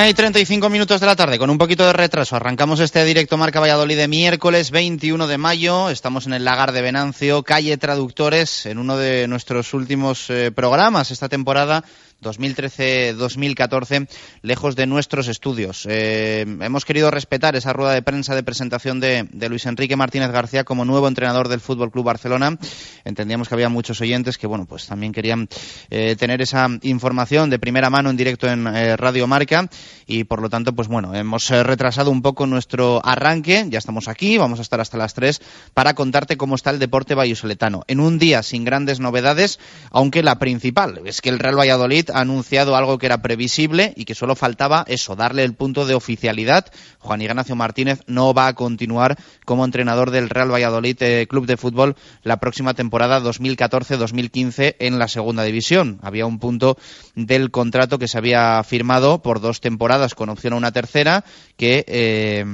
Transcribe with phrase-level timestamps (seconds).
[0.00, 2.34] Una y 35 minutos de la tarde, con un poquito de retraso.
[2.34, 5.90] Arrancamos este directo Marca Valladolid de miércoles 21 de mayo.
[5.90, 11.10] Estamos en el Lagar de Venancio, calle Traductores, en uno de nuestros últimos eh, programas
[11.10, 11.84] esta temporada
[12.22, 14.08] 2013-2014,
[14.42, 15.86] lejos de nuestros estudios.
[15.88, 20.64] Eh, hemos querido respetar esa rueda de prensa de presentación de, Luis Enrique Martínez García
[20.64, 22.56] como nuevo entrenador del Fútbol Club Barcelona.
[23.04, 25.48] Entendíamos que había muchos oyentes que, bueno, pues también querían
[25.90, 29.68] eh, tener esa información de primera mano en directo en eh, Radio Marca
[30.06, 33.66] y, por lo tanto, pues bueno, hemos retrasado un poco nuestro arranque.
[33.68, 35.40] Ya estamos aquí, vamos a estar hasta las 3
[35.74, 37.82] para contarte cómo está el deporte vallisoletano.
[37.86, 39.58] En un día sin grandes novedades,
[39.90, 44.04] aunque la principal es que el Real Valladolid ha anunciado algo que era previsible y
[44.04, 46.66] que solo faltaba eso, darle el punto de oficialidad.
[46.98, 51.56] Juan Ignacio Martínez no va a continuar como entrenador del Real Valladolid eh, Club de
[51.56, 55.98] Fútbol la próxima temporada 2014-2015 en la segunda división.
[56.02, 56.76] Había un punto
[57.14, 61.24] del contrato que se había firmado por dos temporadas con opción a una tercera
[61.56, 62.44] que eh,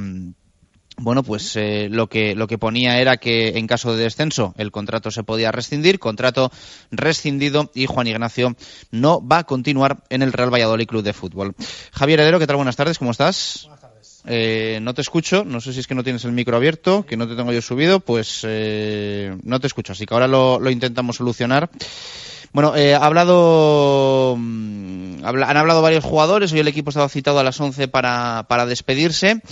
[0.98, 4.70] bueno, pues eh, lo que lo que ponía era que en caso de descenso el
[4.70, 6.50] contrato se podía rescindir, contrato
[6.90, 8.56] rescindido y Juan Ignacio
[8.90, 11.54] no va a continuar en el Real Valladolid Club de Fútbol.
[11.92, 12.56] Javier Heredero, ¿qué tal?
[12.56, 13.62] Buenas tardes, ¿cómo estás?
[13.64, 14.22] Buenas tardes.
[14.26, 17.16] Eh, no te escucho, no sé si es que no tienes el micro abierto, que
[17.16, 20.70] no te tengo yo subido, pues eh, no te escucho, así que ahora lo, lo
[20.70, 21.70] intentamos solucionar.
[22.52, 27.44] Bueno, eh, ha hablado, mm, han hablado varios jugadores, hoy el equipo estaba citado a
[27.44, 29.42] las 11 para, para despedirse.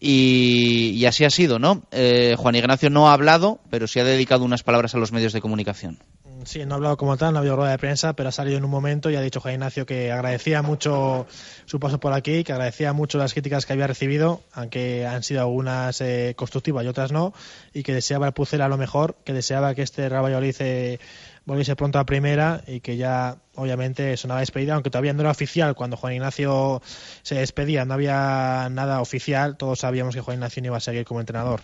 [0.00, 1.82] Y, así ha sido, ¿no?
[1.90, 5.32] Eh, Juan Ignacio no ha hablado, pero sí ha dedicado unas palabras a los medios
[5.32, 5.98] de comunicación.
[6.44, 8.58] Sí, no ha hablado como tal, no ha habido rueda de prensa, pero ha salido
[8.58, 11.26] en un momento y ha dicho Juan Ignacio que agradecía mucho
[11.64, 15.40] su paso por aquí, que agradecía mucho las críticas que había recibido, aunque han sido
[15.40, 17.34] algunas eh, constructivas y otras no,
[17.74, 21.00] y que deseaba el Pucela lo mejor, que deseaba que este Valladolid eh,
[21.48, 25.74] volviese pronto a primera y que ya obviamente una despedida, aunque todavía no era oficial
[25.74, 26.82] cuando Juan Ignacio
[27.22, 31.06] se despedía, no había nada oficial, todos sabíamos que Juan Ignacio no iba a seguir
[31.06, 31.62] como entrenador.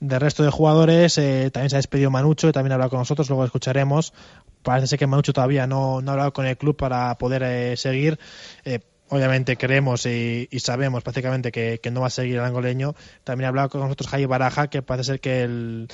[0.00, 3.28] De resto de jugadores, eh, también se ha despedido Manucho, también ha hablado con nosotros,
[3.28, 4.14] luego escucharemos.
[4.62, 8.18] Parece ser que Manucho todavía no, ha hablado con el club para poder eh, seguir.
[8.64, 12.94] Eh, obviamente creemos y, sabemos prácticamente que, que, no va a seguir el angoleño.
[13.24, 15.88] También ha hablado con nosotros Jaime Baraja, que parece ser que el,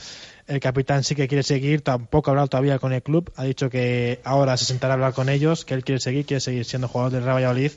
[0.47, 3.71] el capitán sí que quiere seguir, tampoco ha hablado todavía con el club, ha dicho
[3.71, 6.89] que ahora se sentará a hablar con ellos, que él quiere seguir, quiere seguir siendo
[6.89, 7.73] jugador del Real Valladolid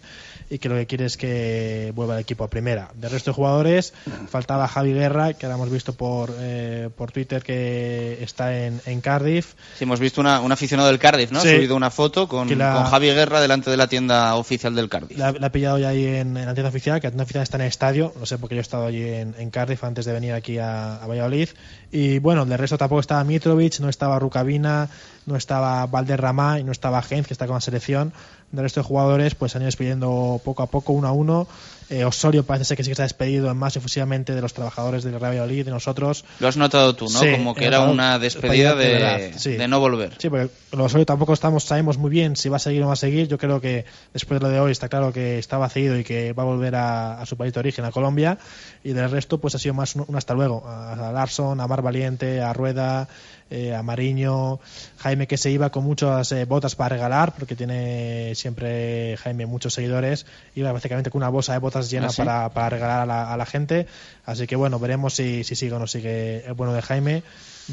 [0.49, 2.89] y que lo que quiere es que vuelva al equipo a primera.
[2.95, 3.93] De resto de jugadores,
[4.29, 9.01] faltaba Javi Guerra, que ahora hemos visto por, eh, por Twitter que está en, en
[9.01, 9.53] Cardiff.
[9.77, 11.39] Sí, hemos visto una, un aficionado del Cardiff, ¿no?
[11.39, 15.17] Ha subido una foto con, con, Javi Guerra delante de la tienda oficial del Cardiff.
[15.17, 17.61] La, ha pillado ya ahí en, la tienda oficial, que la tienda oficial está en
[17.61, 20.33] el estadio, no sé porque yo he estado allí en, en Cardiff antes de venir
[20.33, 21.49] aquí a, a Valladolid.
[21.91, 24.89] Y bueno, de resto tampoco estaba Mitrovic, no estaba Rukavina,
[25.25, 28.13] no estaba Valderrama y no estaba Genz, que está con la selección.
[28.51, 31.47] Del resto de jugadores, pues han ido despidiendo poco a poco, uno a uno.
[31.89, 35.03] Eh, Osorio parece ser que sí que se ha despedido más efusivamente de los trabajadores
[35.03, 36.25] del Real Valladolid, de nosotros.
[36.39, 37.19] Lo has notado tú, ¿no?
[37.31, 40.13] Como que era una despedida de, de, no volver.
[40.17, 42.93] Sí, porque Osorio tampoco estamos, sabemos muy bien si va a seguir o no va
[42.93, 43.27] a seguir.
[43.29, 46.33] Yo creo que después de lo de hoy está claro que estaba cedido y que
[46.33, 48.37] va a volver a, su país de origen, a Colombia.
[48.83, 50.67] Y del resto, pues ha sido más un, hasta luego.
[50.67, 53.07] A, a Larson, a Mar Valiente, a Rueda,
[53.49, 54.59] eh, a Mariño,
[54.97, 59.73] Jaime que se iba con muchas eh, botas para regalar, porque tiene siempre Jaime muchos
[59.73, 63.33] seguidores, iba básicamente con una bolsa de botas llena ¿Ah, para, para, regalar a la,
[63.33, 63.87] a la, gente.
[64.25, 67.23] Así que bueno, veremos si, si sigue o no sigue el bueno de Jaime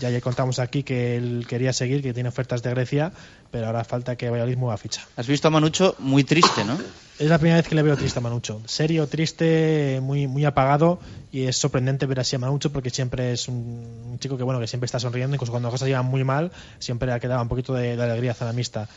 [0.01, 3.13] Ya ayer contamos aquí que él quería seguir, que tiene ofertas de Grecia,
[3.51, 5.07] pero ahora falta que Valladolid mueva ficha.
[5.17, 6.77] Has visto a Manucho muy triste, ¿no?
[7.17, 8.61] Es la primera vez que le veo triste a Manucho.
[8.67, 10.99] Serio, triste, muy, muy apagado
[11.31, 14.67] y es sorprendente ver así a Manucho porque siempre es un chico que bueno que
[14.67, 16.51] siempre está sonriendo, incluso cuando las cosas llevan muy mal,
[16.81, 18.89] siempre le quedaba un poquito de, de alegría mixta.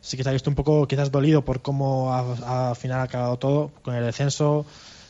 [0.00, 3.36] Sí que se ha visto un poco quizás dolido por cómo al final ha acabado
[3.38, 4.64] todo con el descenso,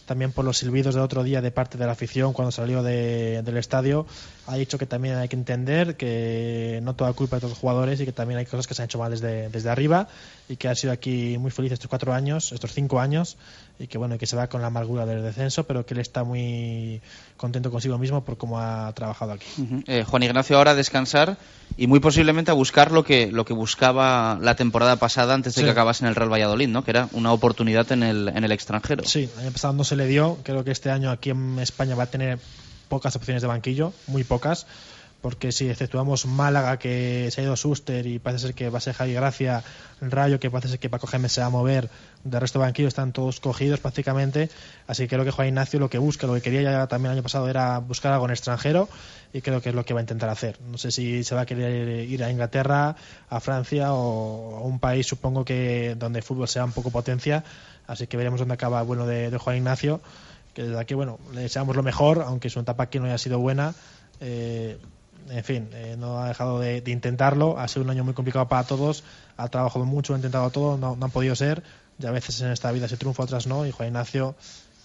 [0.07, 3.57] también por los silbidos del otro día de parte de la afición cuando salió del
[3.57, 4.07] estadio.
[4.47, 8.07] Ha dicho que también hay que entender que no toda culpa de los jugadores y
[8.07, 10.09] que también hay cosas que se han hecho mal desde, desde arriba
[10.49, 13.37] y que ha sido aquí muy feliz estos cuatro años, estos cinco años
[13.79, 16.25] y que bueno que se va con la amargura del descenso, pero que él está
[16.25, 17.01] muy
[17.37, 19.47] contento consigo mismo por cómo ha trabajado aquí.
[19.87, 21.37] Eh, Juan Ignacio ahora a descansar
[21.77, 25.65] y muy posiblemente a buscar lo que lo que buscaba la temporada pasada antes de
[25.65, 26.85] que acabase en el Real Valladolid, ¿no?
[26.85, 29.05] Que era una oportunidad en el en el extranjero.
[29.05, 30.39] Sí, el año pasado no se le dio.
[30.43, 32.39] Creo que este año aquí en España va a tener
[32.89, 34.67] pocas opciones de banquillo, muy pocas
[35.21, 38.81] porque si exceptuamos Málaga que se ha ido Suster y parece ser que va a
[38.81, 39.65] ser Javi Gracia,
[40.01, 41.89] Rayo que parece ser que Paco Gémez se va a mover,
[42.23, 44.51] de resto de banquillos están todos cogidos prácticamente,
[44.87, 47.19] así que creo que Juan Ignacio lo que busca, lo que quería ya también el
[47.19, 48.89] año pasado era buscar algo en extranjero
[49.33, 50.59] y creo que es lo que va a intentar hacer.
[50.61, 52.97] No sé si se va a querer ir a Inglaterra,
[53.29, 57.45] a Francia o a un país supongo que donde el fútbol sea un poco potencia,
[57.87, 60.01] así que veremos dónde acaba el bueno de, Juan Ignacio,
[60.55, 63.39] que desde aquí bueno, le deseamos lo mejor, aunque su etapa aquí no haya sido
[63.39, 63.75] buena.
[64.21, 64.79] Eh,
[65.31, 67.59] en fin, eh, no ha dejado de, intentarlo.
[67.59, 69.05] Ha sido un año muy complicado para todos.
[69.37, 71.63] Ha trabajado mucho, ha intentado todo, no, no han podido ser.
[71.99, 73.67] Y a veces en esta vida se triunfa, otras no.
[73.67, 74.35] Y Juan Ignacio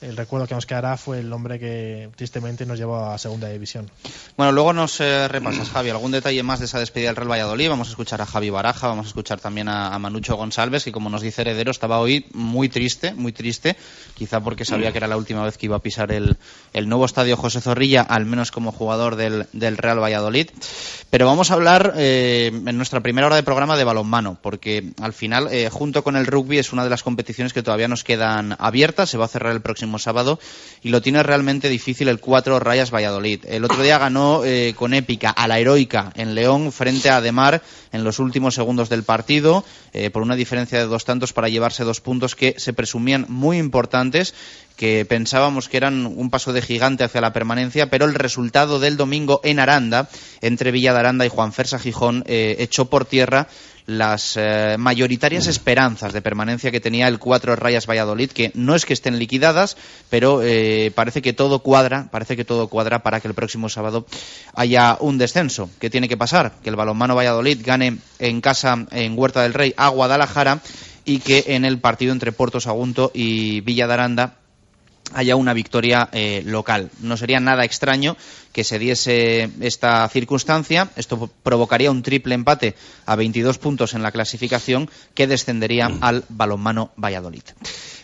[0.01, 3.89] el recuerdo que nos quedará fue el hombre que tristemente nos llevó a segunda división.
[4.35, 7.69] Bueno, luego nos eh, repasas, Javi, algún detalle más de esa despedida del Real Valladolid.
[7.69, 11.09] Vamos a escuchar a Javi Baraja, vamos a escuchar también a, Manucho González, que como
[11.09, 13.75] nos dice Heredero, estaba hoy muy triste, muy triste,
[14.15, 16.37] quizá porque sabía que era la última vez que iba a pisar el,
[16.87, 20.49] nuevo estadio José Zorrilla, al menos como jugador del, Real Valladolid.
[21.11, 25.13] Pero vamos a hablar eh, en nuestra primera hora de programa de balonmano, porque al
[25.13, 28.55] final, eh, junto con el rugby, es una de las competiciones que todavía nos quedan
[28.57, 29.09] abiertas.
[29.09, 30.39] Se va a cerrar el próximo sábado
[30.81, 33.45] y lo tiene realmente difícil el 4 Rayas Valladolid.
[33.47, 37.61] El otro día ganó eh, con épica a la heroica en León frente a Ademar
[37.91, 41.83] en los últimos segundos del partido eh, por una diferencia de dos tantos para llevarse
[41.83, 44.33] dos puntos que se presumían muy importantes
[44.81, 48.97] que pensábamos que eran un paso de gigante hacia la permanencia, pero el resultado del
[48.97, 50.09] domingo en Aranda,
[50.41, 53.47] entre Villa de Aranda y Juan Fersa Gijón, eh, echó por tierra
[53.85, 58.85] las eh, mayoritarias esperanzas de permanencia que tenía el cuatro Rayas Valladolid, que no es
[58.85, 59.77] que estén liquidadas,
[60.09, 64.05] pero eh, parece que todo cuadra, parece que todo cuadra para que el próximo sábado
[64.53, 65.69] haya un descenso.
[65.79, 66.53] ¿Qué tiene que pasar?
[66.63, 70.61] Que el balonmano Valladolid gane en casa en Huerta del Rey a Guadalajara
[71.05, 74.35] y que en el partido entre Puerto Sagunto y Villa de Aranda
[75.13, 76.89] haya una victoria eh, local.
[77.01, 78.17] No sería nada extraño
[78.51, 80.89] que se diese esta circunstancia.
[80.95, 82.75] Esto provocaría un triple empate
[83.05, 85.97] a 22 puntos en la clasificación que descendería mm.
[86.01, 87.43] al balonmano Valladolid.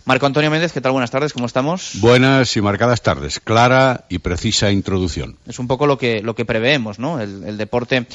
[0.07, 0.93] Marco Antonio Méndez, ¿qué tal?
[0.93, 1.91] Buenas tardes, ¿cómo estamos?
[1.95, 3.41] Buenas y marcadas tardes.
[3.41, 5.35] Clara y precisa introducción.
[5.45, 7.19] Es un poco lo que, lo que preveemos, ¿no?
[7.19, 8.07] El, deporte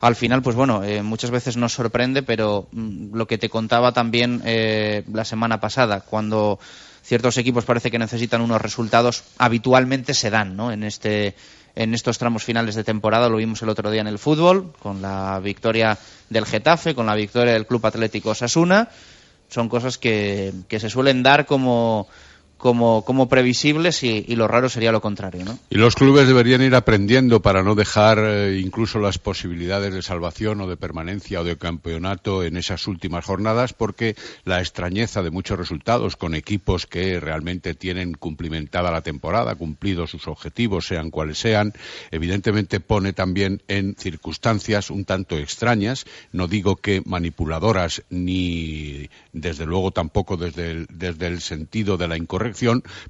[0.00, 3.90] al final, pues bueno, eh, muchas veces nos sorprende, pero mm, lo que te contaba
[3.90, 6.60] también eh, la semana pasada, cuando
[7.02, 10.72] ciertos equipos parece que necesitan unos resultados, habitualmente se dan ¿no?
[10.72, 11.34] en, este,
[11.74, 13.28] en estos tramos finales de temporada.
[13.28, 15.98] Lo vimos el otro día en el fútbol, con la victoria
[16.30, 18.88] del Getafe, con la victoria del Club Atlético Sasuna.
[19.48, 22.08] Son cosas que, que se suelen dar como
[22.62, 25.44] como, como previsibles y, lo raro sería lo contrario.
[25.44, 25.58] ¿no?
[25.68, 30.60] Y los clubes deberían ir aprendiendo para no dejar eh, incluso las posibilidades de salvación
[30.60, 34.14] o de permanencia o de campeonato en esas últimas jornadas porque
[34.44, 40.28] la extrañeza de muchos resultados con equipos que realmente tienen cumplimentada la temporada, cumplido sus
[40.28, 41.72] objetivos, sean cuales sean,
[42.12, 49.90] evidentemente pone también en circunstancias un tanto extrañas, no digo que manipuladoras ni desde luego
[49.90, 52.51] tampoco desde el, desde el sentido de la incorrección,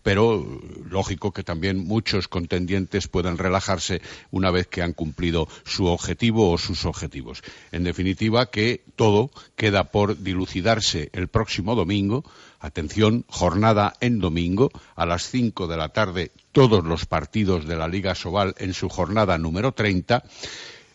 [0.02, 6.50] pero lógico que también muchos contendientes puedan relajarse una vez que han cumplido su objetivo
[6.50, 7.42] o sus objetivos.
[7.70, 12.24] En definitiva, que todo queda por dilucidarse el próximo domingo.
[12.60, 17.88] Atención, jornada en domingo a las 5 de la tarde todos los partidos de la
[17.88, 20.22] Liga Sobal en su jornada número 30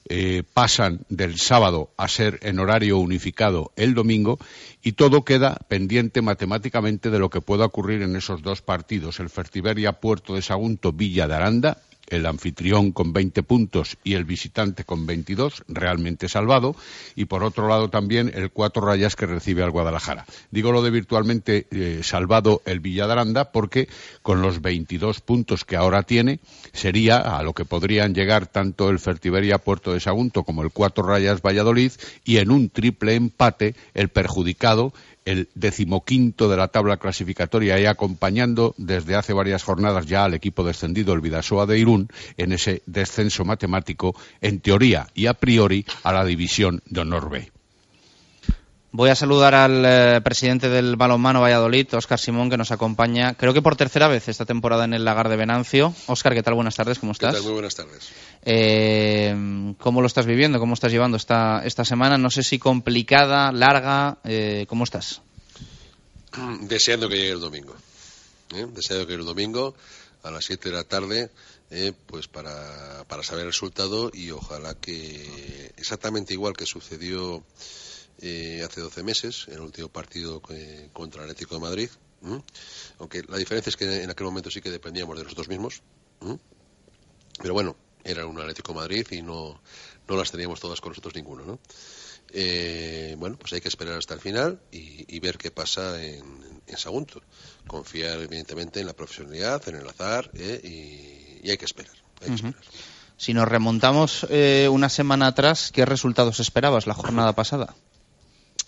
[0.09, 4.39] eh, pasan del sábado a ser en horario unificado el domingo
[4.81, 9.29] y todo queda pendiente matemáticamente de lo que pueda ocurrir en esos dos partidos, el
[9.29, 14.83] Fertiberia Puerto de Sagunto Villa de Aranda el anfitrión con 20 puntos y el visitante
[14.83, 16.75] con 22, realmente salvado,
[17.15, 20.25] y por otro lado también el cuatro rayas que recibe al Guadalajara.
[20.51, 23.87] Digo lo de virtualmente eh, salvado el Villadaranda porque
[24.21, 26.39] con los 22 puntos que ahora tiene
[26.73, 31.03] sería a lo que podrían llegar tanto el Fertiberia Puerto de Sagunto como el cuatro
[31.03, 31.91] rayas Valladolid
[32.23, 34.93] y en un triple empate el perjudicado
[35.27, 40.63] el decimoquinto de la tabla clasificatoria y acompañando desde hace varias jornadas ya al equipo
[40.63, 42.07] descendido, el Vidasoa de Irún,
[42.37, 47.56] en ese descenso matemático, en teoría y a priori, a la división de Honor B.
[48.91, 53.53] Voy a saludar al eh, presidente del balonmano Valladolid, Óscar Simón, que nos acompaña, creo
[53.53, 55.93] que por tercera vez esta temporada en el Lagar de Venancio.
[56.07, 56.53] Óscar, ¿qué tal?
[56.53, 57.43] Buenas tardes, ¿cómo estás?
[57.43, 58.09] Muy buenas tardes.
[58.43, 60.57] Eh, ¿Cómo lo estás viviendo?
[60.59, 62.17] ¿Cómo estás llevando esta, esta semana?
[62.17, 65.21] No sé si complicada, larga, eh, ¿cómo estás?
[66.61, 67.75] Deseando que llegue el domingo.
[68.49, 69.75] Deseando que llegue el domingo
[70.23, 71.29] a las 7 de la tarde,
[72.05, 77.43] pues para, para saber el resultado y ojalá que exactamente igual que sucedió
[78.19, 81.89] eh, hace 12 meses, en el último partido eh, contra el Atlético de Madrid.
[82.97, 85.81] Aunque la diferencia es que en aquel momento sí que dependíamos de nosotros mismos.
[87.39, 89.61] Pero bueno, era un Atlético de Madrid y no,
[90.07, 91.45] no las teníamos todas con nosotros ninguno.
[91.45, 91.59] ¿no?
[92.33, 96.23] Eh, bueno, pues hay que esperar hasta el final y, ver qué pasa en,
[96.65, 97.21] en, Sagunto.
[97.67, 101.93] Confiar, evidentemente, en la profesionalidad, en el azar y, hay que esperar.
[103.15, 104.25] Si nos remontamos
[104.69, 107.75] una semana atrás, ¿qué resultados esperabas la jornada pasada?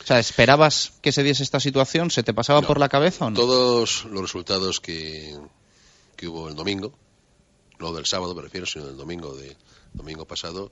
[0.01, 2.09] O sea, ¿esperabas que se diese esta situación?
[2.09, 3.35] ¿Se te pasaba por la cabeza o no?
[3.35, 5.37] Todos los resultados que,
[6.15, 6.93] que hubo el domingo,
[7.79, 9.55] no del sábado me refiero, sino del domingo de
[9.93, 10.71] domingo pasado,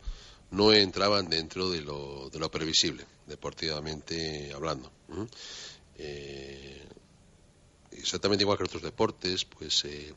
[0.51, 4.91] no entraban dentro de lo, de lo previsible, deportivamente hablando.
[5.97, 6.85] Eh,
[7.91, 10.13] exactamente igual que otros deportes, pues eh,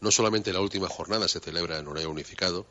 [0.00, 2.66] no solamente la última jornada se celebra en horario unificado,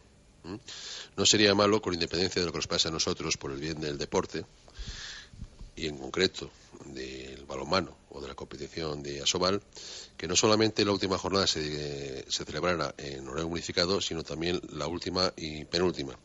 [1.16, 3.80] no sería malo, con independencia de lo que nos pasa a nosotros por el bien
[3.80, 4.46] del deporte,
[5.80, 6.52] y en concreto
[6.86, 9.62] del balonmano o de la competición de Asobal,
[10.18, 15.32] que no solamente la última jornada se, celebrara en horario unificado, sino también la última
[15.38, 16.18] y penúltima.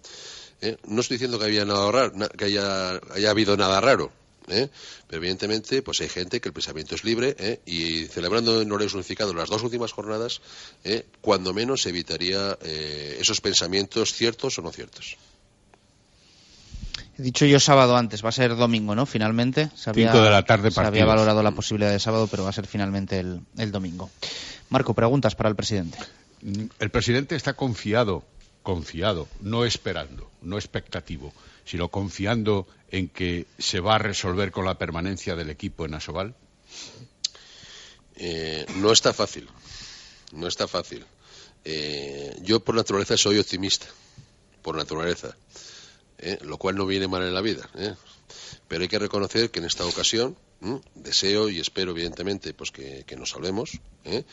[0.60, 0.76] ¿Eh?
[0.86, 4.10] No estoy diciendo que, había nada raro, que haya, habido nada raro,
[4.48, 4.68] ¿eh?
[5.06, 7.60] pero evidentemente pues hay gente que el pensamiento es libre ¿eh?
[7.66, 10.40] y celebrando en horario unificado las dos últimas jornadas,
[11.20, 12.58] cuando menos evitaría
[13.18, 15.16] esos pensamientos ciertos o no ciertos.
[17.18, 19.06] He dicho yo sábado antes, va a ser domingo, ¿no?
[19.06, 19.70] Finalmente.
[19.76, 22.52] Se había, de la tarde Se había valorado la posibilidad de sábado, pero va a
[22.52, 24.10] ser finalmente el, domingo.
[24.68, 25.98] Marco, preguntas para el presidente.
[26.78, 28.24] El presidente está confiado,
[28.62, 31.32] confiado, no esperando, no expectativo,
[31.64, 36.34] sino confiando en que se va a resolver con la permanencia del equipo en Asobal.
[38.16, 39.48] Eh, no está fácil,
[40.32, 41.04] no está fácil.
[41.64, 43.86] Eh, yo por naturaleza soy optimista,
[44.62, 45.36] por naturaleza.
[46.24, 46.38] ¿Eh?
[46.42, 47.68] lo cual no viene mal en la vida.
[47.76, 47.94] ¿eh?
[48.66, 50.36] Pero hay que reconocer que en esta ocasión
[50.94, 54.24] deseo y espero, evidentemente, pues que, nos salvemos, ¿eh?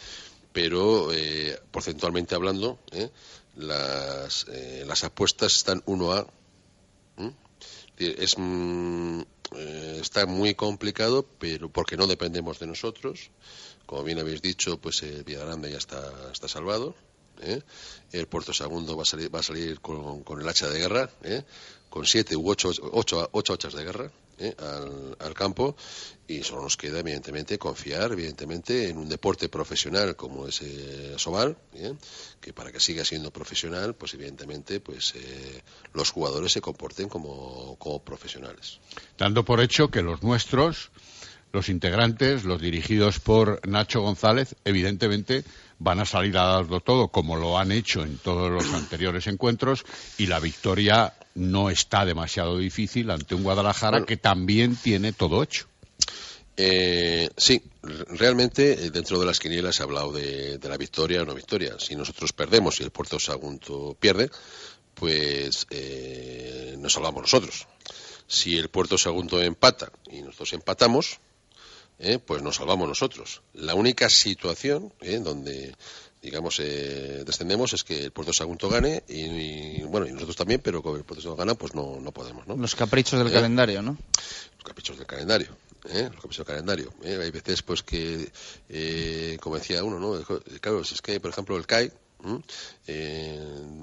[0.53, 1.09] pero
[1.71, 2.79] porcentualmente hablando,
[3.55, 4.47] las,
[4.85, 6.27] las apuestas están uno a.
[7.97, 9.21] Es, mm,
[10.01, 13.29] está muy complicado, pero porque no dependemos de nosotros.
[13.85, 16.95] Como bien habéis dicho, pues eh, Villaranda ya está, está salvado.
[18.11, 21.09] El Puerto Segundo va a salir, va a salir con, con el hacha de guerra
[21.91, 24.55] con siete u ocho, ocho, ocho hachas de guerra ¿eh?
[25.19, 25.75] al, campo
[26.25, 31.57] y solo nos queda evidentemente confiar evidentemente en un deporte profesional como es el Sobal
[31.73, 31.93] ¿eh?
[32.39, 35.61] que para que siga siendo profesional pues evidentemente pues eh,
[35.93, 38.79] los jugadores se comporten como, como profesionales
[39.17, 40.91] dando por hecho que los nuestros
[41.51, 45.43] los integrantes los dirigidos por Nacho González evidentemente
[45.77, 49.83] van a salir a darlo todo como lo han hecho en todos los anteriores encuentros
[50.17, 55.67] y la victoria no está demasiado difícil ante un Guadalajara que también tiene todo hecho.
[56.57, 61.25] Eh, sí, realmente eh, dentro de las quinielas se ha hablado de, la victoria o
[61.25, 61.79] no victoria.
[61.79, 64.29] Si nosotros perdemos y el Puerto Sagunto pierde,
[64.93, 67.67] pues eh, nos salvamos nosotros.
[68.27, 71.19] Si el Puerto Sagunto empata y nosotros empatamos,
[71.99, 73.41] eh, pues nos salvamos nosotros.
[73.53, 75.75] La única situación donde
[76.21, 80.83] digamos, eh, descendemos es que el Puerto Sagunto gane y, bueno, y nosotros también, pero
[80.83, 82.55] con el Puerto Sagunto gana, pues no, no podemos, ¿no?
[82.55, 83.97] Los caprichos del eh, calendario, ¿no?
[84.55, 85.49] Los caprichos del calendario,
[85.89, 86.03] ¿eh?
[86.03, 86.93] Los caprichos del calendario.
[87.03, 87.19] ¿eh?
[87.21, 88.29] Hay veces, pues, que,
[89.41, 90.23] como decía uno, ¿no?
[90.61, 91.91] Claro, si es que, por ejemplo, el CAI,
[92.87, 93.39] Eh,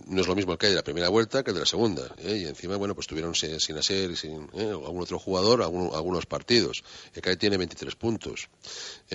[0.07, 1.67] no es lo mismo el que hay de la primera vuelta que el de la
[1.67, 2.15] segunda.
[2.19, 2.37] ¿eh?
[2.43, 4.71] Y encima, bueno, pues tuvieron sin, hacer sin ¿eh?
[4.71, 6.83] algún otro jugador algunos partidos.
[7.15, 8.49] El CAE tiene 23 puntos.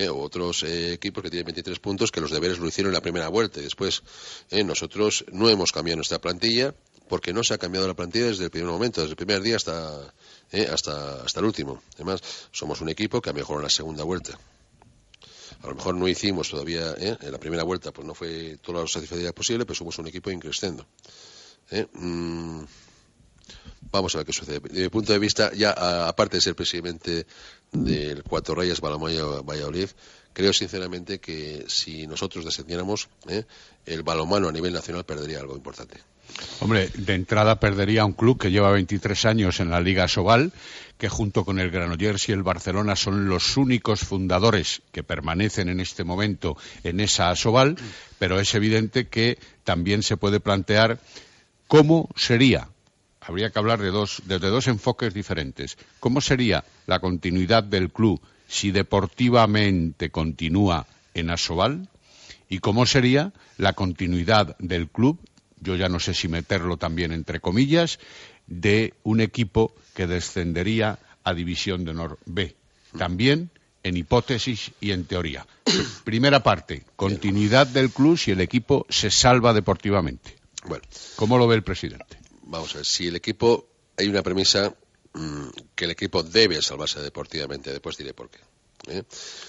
[0.10, 3.28] O otros equipos que tienen 23 puntos que los deberes lo hicieron en la primera
[3.30, 3.60] vuelta.
[3.60, 4.04] Y después,
[4.52, 6.74] nosotros no hemos cambiado nuestra plantilla
[7.08, 9.58] porque no se ha cambiado la plantilla desde el primer momento, desde el primer día
[9.58, 10.14] hasta,
[10.72, 11.82] hasta, hasta el último.
[11.96, 14.40] Además, somos un equipo que ha mejorado en la segunda vuelta
[15.64, 17.18] a lo mejor no hicimos todavía, ¿eh?
[17.22, 20.30] en la primera vuelta, pues no fue toda la satisfacción posible, pero somos un equipo
[20.30, 20.86] increscendo.
[21.72, 21.88] ¿eh?
[21.94, 22.64] Mm,
[23.90, 24.60] vamos a ver qué sucede.
[24.60, 25.72] Desde mi punto de vista, ya
[26.08, 27.26] aparte de ser presidente
[27.72, 29.88] del Cuatro Reyes Balomano Valladolid,
[30.34, 33.46] creo sinceramente que si nosotros descendiéramos, ¿eh?
[33.86, 35.98] el balomano a nivel nacional perdería algo importante.
[36.60, 40.54] Hombre, de entrada perdería un club que lleva 23 años en la Liga Sobal,
[40.98, 45.80] que junto con el Granollers y el Barcelona son los únicos fundadores que permanecen en
[45.80, 47.76] este momento en esa Sobal,
[48.20, 51.00] pero es evidente que también se puede plantear
[51.68, 52.70] cómo sería
[53.26, 55.78] habría que hablar de dos, desde dos enfoques diferentes.
[56.00, 61.88] ¿Cómo sería la continuidad del club si deportivamente continúa en Asobal?
[62.50, 65.20] ¿Y cómo sería la continuidad del club
[65.64, 68.00] yo ya no sé si meterlo también entre comillas,
[68.48, 72.56] de un equipo que descendería a División de Honor B.
[72.98, 73.50] También
[73.84, 75.46] en hipótesis y en teoría.
[76.04, 80.38] Primera parte, continuidad del club si el equipo se salva deportivamente.
[80.66, 80.84] Bueno,
[81.16, 82.18] ¿cómo lo ve el presidente?
[82.44, 83.68] Vamos a ver, si el equipo,
[83.98, 84.74] hay una premisa
[85.14, 88.40] mm, que el equipo debe salvarse deportivamente, después diré por qué.
[88.88, 89.04] ¿Eh?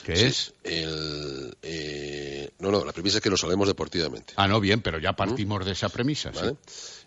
[0.04, 0.54] ¿Qué es?
[0.62, 4.34] El, eh, no, no, la premisa es que nos salvemos deportivamente.
[4.36, 6.30] Ah, no, bien, pero ya partimos de esa premisa.
[6.30, 6.56] ¿vale?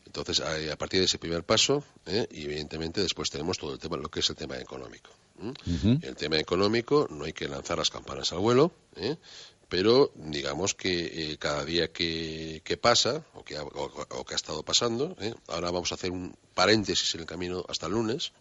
[0.06, 2.28] Entonces, a, partir de ese primer paso, ¿eh?
[2.32, 5.12] y evidentemente después tenemos todo el tema, lo que es el tema económico.
[6.02, 8.72] El tema económico, no hay que lanzar las campanas al vuelo,
[9.70, 15.16] pero digamos que cada día que, pasa, o que, ha, o, que ha estado pasando,
[15.48, 18.32] ahora vamos a hacer un paréntesis en el camino hasta el lunes,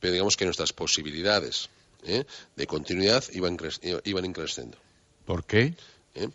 [0.00, 1.70] pero digamos que nuestras posibilidades
[2.04, 2.24] ¿eh?
[2.56, 3.58] de continuidad iban,
[4.04, 4.78] iban increciendo.
[5.24, 5.74] ¿Por qué?
[6.14, 6.28] ¿Eh?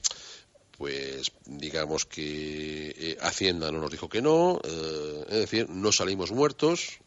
[0.78, 7.00] Pues digamos que eh, Hacienda no nos dijo que no, es decir, no salimos muertos,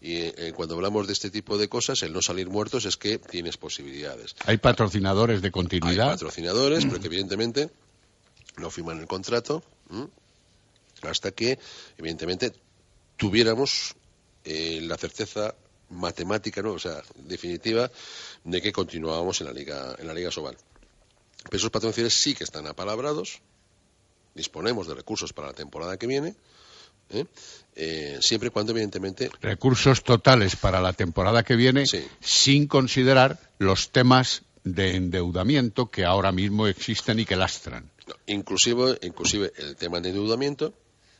[0.00, 3.58] y cuando hablamos de este tipo de cosas, el no salir muertos es que tienes
[3.58, 4.34] posibilidades.
[4.46, 6.06] ¿Hay patrocinadores de continuidad?
[6.06, 7.68] Hay patrocinadores, pero que evidentemente
[8.56, 9.62] no firman el contrato
[11.02, 11.58] hasta que,
[11.98, 12.54] evidentemente,
[13.18, 13.94] tuviéramos
[14.44, 15.54] la certeza
[15.92, 16.72] matemática, ¿no?
[16.72, 17.90] o sea, definitiva,
[18.44, 20.56] de que continuábamos en la Liga, en la Liga Sobal.
[21.44, 23.40] Pero esos patrocinadores sí que están apalabrados,
[24.34, 26.34] disponemos de recursos para la temporada que viene,
[27.10, 27.26] ¿eh?
[27.74, 29.30] Eh, siempre y cuando, evidentemente.
[29.40, 31.84] Recursos totales para la temporada que viene,
[32.20, 37.90] sin considerar los temas de endeudamiento que ahora mismo existen y que lastran.
[38.26, 40.74] inclusive, inclusive el tema de endeudamiento,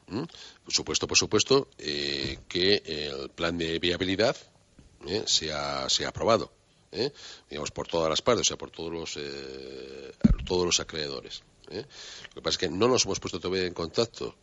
[0.07, 4.37] por supuesto, por supuesto, eh, que el plan de viabilidad
[5.07, 5.25] ¿eh?
[5.27, 6.53] se, ha, aprobado,
[6.91, 7.13] ¿eh?
[7.49, 10.13] digamos, por todas las partes, o sea, por todos los, eh,
[10.45, 11.43] todos los acreedores.
[11.71, 14.37] Lo que pasa es que no nos hemos puesto todavía en contacto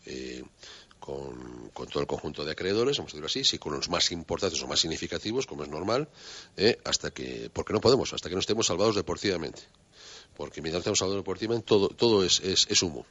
[1.00, 4.60] con, todo el conjunto de acreedores, vamos a decirlo así, sí con los más importantes
[4.64, 6.10] o más significativos, como es normal,
[6.86, 9.62] hasta que, porque no podemos, hasta que no estemos salvados deportivamente.
[10.36, 13.06] Porque mientras estemos salvados deportivamente, todo, todo es, es, humo.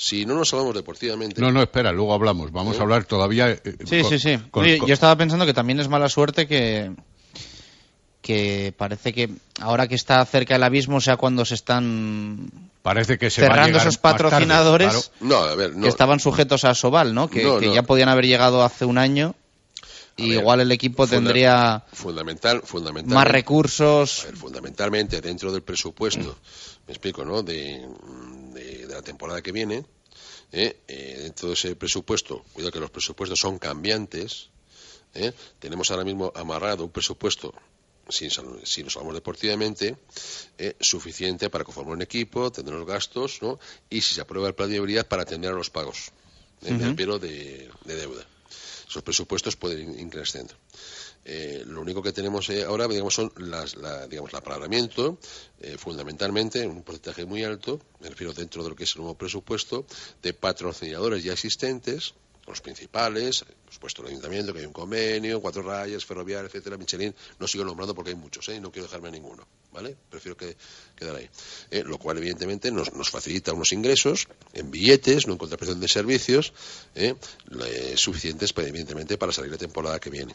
[0.00, 1.40] Si no nos salvamos deportivamente.
[1.40, 2.52] No, no, espera, luego hablamos.
[2.52, 3.50] Vamos a hablar todavía.
[3.50, 4.38] Eh, sí, sí, sí,
[4.86, 6.92] yo estaba pensando que también es mala suerte que,
[8.22, 9.28] que parece que
[9.60, 12.48] ahora que está cerca del abismo, sea cuando se están
[12.82, 17.28] parece que se cerrando esos patrocinadores que estaban sujetos a Sobal, ¿no?
[17.28, 19.34] Que, ya podían haber llegado hace un año.
[20.16, 24.28] Y igual el equipo tendría fundamental, fundamental, más recursos.
[24.34, 26.38] fundamentalmente dentro del presupuesto,
[26.86, 27.42] me explico, ¿no?
[27.42, 27.84] De
[28.98, 29.84] la temporada que viene,
[30.52, 30.80] ¿eh?
[30.88, 34.50] eh, dentro de ese presupuesto, cuidado que los presupuestos son cambiantes,
[35.14, 35.32] ¿eh?
[35.58, 37.54] tenemos ahora mismo amarrado un presupuesto
[38.08, 38.26] si,
[38.82, 39.96] nos hablamos deportivamente,
[40.56, 43.58] eh, suficiente para conformar un equipo, tener los gastos, ¿no?
[43.90, 46.10] Y si se aprueba el plan de viabilidad para atender a los pagos,
[46.62, 46.72] ¿eh?
[46.72, 48.26] de, de, deuda.
[48.88, 50.54] Esos presupuestos pueden ir creciendo.
[51.30, 53.76] Eh, lo único que tenemos eh, ahora, digamos, son las,
[54.08, 55.18] digamos, el apalabramiento,
[55.60, 59.02] eh, fundamentalmente, en un porcentaje muy alto, me refiero dentro de lo que es el
[59.02, 59.84] nuevo presupuesto,
[60.22, 62.14] de patrocinadores ya existentes,
[62.46, 67.14] los principales, por supuesto el ayuntamiento, que hay un convenio, cuatro rayas, ferroviaria, etcétera, Michelin,
[67.38, 68.58] no sigo nombrando porque hay muchos, ¿eh?
[68.58, 69.94] no quiero dejarme a ninguno, ¿vale?
[70.08, 70.56] Prefiero que,
[70.96, 71.28] quedar ahí.
[71.84, 76.54] lo cual, evidentemente, nos, nos, facilita unos ingresos en billetes, no en contraprestación de servicios,
[77.96, 80.32] suficientes, pues, evidentemente, para salir la temporada que viene.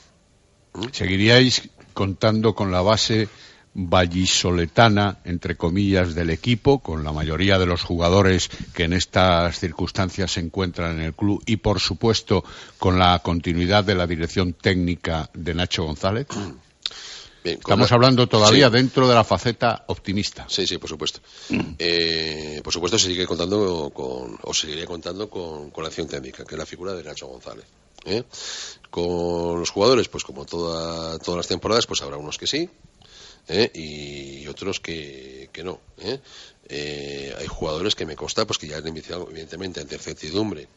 [0.91, 3.29] ¿Seguiríais contando con la base
[3.75, 10.33] vallisoletana, entre comillas, del equipo, con la mayoría de los jugadores que en estas circunstancias
[10.33, 12.43] se encuentran en el club y, por supuesto,
[12.77, 16.27] con la continuidad de la dirección técnica de Nacho González?
[17.43, 20.45] Estamos hablando todavía dentro de la faceta optimista.
[20.47, 21.19] Sí, sí, por supuesto.
[21.77, 26.55] Eh, por supuesto, se sigue contando con, o seguiría contando con, la acción técnica, que
[26.55, 27.65] es la figura de Nacho González.
[28.05, 28.23] ¿eh?
[28.93, 32.69] Con los jugadores, pues como todas las temporadas, pues habrá unos que sí,
[33.47, 33.71] ¿eh?
[33.73, 35.79] y otros que, que no.
[35.97, 36.19] ¿eh?
[36.69, 40.67] Eh, hay jugadores que me consta pues que ya han iniciado evidentemente ante certidumbre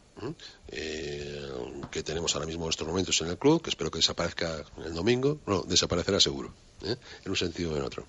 [1.90, 4.94] que tenemos ahora mismo en estos momentos en el club que espero que desaparezca el
[4.94, 6.52] domingo no desaparecerá seguro
[6.82, 6.98] en
[7.30, 8.04] un sentido o en otro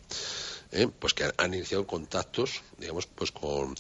[1.00, 3.76] pues que han, iniciado contactos digamos pues con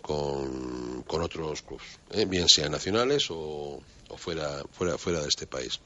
[0.00, 5.80] con, con otros clubes bien sean nacionales o, o, fuera fuera fuera de este país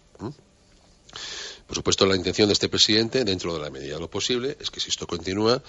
[1.66, 4.70] por supuesto, la intención de este presidente, dentro de la medida de lo posible, es
[4.70, 5.62] que si esto continúa,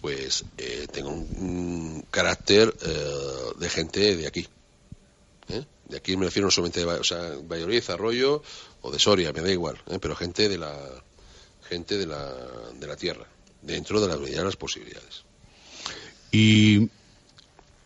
[0.00, 4.48] pues eh, tenga un, carácter eh, de gente de aquí.
[5.48, 5.64] ¿eh?
[5.88, 8.42] De aquí me refiero no solamente de o sea, Valladolid, Arroyo
[8.80, 10.74] o de Soria, me da igual, pero gente de la
[11.68, 12.32] gente de la,
[12.74, 13.26] de la tierra,
[13.62, 15.24] dentro de la medida de las posibilidades.
[16.30, 16.88] Y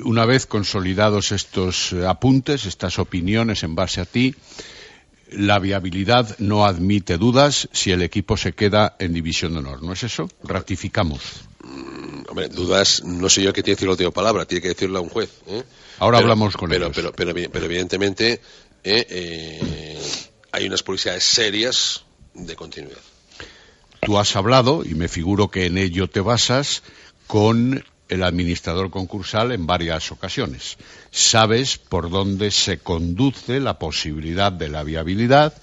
[0.04, 4.34] una vez consolidados estos apuntes, estas opiniones en base a ti,
[5.30, 9.82] la viabilidad no admite dudas si el equipo se queda en división de honor.
[9.82, 10.28] ¿No es eso?
[10.42, 11.20] Ratificamos.
[11.62, 14.68] Mm, hombre, dudas, no sé yo qué tiene que decir la última palabra, tiene que
[14.68, 15.30] decirla un juez.
[15.48, 15.62] ¿eh?
[15.98, 16.96] Ahora hablamos con pero, ellos.
[16.96, 18.40] Pero, pero, pero evidentemente
[18.84, 19.06] ¿eh?
[19.08, 19.98] Eh,
[20.52, 23.00] hay unas publicidades serias de continuidad.
[24.00, 26.82] Tú has hablado, y me figuro que en ello te basas,
[27.26, 30.78] con el administrador concursal en varias ocasiones.
[31.10, 35.54] Sabes por dónde se conduce la posibilidad de la viabilidad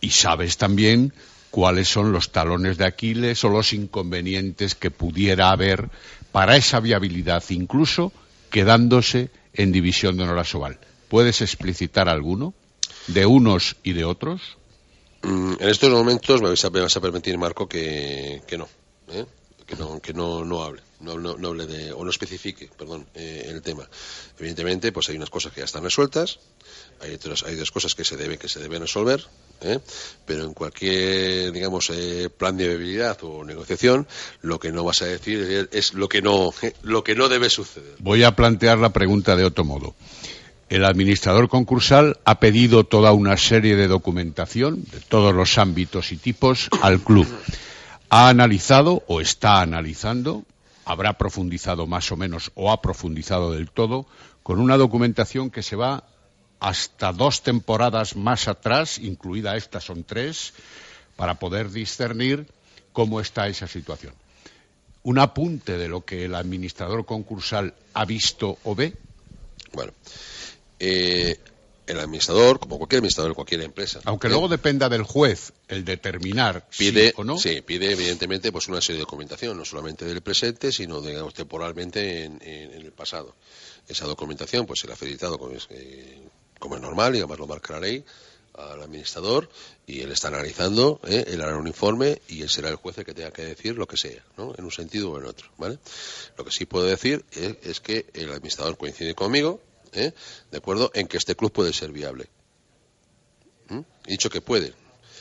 [0.00, 1.12] y sabes también
[1.50, 5.90] cuáles son los talones de Aquiles o los inconvenientes que pudiera haber
[6.32, 8.12] para esa viabilidad, incluso
[8.50, 10.78] quedándose en división de honor Sobal.
[11.08, 12.54] ¿Puedes explicitar alguno
[13.08, 14.56] de unos y de otros?
[15.22, 18.68] Mm, en estos momentos me vas a, permitir, Marco, que, no,
[19.12, 19.26] ¿eh?
[19.70, 23.46] Que no, que no, no hable no, no, hable de, o no especifique, perdón, eh,
[23.48, 23.88] el tema.
[24.38, 26.38] Evidentemente, pues hay unas cosas que ya están resueltas,
[27.00, 29.24] hay otras, hay dos cosas que se deben, que se deben resolver,
[29.62, 29.78] ¿eh?
[30.26, 34.06] pero en cualquier, digamos, eh, plan de viabilidad o negociación,
[34.42, 36.52] lo que no vas a decir es lo que no,
[36.82, 37.94] lo que no debe suceder.
[37.98, 39.94] Voy a plantear la pregunta de otro modo.
[40.68, 46.16] El administrador concursal ha pedido toda una serie de documentación de todos los ámbitos y
[46.16, 47.26] tipos al club.
[48.10, 50.44] Ha analizado o está analizando
[50.84, 54.06] habrá profundizado más o menos o ha profundizado del todo
[54.42, 56.04] con una documentación que se va
[56.58, 60.52] hasta dos temporadas más atrás, incluida esta son tres,
[61.16, 62.46] para poder discernir
[62.92, 64.12] cómo está esa situación.
[65.02, 68.94] Un apunte de lo que el administrador concursal ha visto o ve.
[69.72, 69.92] Bueno,
[70.78, 71.38] eh,
[71.90, 74.00] el administrador, como cualquier administrador de cualquier empresa.
[74.04, 77.38] Aunque luego dependa del juez el determinar pide, o no.
[77.38, 82.24] Sí, pide evidentemente pues una serie de documentación, no solamente del presente, sino digamos temporalmente
[82.24, 83.34] en, el pasado.
[83.88, 86.18] Esa documentación pues será facilitado como es, eh,
[86.58, 88.04] como es normal y además lo marca la ley
[88.54, 89.48] al administrador
[89.86, 91.24] y él está analizando, ¿eh?
[91.28, 93.86] él hará un informe y él será el juez el que tenga que decir lo
[93.86, 94.54] que sea, ¿no?
[94.56, 95.48] en un sentido o en otro.
[95.56, 95.78] ¿vale?
[96.36, 99.60] Lo que sí puedo decir es que el administrador coincide conmigo
[99.92, 100.12] ¿eh?
[100.50, 100.90] ¿de acuerdo?
[100.94, 102.28] En que este club puede ser viable.
[103.68, 103.80] ¿Mm?
[104.06, 104.74] dicho que puede.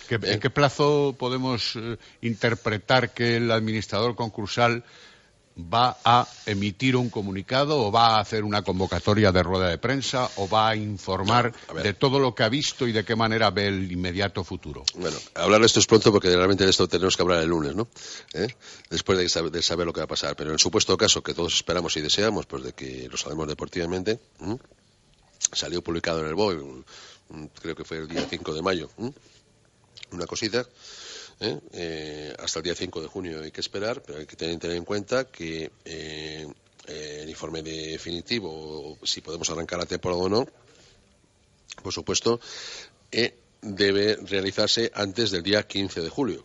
[0.10, 0.40] ¿En ¿Eh?
[0.40, 4.84] qué plazo podemos eh, interpretar que el administrador concursal
[5.58, 10.30] va a emitir un comunicado o va a hacer una convocatoria de rueda de prensa
[10.38, 13.68] o va a informar de todo lo que ha visto y de qué manera ve
[13.68, 14.84] el inmediato futuro.
[14.96, 17.76] Bueno, hablar de esto es pronto porque realmente de esto tenemos que hablar el lunes,
[17.76, 17.88] ¿no?
[18.34, 18.48] ¿Eh?
[18.90, 20.36] Después de saber, lo que va a pasar.
[20.36, 23.48] Pero en el supuesto caso que todos esperamos y deseamos, pues de que lo sabemos
[23.48, 24.20] deportivamente,
[25.52, 26.84] salió publicado en el BOE,
[27.62, 28.90] creo que fue el día 5 de mayo,
[30.12, 30.66] una cosita
[31.40, 31.60] ¿eh?
[31.74, 34.86] Eh, hasta el día 5 de junio hay que esperar, pero hay que tener, en
[34.86, 36.48] cuenta que eh,
[36.88, 40.48] el informe definitivo, si podemos arrancar la temporada o no,
[41.84, 42.40] por supuesto,
[43.62, 46.44] debe realizarse antes del día 15 de julio.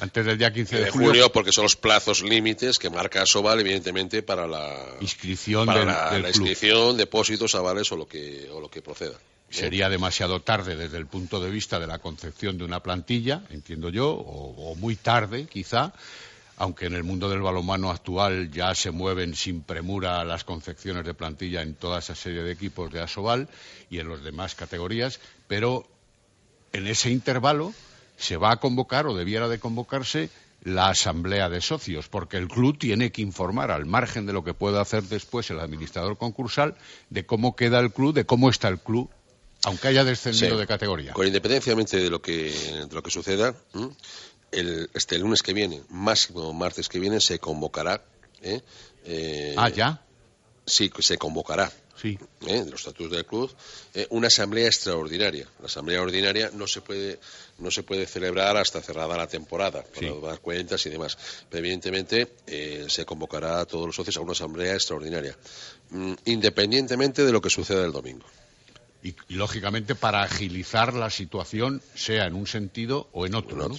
[0.00, 4.22] Antes del día 15 de, julio, porque son los plazos límites que marca Soval, evidentemente,
[4.22, 9.18] para la inscripción, para la, inscripción, depósitos, avales o lo que, o lo que proceda.
[9.50, 13.88] Sería demasiado tarde desde el punto de vista de la concepción de una plantilla, entiendo
[13.88, 15.94] yo, o, muy tarde, quizá,
[16.58, 21.14] aunque en el mundo del balonmano actual ya se mueven sin premura las concepciones de
[21.14, 23.48] plantilla en toda esa serie de equipos de Asobal
[23.88, 25.86] y en las demás categorías, pero
[26.74, 27.72] en ese intervalo
[28.18, 30.28] se va a convocar o debiera de convocarse
[30.62, 34.54] la asamblea de socios, porque el club tiene que informar, al margen de lo que
[34.54, 36.74] pueda hacer después el administrador concursal,
[37.10, 39.08] de cómo queda el club, de cómo está el club,
[39.64, 40.60] aunque haya descendido Sí.
[40.60, 41.12] de categoría.
[41.12, 42.52] Con independenciamente de lo que,
[42.88, 43.54] de lo que suceda,
[44.52, 48.02] el, este lunes que viene, máximo martes que viene, se convocará.
[48.42, 48.60] ¿eh?
[49.04, 50.02] Eh, Ah, ya.
[50.66, 51.70] Sí, se convocará.
[52.00, 52.16] Sí.
[52.46, 52.62] ¿eh?
[52.62, 53.52] de los estatutos del club,
[53.92, 55.48] eh, una asamblea extraordinaria.
[55.58, 57.18] La asamblea ordinaria no se puede
[57.58, 60.14] no se puede celebrar hasta cerrada la temporada, para Sí.
[60.22, 61.18] dar cuentas y demás.
[61.50, 65.36] Pero evidentemente eh, se convocará a todos los socios a una asamblea extraordinaria,
[65.90, 68.26] mm, independientemente de lo que suceda el domingo.
[69.02, 73.70] Y, y, lógicamente para agilizar la situación, sea en un sentido o en otro.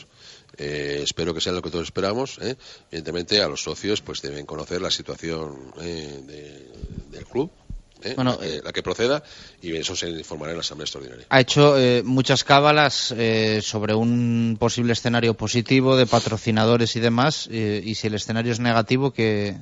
[0.58, 2.38] Eh, espero que sea lo que todos esperamos.
[2.42, 2.56] ¿eh?
[2.92, 6.70] Evidentemente, a los socios pues deben conocer la situación eh, de-
[7.12, 7.52] del club,
[8.04, 8.14] ¿eh?
[8.16, 9.24] Bueno, la, que, la que proceda,
[9.62, 11.26] y eso se informará en la asamblea extraordinaria.
[11.30, 17.48] Ha hecho eh, muchas cábalas eh, sobre un posible escenario positivo de patrocinadores y demás,
[17.52, 19.58] eh, y si el escenario es negativo, ¿qué,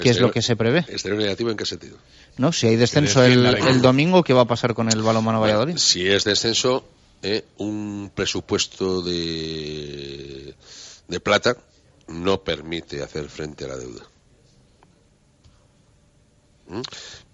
[0.00, 0.80] qué es lo que se prevé?
[0.88, 1.96] ¿Exterior negativo en qué sentido?
[2.38, 2.52] ¿No?
[2.52, 5.76] Si hay descenso el, el el domingo, ¿qué va a pasar con el balonmano Valladolid?
[5.76, 6.84] Si es descenso,
[7.22, 10.54] eh, un presupuesto de,
[11.08, 11.56] de plata
[12.08, 14.02] no permite hacer frente a la deuda.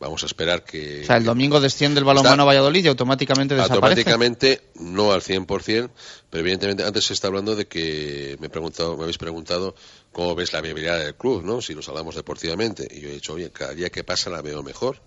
[0.01, 1.03] Vamos a esperar que.
[1.03, 3.75] O sea, el domingo desciende el balonmano Está- Valladolid y automáticamente desaparece.
[4.13, 5.91] Automáticamente, no al 100%,
[6.31, 9.75] pero evidentemente antes se está hablando de que me, he preguntado, me habéis preguntado
[10.13, 11.61] cómo ves la viabilidad del club, ¿no?
[11.61, 12.87] Si nos hablamos deportivamente.
[12.91, 15.01] Y yo he dicho, oye, cada día que pasa la veo mejor.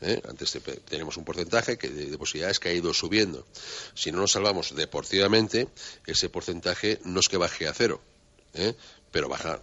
[0.00, 0.20] ¿eh?
[0.28, 3.46] Antes te- tenemos un porcentaje que de, de posibilidades que ha ido subiendo.
[3.94, 5.68] Si no nos salvamos deportivamente,
[6.04, 8.00] ese porcentaje no es que baje a cero,
[8.54, 8.74] ¿eh?
[9.12, 9.62] pero baja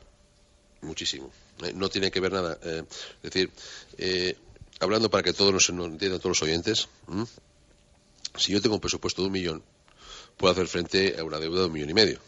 [0.81, 1.29] muchísimo.
[1.63, 1.73] ¿eh?
[1.75, 2.57] No tiene que ver nada.
[2.63, 2.83] eh,
[3.21, 3.51] es decir,
[3.97, 4.37] eh,
[4.79, 7.25] hablando para que todos nos, entiendan todos los oyentes, ¿m?
[8.35, 9.63] si yo tengo un presupuesto de un millón,
[10.37, 12.19] puedo hacer frente a una deuda de un millón y medio,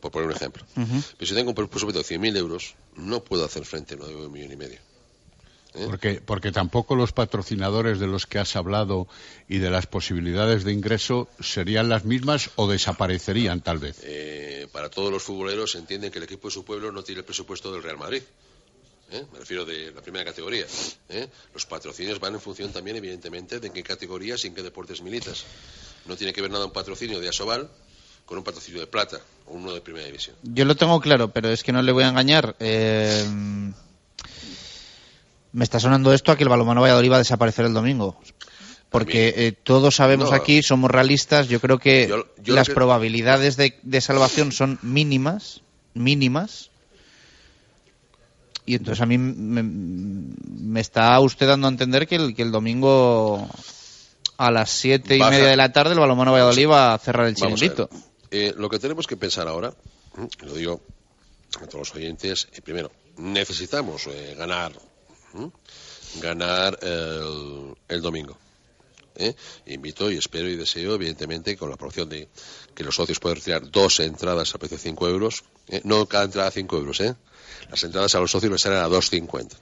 [0.00, 0.64] por poner un ejemplo.
[0.74, 4.20] Pero si tengo un presupuesto de 100.000 euros, no puedo hacer frente a una deuda
[4.22, 4.78] de un millón y medio.
[5.74, 5.86] ¿eh?
[5.86, 9.06] Porque, porque tampoco los patrocinadores de los que has hablado
[9.48, 14.00] y de las posibilidades de ingreso serían las mismas o desaparecerían tal vez.
[14.02, 17.24] Eh, para todos los futboleros entienden que el equipo de su pueblo no tiene el
[17.24, 18.22] presupuesto del Real Madrid.
[19.12, 19.24] ¿Eh?
[19.32, 20.66] Me refiero de la primera categoría.
[21.08, 21.28] ¿eh?
[21.54, 25.02] Los patrocinios van en función también, evidentemente, de en qué categorías y en qué deportes
[25.02, 25.44] militas.
[26.06, 27.68] No tiene que ver nada un patrocinio de Asobal
[28.24, 30.36] con un patrocinio de plata o uno de primera división.
[30.42, 32.54] Yo lo tengo claro, pero es que no le voy a engañar.
[32.60, 33.24] Eh,
[35.52, 38.16] me está sonando esto a que el balonmano Valladolid va a desaparecer el domingo.
[38.88, 40.36] Porque eh, todos sabemos No.
[40.36, 44.50] aquí, somos realistas, yo creo que Yo- yo lo las que- probabilidades de, de salvación
[44.52, 45.60] son mínimas,
[45.94, 46.69] mínimas.
[48.70, 52.52] Y entonces a mí me, me está usted dando a entender que el, que el
[52.52, 53.48] domingo
[54.36, 55.32] a las siete y Baja.
[55.32, 57.90] media de la tarde el balonmano Valladolid va a cerrar el chiringuito.
[58.30, 59.74] Eh, lo que tenemos que pensar ahora,
[60.16, 60.28] ¿m?
[60.42, 60.80] lo digo
[61.60, 64.70] a todos los oyentes, eh, primero, necesitamos eh, ganar,
[65.34, 65.50] ¿m?
[66.22, 68.38] ganar el, el domingo.
[69.16, 69.34] ¿eh?
[69.66, 72.28] Invito y espero y deseo, evidentemente, con la aprobación de
[72.74, 75.80] que los socios puedan retirar dos entradas a precio de 5 euros, ¿eh?
[75.84, 77.16] no cada entrada a 5 euros, ¿eh?
[77.68, 79.56] Las entradas a los socios les salen a 2,50.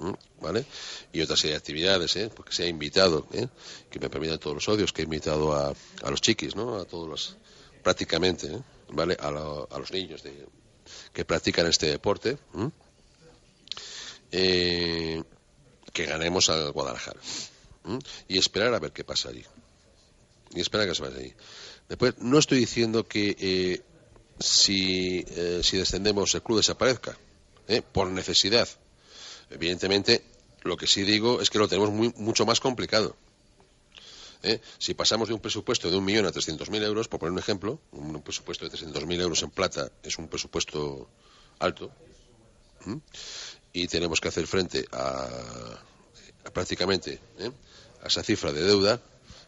[0.00, 0.16] ¿m?
[0.40, 0.66] ¿Vale?
[1.12, 2.30] Y otra serie de actividades, ¿eh?
[2.34, 3.48] Porque se ha invitado, ¿eh?
[3.90, 6.76] Que me permitan todos los socios, que he invitado a, a los chiquis, ¿no?
[6.76, 7.36] A todos los,
[7.82, 8.60] prácticamente, ¿eh?
[8.88, 9.16] ¿Vale?
[9.20, 10.46] A, a los niños de,
[11.12, 12.38] que practican este deporte,
[14.30, 17.20] que ganemos al Guadalajara.
[18.28, 19.44] Y esperar a ver qué pasa allí.
[20.54, 21.34] Y esperar a que se vaya allí.
[21.88, 23.82] Después, no estoy diciendo que
[24.38, 25.24] si,
[25.62, 27.16] si descendemos el club desaparezca,
[27.68, 27.82] ¿eh?
[27.82, 28.68] por necesidad.
[29.50, 30.22] Evidentemente,
[30.62, 33.16] lo que sí digo es que lo tenemos muy, mucho más complicado.
[34.42, 34.60] ¿eh?
[34.78, 37.80] Si pasamos de un presupuesto de un millón a 300.000 euros, por poner un ejemplo,
[37.92, 41.08] un presupuesto de 300.000 euros en plata es un presupuesto
[41.58, 41.90] alto,
[43.72, 45.28] y tenemos que hacer frente a,
[46.44, 47.50] a prácticamente ¿eh?
[48.02, 49.00] a esa cifra de deuda,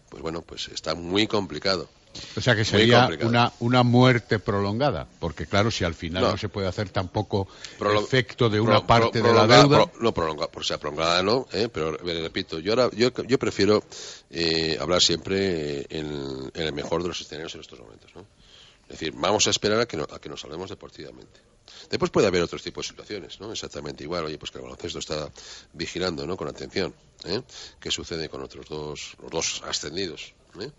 [0.09, 1.89] pues bueno, pues está muy complicado.
[2.37, 6.39] O sea que sería una, una muerte prolongada, porque claro, si al final no, No.
[6.39, 7.49] se puede hacer tampoco
[8.05, 9.85] efecto de una pro- parte de la deuda.
[9.87, 11.69] pro- no prolongada, por sea prolongada no, ¿eh?
[11.73, 13.83] pero eh, repito, yo ahora yo, yo prefiero
[14.31, 18.11] eh, hablar siempre en, en el mejor de los escenarios en estos momentos.
[18.15, 18.23] ¿no?
[18.83, 21.41] Es decir, vamos a esperar a que, no- a que nos salvemos deportivamente.
[21.91, 23.51] Después puede haber otros tipos de situaciones, ¿no?
[23.53, 24.25] Exactamente igual.
[24.25, 25.29] Oye, pues que el baloncesto está
[25.73, 26.37] vigilando, ¿no?
[26.37, 26.95] Con atención.
[27.25, 27.43] ¿eh?
[27.81, 30.71] ¿Qué sucede con otros dos, los dos ascendidos ¿eh?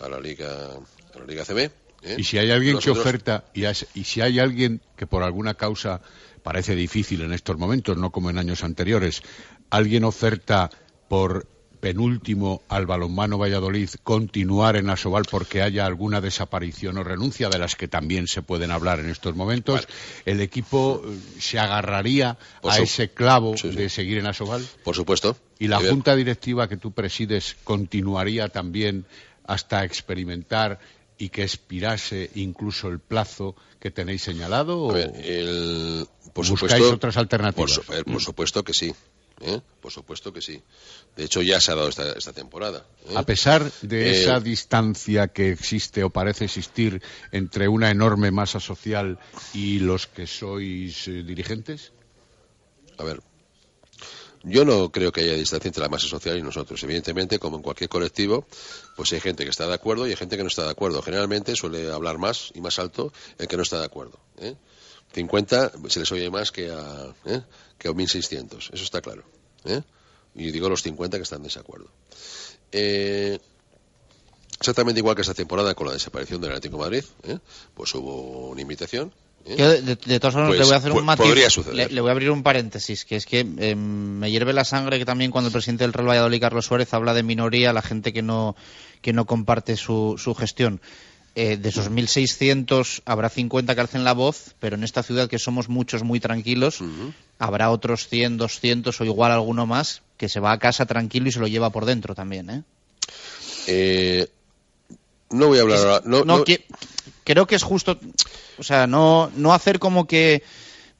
[0.00, 0.72] A la Liga,
[1.14, 1.58] a la Liga CB?
[1.58, 2.16] ¿eh?
[2.18, 5.54] Y si hay alguien que oferta, y, has- y si hay alguien que por alguna
[5.54, 6.00] causa
[6.42, 9.22] parece difícil en estos momentos, no como en años anteriores,
[9.70, 10.70] alguien oferta
[11.08, 11.48] por
[11.80, 17.76] penúltimo al balonmano Valladolid continuar en Asobal porque haya alguna desaparición o renuncia de las
[17.76, 19.86] que también se pueden hablar en estos momentos,
[20.24, 24.66] ¿el equipo eh, se agarraría a ese clavo de seguir en Asobal?
[24.84, 25.36] Por supuesto.
[25.58, 29.04] ¿Y la junta directiva que tú presides continuaría también
[29.46, 30.78] hasta experimentar
[31.18, 34.84] y que expirase incluso el plazo que tenéis señalado?
[34.84, 34.94] ¿o
[36.32, 37.80] por buscáis otras alternativas?
[38.04, 38.92] Por, supuesto que sí.
[39.40, 39.60] ¿eh?
[39.80, 40.62] Por supuesto que sí.
[41.16, 42.84] De hecho, ya se ha dado esta, temporada.
[43.08, 43.14] ¿eh?
[43.16, 48.60] A pesar de eh, esa distancia que existe o parece existir entre una enorme masa
[48.60, 49.18] social
[49.54, 51.92] y los que sois dirigentes.
[52.98, 53.20] A ver,
[54.48, 56.80] yo no creo que haya distancia entre la masa social y nosotros.
[56.84, 58.46] Evidentemente, como en cualquier colectivo,
[58.94, 61.02] pues hay gente que está de acuerdo y hay gente que no está de acuerdo.
[61.02, 64.20] Generalmente suele hablar más y más alto el que no está de acuerdo.
[64.38, 64.54] ¿eh?
[65.12, 67.42] 50 se les oye más que a, ¿eh?
[67.76, 69.24] que a 1.600, eso está claro.
[69.64, 69.82] ¿eh?
[70.36, 71.88] Y digo los 50 que están en desacuerdo.
[72.70, 73.40] Eh,
[74.60, 77.38] exactamente igual que esta temporada con la desaparición del Atlético Madrid, ¿eh?
[77.74, 79.12] pues hubo una invitación
[79.46, 79.82] ¿eh?
[79.82, 81.26] de, todas formas, le voy a hacer un matiz.
[81.72, 83.78] Le, le, voy a abrir un paréntesis, que es que em,
[84.18, 87.14] me hierve la sangre que también cuando el presidente del Real Valladolid, Carlos Suárez, habla
[87.14, 88.56] de minoría, la gente que no,
[89.00, 90.80] que no comparte su, su gestión.
[91.38, 95.38] Eh, de esos 1.600 habrá 50 que alcen la voz, pero en esta ciudad que
[95.38, 96.78] somos muchos muy tranquilos,
[97.38, 101.32] habrá otros 100, 200 o igual alguno más que se va a casa tranquilo y
[101.32, 102.48] se lo lleva por dentro también.
[102.48, 102.62] ¿eh?
[103.66, 104.28] eh
[105.28, 106.02] no voy a hablar ahora.
[106.06, 106.24] No,
[107.26, 107.98] creo que es justo,
[108.56, 110.42] o sea, no, no hacer como que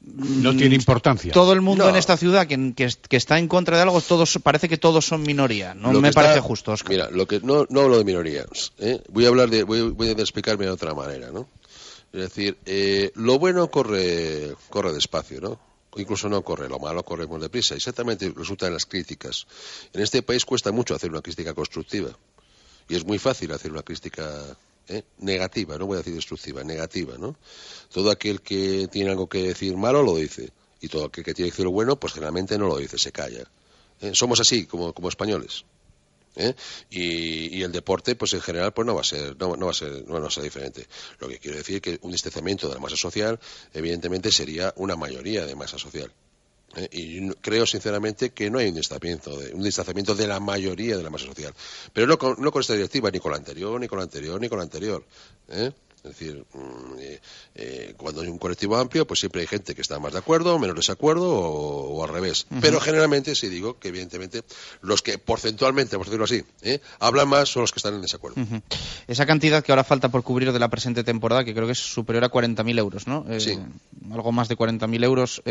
[0.00, 1.32] no tiene importancia.
[1.32, 4.68] Todo el mundo en esta ciudad que, que, está en contra de algo, todos parece
[4.68, 5.74] que todos son minoría.
[5.74, 6.90] No me parece justo, Oscar.
[6.90, 8.72] Mira, lo que no, no hablo de minorías.
[8.78, 9.00] ¿eh?
[9.08, 11.48] Voy a hablar de, voy, voy, a explicarme de otra manera, ¿no?
[12.12, 15.58] Es decir, eh, lo bueno corre, corre despacio, ¿no?
[15.96, 17.74] incluso no corre, lo malo corre muy deprisa.
[17.74, 19.46] Exactamente resulta en las críticas.
[19.94, 22.10] En este país cuesta mucho hacer una crítica constructiva.
[22.88, 24.30] Y es muy fácil hacer una crítica
[24.88, 25.04] ¿eh?
[25.18, 27.36] negativa, no voy a decir destructiva, negativa, ¿no?
[27.92, 30.50] Todo aquel que tiene algo que decir malo lo dice.
[30.80, 33.44] Y todo aquel que tiene que decir bueno, pues generalmente no lo dice, se calla.
[34.00, 34.10] ¿eh?
[34.14, 35.64] Somos así, como, como españoles.
[36.36, 36.54] ¿eh?
[36.90, 40.06] Y, el deporte, pues en general, pues no va a ser, no, va a ser,
[40.06, 40.86] no va a ser diferente.
[41.18, 43.40] Lo que quiero decir es que un distanciamiento de la masa social,
[43.72, 46.12] evidentemente, sería una mayoría de masa social.
[46.76, 46.88] ¿Eh?
[46.92, 51.02] y creo sinceramente que no hay un distanciamiento, de, un distanciamiento de la mayoría de
[51.02, 51.52] la masa social.
[51.92, 54.40] Pero no con, no con esta directiva, ni con la anterior, ni con la anterior,
[54.40, 55.04] ni con la anterior.
[55.48, 55.72] ¿eh?
[55.96, 56.98] Es decir, mm,
[57.56, 60.56] eh, cuando hay un colectivo amplio, pues siempre hay gente que está más de acuerdo,
[60.56, 62.46] menos desacuerdo o, al revés.
[62.60, 64.44] Pero generalmente sí digo que evidentemente
[64.82, 66.44] los que porcentualmente, por decirlo así,
[67.00, 68.40] hablan más son los que están en desacuerdo.
[69.08, 71.80] Esa cantidad que ahora falta por cubrir de la presente temporada, que creo que es
[71.80, 73.26] superior a 40.000 euros, ¿no?
[73.40, 73.58] sí.
[74.12, 75.42] Algo más de 40.000 euros.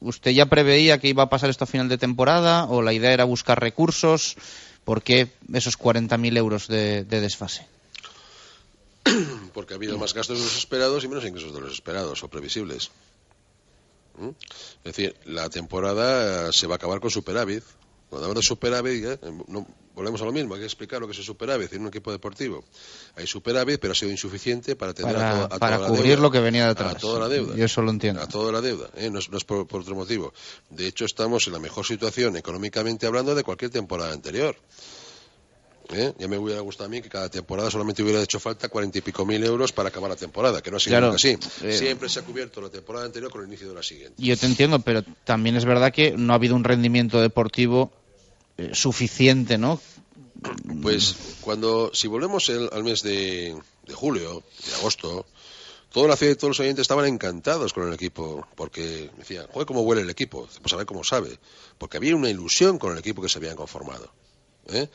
[0.00, 3.12] ¿Usted ya preveía que iba a pasar esto a final de temporada o la idea
[3.12, 4.36] era buscar recursos?
[4.84, 7.66] ¿Por qué esos 40.000 euros de, desfase?
[9.52, 12.28] Porque ha habido más gastos de los esperados y menos ingresos de los esperados o
[12.28, 12.90] previsibles.
[14.18, 14.30] ¿Mm?
[14.84, 17.62] Es decir, la temporada se va a acabar con superávit.
[18.10, 19.18] Cuando hablamos de superávit, ¿eh?
[19.46, 21.88] no, volvemos a lo mismo, hay que explicar lo que es el superávit en un
[21.88, 22.64] equipo deportivo.
[23.14, 26.66] Hay superávit, pero ha sido insuficiente para para, a, toda, para cubrir lo que venía
[26.66, 26.96] detrás.
[26.96, 27.56] A toda la deuda.
[27.56, 28.20] Y eso lo entiendo.
[28.20, 29.10] A toda la deuda, ¿eh?
[29.10, 30.32] no, es, por, otro motivo.
[30.70, 34.56] De hecho, estamos en la mejor situación económicamente hablando de cualquier temporada anterior.
[35.92, 36.12] ¿Eh?
[36.18, 39.00] Ya me hubiera gustado a mí que cada temporada solamente hubiera hecho falta cuarenta y
[39.00, 41.36] pico mil euros para acabar la temporada, que no ha sido así.
[41.62, 44.14] Eh, Siempre se ha cubierto la temporada anterior con el inicio de la siguiente.
[44.16, 47.92] Yo te entiendo, pero también es verdad que no ha habido un rendimiento deportivo
[48.60, 49.80] eh, suficiente, ¿no?
[50.82, 53.56] Pues cuando, si volvemos al mes de,
[53.94, 55.24] julio, de agosto,
[55.90, 59.66] toda la ciudad y todos los oyentes estaban encantados con el equipo, porque decían, joder,
[59.66, 61.38] cómo huele el equipo, pues a ver cómo sabe,
[61.78, 64.12] porque había una ilusión con el equipo que se habían conformado.
[64.68, 64.88] ¿eh?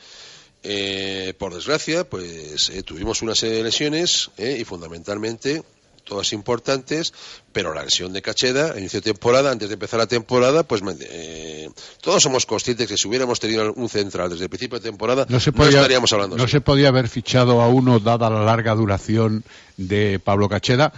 [0.62, 5.64] Eh, por desgracia, pues tuvimos una serie de lesiones y fundamentalmente
[6.06, 7.12] todas importantes,
[7.52, 10.80] pero la lesión de Cacheda, a inicio de temporada, antes de empezar la temporada, pues
[11.00, 11.68] eh,
[12.00, 15.36] todos somos conscientes que si hubiéramos tenido un central desde el principio de temporada, no,
[15.36, 16.36] estaríamos hablando.
[16.36, 19.44] No se podía haber fichado a uno dada la larga duración
[19.76, 20.92] de Pablo Cacheda.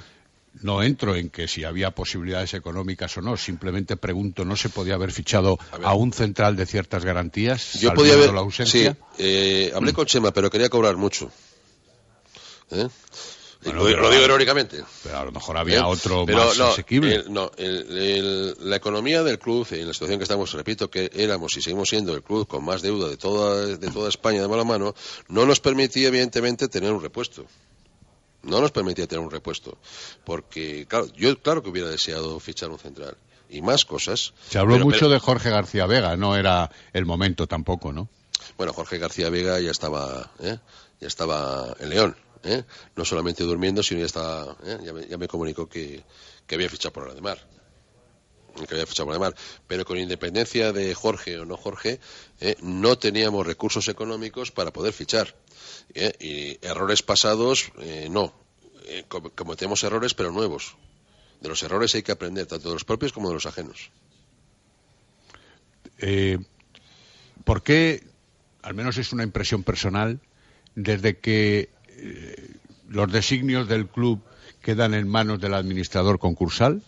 [0.60, 4.94] No entro en que si había posibilidades económicas o no, simplemente pregunto, ¿no se podía
[4.94, 7.74] haber fichado a, un central de ciertas garantías?
[7.74, 8.92] Yo podía haber, la ausencia?
[8.92, 11.30] Sí, eh, hablé con Chema, pero quería cobrar mucho.
[12.72, 12.88] ¿Eh?
[13.72, 14.82] Lo, digo irónicamente.
[15.02, 15.84] Pero a lo mejor había ¿Eh?
[15.84, 17.24] otro más asequible.
[17.28, 21.88] no, la economía del club, en la situación que estamos, repito, que éramos y seguimos
[21.88, 24.94] siendo el club con más deuda de toda, de toda España de mala mano,
[25.28, 27.46] no nos permitía, evidentemente, tener un repuesto.
[28.42, 29.78] No nos permitía tener un repuesto.
[30.24, 33.16] Porque, claro, yo claro que hubiera deseado fichar un central.
[33.50, 34.34] y más cosas.
[34.50, 38.08] Se habló mucho de Jorge García Vega, no era el momento tampoco, ¿no?
[38.58, 40.58] Bueno, Jorge García Vega ya estaba, ¿eh?
[41.00, 42.64] ya estaba en León, ¿eh?
[42.96, 45.06] no solamente durmiendo, sino ya ¿eh?
[45.08, 46.04] ya, me, comunicó que,
[46.50, 47.38] había fichado por la Mar
[48.66, 49.36] que había fichado por la Mar,
[49.68, 52.00] pero con independencia de Jorge o no Jorge,
[52.60, 55.32] no teníamos recursos económicos para poder fichar.
[55.94, 57.70] Y errores pasados,
[58.10, 58.34] no.
[59.36, 60.74] cometemos errores, pero nuevos.
[61.40, 63.92] De los errores hay que aprender, tanto de los propios como de los ajenos.
[67.44, 68.08] ¿Por qué
[68.62, 70.20] al menos es una impresión personal,
[70.74, 72.56] desde que eh,
[72.88, 74.20] los designios del club
[74.62, 76.82] quedan en manos del administrador concursal,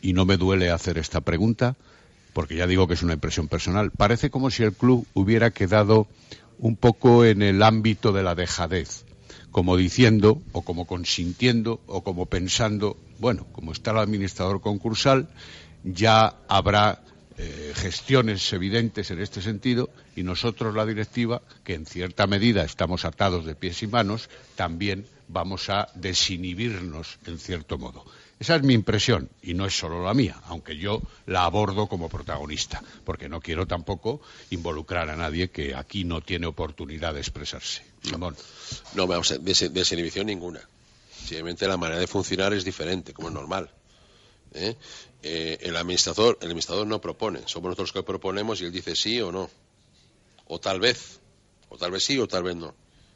[0.00, 1.76] y no me duele hacer esta pregunta,
[2.32, 6.08] porque ya digo que es una impresión personal, parece como si el club hubiera quedado
[6.58, 9.04] un poco en el ámbito de la dejadez,
[9.50, 15.28] como diciendo, o como consintiendo, o como pensando, bueno, como está el administrador concursal,
[15.84, 17.02] ya habrá
[17.36, 23.04] eh, gestiones evidentes en este sentido y nosotros, la directiva, que en cierta medida estamos
[23.04, 28.04] atados de pies y manos, también vamos a desinhibirnos en cierto modo.
[28.38, 32.08] Esa es mi impresión y no es solo la mía, aunque yo la abordo como
[32.08, 34.20] protagonista, porque no quiero tampoco
[34.50, 37.82] involucrar a nadie que aquí no tiene oportunidad de expresarse.
[38.94, 40.60] No, vamos a, desinhibición ninguna.
[41.16, 43.70] Simplemente la manera de funcionar es diferente, como es normal.
[44.52, 44.76] ¿eh?
[45.26, 48.94] Eh, el administrador el administrador no propone somos nosotros los que proponemos y él dice
[48.94, 49.50] sí o no
[50.46, 51.18] o tal vez
[51.70, 52.74] o tal vez sí o tal vez no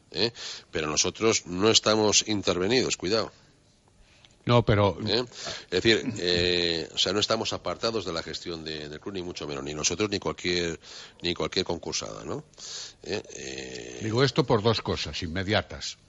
[0.09, 0.33] ¿eh?
[0.71, 3.31] pero nosotros no estamos intervenidos cuidado
[4.45, 4.97] no, pero.
[4.99, 9.63] Es decir, o sea, no estamos apartados de la gestión del club, ni mucho menos,
[9.63, 10.79] ni nosotros, ni cualquier,
[11.21, 12.43] ni cualquier concursada, ¿no?
[14.01, 15.99] Digo esto por dos cosas inmediatas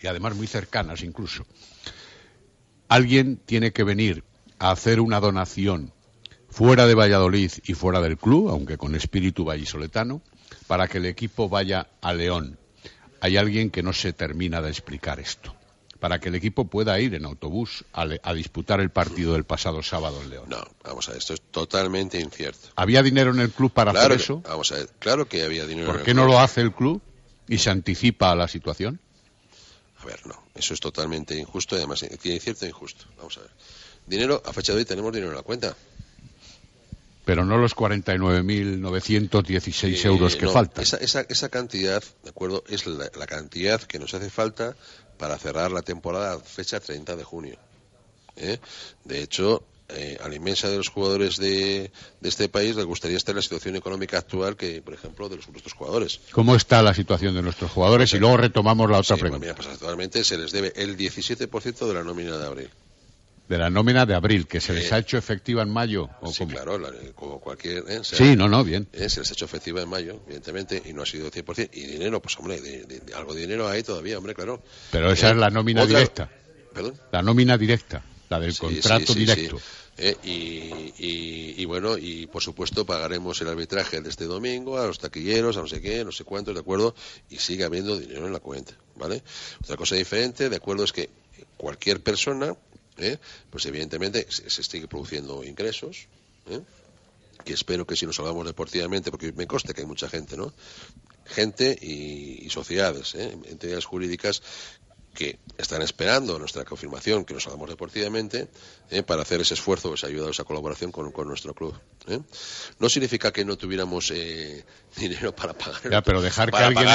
[0.00, 1.44] y además muy cercanas incluso.
[2.88, 4.24] Alguien tiene que venir
[4.62, 5.92] a hacer una donación
[6.48, 10.22] fuera de Valladolid y fuera del club, aunque con espíritu vallisoletano,
[10.68, 12.58] para que el equipo vaya a León.
[13.20, 15.52] Hay alguien que no se termina de explicar esto.
[15.98, 20.22] Para que el equipo pueda ir en autobús a, disputar el partido del pasado sábado
[20.22, 20.44] en León.
[20.48, 22.68] No, vamos a ver, esto es totalmente incierto.
[22.76, 24.42] ¿Había dinero en el club para hacer eso?
[24.48, 27.02] Vamos a ver, claro que había dinero ¿Por qué no lo hace el club
[27.48, 29.00] y se anticipa a la situación?
[29.98, 33.06] A ver, no, eso es totalmente injusto y además incierto e injusto.
[33.16, 33.50] Vamos a ver.
[34.12, 35.74] Dinero, a fecha de hoy tenemos dinero en la cuenta.
[37.24, 40.82] Pero no los 49.916 euros que faltan.
[40.82, 42.62] Esa, esa, esa, cantidad, ¿de acuerdo?
[42.68, 44.76] Es la, cantidad que nos hace falta
[45.16, 47.56] para cerrar la temporada fecha 30 de junio.
[48.36, 48.58] ¿eh?
[49.04, 51.90] De hecho, eh, a la inmensa de los jugadores de,
[52.20, 55.48] este país les gustaría estar en la situación económica actual que, por ejemplo, de los
[55.48, 56.20] nuestros jugadores.
[56.32, 58.12] ¿Cómo está la situación de nuestros jugadores?
[58.12, 59.54] y luego retomamos la otra pregunta.
[59.54, 62.68] Pues mira, actualmente se les debe el 17% de la nómina de abril
[63.52, 66.08] de la nómina de abril, que se les ha hecho efectiva en mayo.
[66.22, 66.80] ¿o sí, claro,
[67.14, 67.84] como cualquier.
[67.86, 68.00] ¿eh?
[68.00, 68.88] sí, no, no, bien.
[68.94, 69.10] ¿eh?
[69.10, 71.68] se les ha hecho efectiva en mayo, evidentemente, y no ha sido 100%.
[71.74, 74.62] Y dinero, pues hombre, de, algo de dinero hay todavía, hombre, claro.
[74.90, 76.30] Pero esa es la nómina directa.
[76.72, 76.98] ¿Perdón?
[77.12, 79.60] La nómina directa, la del contrato directo.
[79.98, 80.16] ¿eh?
[80.24, 85.58] y, y, bueno, y por supuesto pagaremos el arbitraje de este domingo a los taquilleros,
[85.58, 86.94] a no sé qué, no sé cuántos, ¿de acuerdo?
[87.28, 89.22] Y sigue habiendo dinero en la cuenta, ¿vale?
[89.62, 90.84] Otra cosa diferente, ¿de acuerdo?
[90.84, 91.10] Es que
[91.58, 92.56] cualquier persona
[92.98, 93.18] ¿eh?
[93.50, 96.06] pues evidentemente se, sigue produciendo ingresos.
[96.48, 96.60] ¿eh?
[97.44, 100.52] que espero que si nos hablamos deportivamente, porque me consta que hay mucha gente, ¿no?
[101.24, 103.36] Gente y, sociedades, ¿eh?
[103.46, 104.42] entidades jurídicas
[105.12, 108.48] que están esperando nuestra confirmación que nos hagamos deportivamente
[109.06, 111.74] para hacer ese esfuerzo, esa ayuda, esa colaboración con, nuestro club.
[112.78, 114.12] No significa que no tuviéramos
[114.96, 115.90] dinero para pagar.
[115.90, 116.88] Ya, pero dejar que alguien,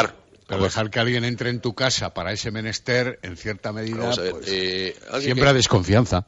[0.48, 4.48] pero dejar que alguien entre en tu casa para ese menester, en cierta medida, pues,
[4.48, 6.26] eh, siempre desconfianza.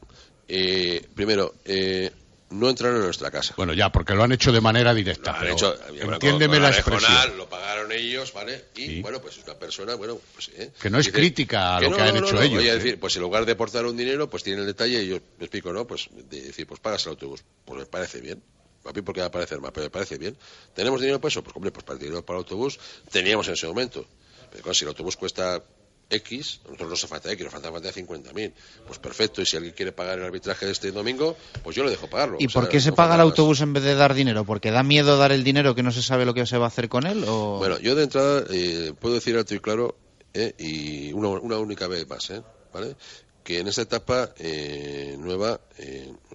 [0.48, 2.12] Eh, primero, eh,
[2.50, 3.54] no entraron en nuestra casa.
[3.56, 5.40] Bueno, ya, porque lo han hecho de manera directa.
[5.48, 7.38] Hecho, entiéndeme la expresión.
[7.38, 8.66] lo pagaron ellos, ¿vale?
[8.76, 10.52] Y, bueno, pues es una persona, bueno, pues...
[10.82, 12.60] que no es crítica a lo que han hecho ellos.
[12.60, 15.08] Voy a decir, pues en lugar de aportar un dinero, pues tienen el detalle y
[15.08, 15.88] yo me explico, ¿no?
[15.88, 17.44] Pues de decir, pues pagas el autobús.
[17.64, 18.42] Pues me parece bien.
[18.90, 20.36] A mí porque va a parecer mal, pero me parece bien.
[20.74, 21.44] ¿Tenemos dinero para eso?
[21.44, 22.80] Pues hombre, pues para el dinero para el autobús
[23.12, 24.06] teníamos en ese momento.
[24.52, 25.62] Pero si el autobús cuesta
[26.10, 28.52] X, a nosotros nos falta X, nos falta, falta 50.000.
[28.88, 31.92] Pues perfecto, y si alguien quiere pagar el arbitraje de este domingo, pues yo le
[31.92, 32.38] dejo pagarlo.
[32.40, 34.44] ¿Y por qué se paga el autobús en vez de dar dinero?
[34.44, 36.70] ¿Porque da miedo dar el dinero que no se sabe lo que se va a
[36.70, 37.24] hacer con él?
[37.28, 37.60] O...
[37.60, 39.96] Bueno, yo de entrada eh, puedo decir alto y claro,
[40.34, 42.42] eh, y una, una, única vez más, eh,
[42.74, 42.96] ¿vale?
[43.44, 45.60] que en esta etapa eh, nueva,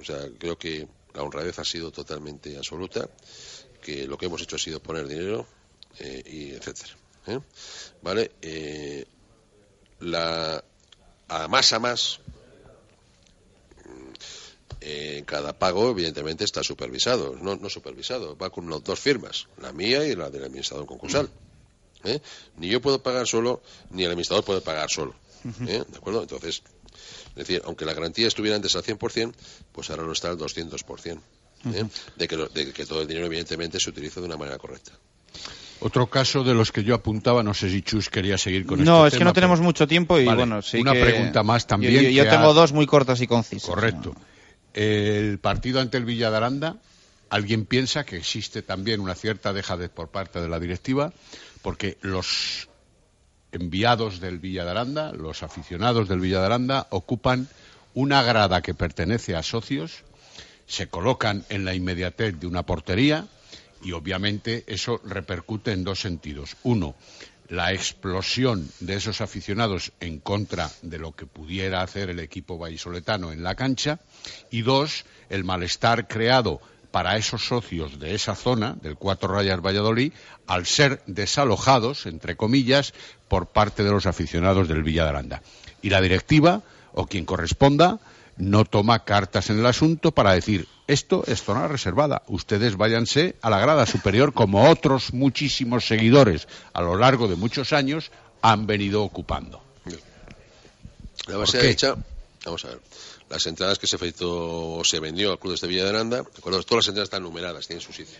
[0.00, 3.08] o sea, creo que la honradez ha sido totalmente absoluta,
[3.80, 5.46] que lo que hemos hecho ha sido poner dinero
[6.00, 6.96] y etcétera.
[8.02, 8.32] ¿Vale?
[10.00, 10.62] la
[11.28, 12.20] a más a más
[14.86, 17.36] eh, cada pago, evidentemente, está supervisado.
[17.40, 21.30] No, no supervisado, va con dos firmas, la mía y la del administrador concursal.
[22.04, 22.20] ¿eh?
[22.58, 25.14] Ni yo puedo pagar solo, ni el administrador puede pagar solo.
[25.66, 25.84] ¿eh?
[25.88, 26.20] ¿De acuerdo?
[26.20, 26.62] Entonces,
[27.36, 29.32] es decir, aunque la garantía estuviera antes al 100%,
[29.72, 31.18] pues ahora no está al 200%.
[31.72, 31.84] ¿eh?
[32.16, 34.92] de, que, de que todo el dinero, evidentemente, se utiliza de una manera correcta.
[35.80, 39.06] Otro caso de los que yo apuntaba, no sé si Chus quería seguir con No,
[39.06, 41.92] este es que no tenemos mucho tiempo y bueno, sí Una que- pregunta más también.
[41.94, 43.68] Yo, yo- yo que tengo ha- dos muy cortas y concisas.
[43.68, 44.14] Correcto.
[44.72, 46.76] El partido ante el Villa de Aranda,
[47.30, 51.12] alguien piensa que existe también una cierta dejadez por parte de la directiva,
[51.62, 52.68] porque los
[53.54, 57.48] enviados del Villa de Aranda, los aficionados del Villa de Aranda, ocupan
[57.94, 60.02] una grada que pertenece a socios,
[60.66, 63.26] se colocan en la inmediatez de una portería
[63.82, 66.56] y obviamente eso repercute en dos sentidos.
[66.62, 66.94] Uno,
[67.48, 73.32] la explosión de esos aficionados en contra de lo que pudiera hacer el equipo vallisoletano
[73.32, 74.00] en la cancha
[74.50, 76.60] y dos, el malestar creado
[76.94, 80.12] para esos socios de esa zona, del Cuatro Rayas Valladolid,
[80.46, 82.94] al ser desalojados, entre comillas,
[83.26, 85.42] por parte de los aficionados del Villa de Aranda.
[85.82, 87.98] Y la directiva, o quien corresponda,
[88.36, 93.50] no toma cartas en el asunto para decir esto es zona reservada, ustedes váyanse a
[93.50, 99.02] la grada superior como otros muchísimos seguidores a lo largo de muchos años han venido
[99.02, 99.60] ocupando.
[101.26, 101.96] La base hecha,
[102.44, 102.80] vamos a ver,
[103.34, 106.64] las entradas que se efectuó, se vendió al club de este Villa de Aranda, todas
[106.70, 108.18] las entradas están numeradas, tienen su sitio.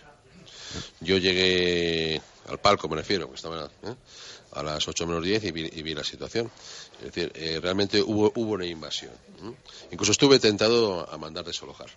[1.01, 3.95] Yo llegué al palco, me refiero, que estaba ¿eh?
[4.53, 6.51] a las 8 menos 10 y vi, y vi la situación.
[6.99, 9.13] Es decir, eh, realmente hubo, hubo una invasión.
[9.13, 9.53] ¿eh?
[9.93, 11.91] Incluso estuve tentado a mandar desalojar.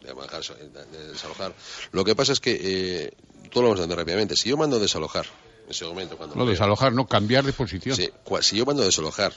[0.00, 1.52] De de- desalojar.
[1.90, 3.12] Lo que pasa es que, eh,
[3.50, 5.26] todo lo vamos a entender rápidamente, si yo mando desalojar,
[5.64, 7.96] en ese momento, cuando No veo, desalojar, no cambiar de posición.
[7.96, 9.34] Si yo mando a desalojar,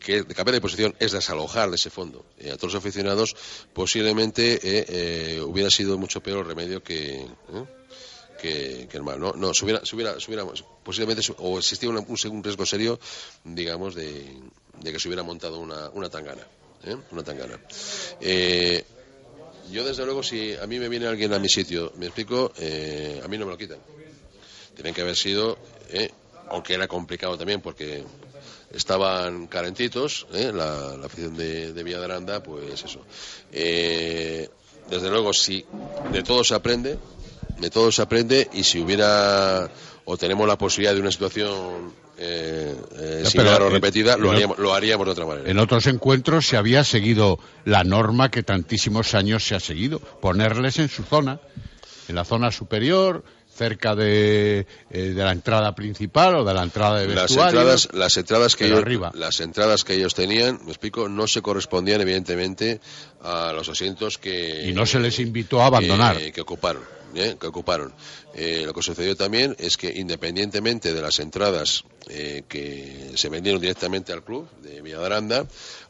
[0.00, 3.34] que de cambiar de posición es desalojar de ese fondo eh, a todos los aficionados,
[3.72, 7.26] posiblemente eh, eh, hubiera sido mucho peor el remedio que,
[8.40, 9.18] que, que el mal.
[9.18, 10.16] No, no hubiera, hubiera-
[10.84, 12.98] posiblemente o existía un, un riesgo serio,
[13.44, 14.24] digamos, de,
[14.82, 16.46] de que se hubiera montado una, una tangana.
[17.10, 17.58] Una tangana.
[19.72, 23.26] Yo, desde luego, si a mí me viene alguien a mi sitio, me explico, a
[23.28, 23.78] mí no me lo quitan
[24.76, 25.56] tienen que haber sido,
[26.50, 28.04] aunque era complicado también porque
[28.76, 33.00] estaban calentitos, eh, la, la afición de, de Villa de Aranda, pues eso.
[33.52, 34.48] Eh,
[34.90, 35.64] desde luego, si
[36.12, 36.98] de todo se aprende,
[37.58, 39.70] de todo se aprende y si hubiera
[40.04, 44.72] o tenemos la posibilidad de una situación eh, eh, similar o repetida, lo haríamos, lo
[44.72, 45.50] haríamos de otra manera.
[45.50, 50.78] En otros encuentros se había seguido la norma que tantísimos años se ha seguido, ponerles
[50.78, 51.40] en su zona,
[52.08, 53.24] en la zona superior,
[53.56, 57.60] cerca de, eh, de la entrada principal o de la entrada de las vestuario.
[57.60, 59.10] entradas las entradas que ellos, arriba.
[59.14, 62.80] las entradas que ellos tenían me explico no se correspondían evidentemente
[63.22, 66.18] a los asientos que Y no se les invitó a abandonar.
[66.18, 66.82] que, que ocuparon
[67.14, 67.92] que ocuparon
[68.38, 73.60] Eh, lo que sucedió también es que independientemente de las entradas eh, que se vendieron
[73.62, 74.98] directamente al club de Villa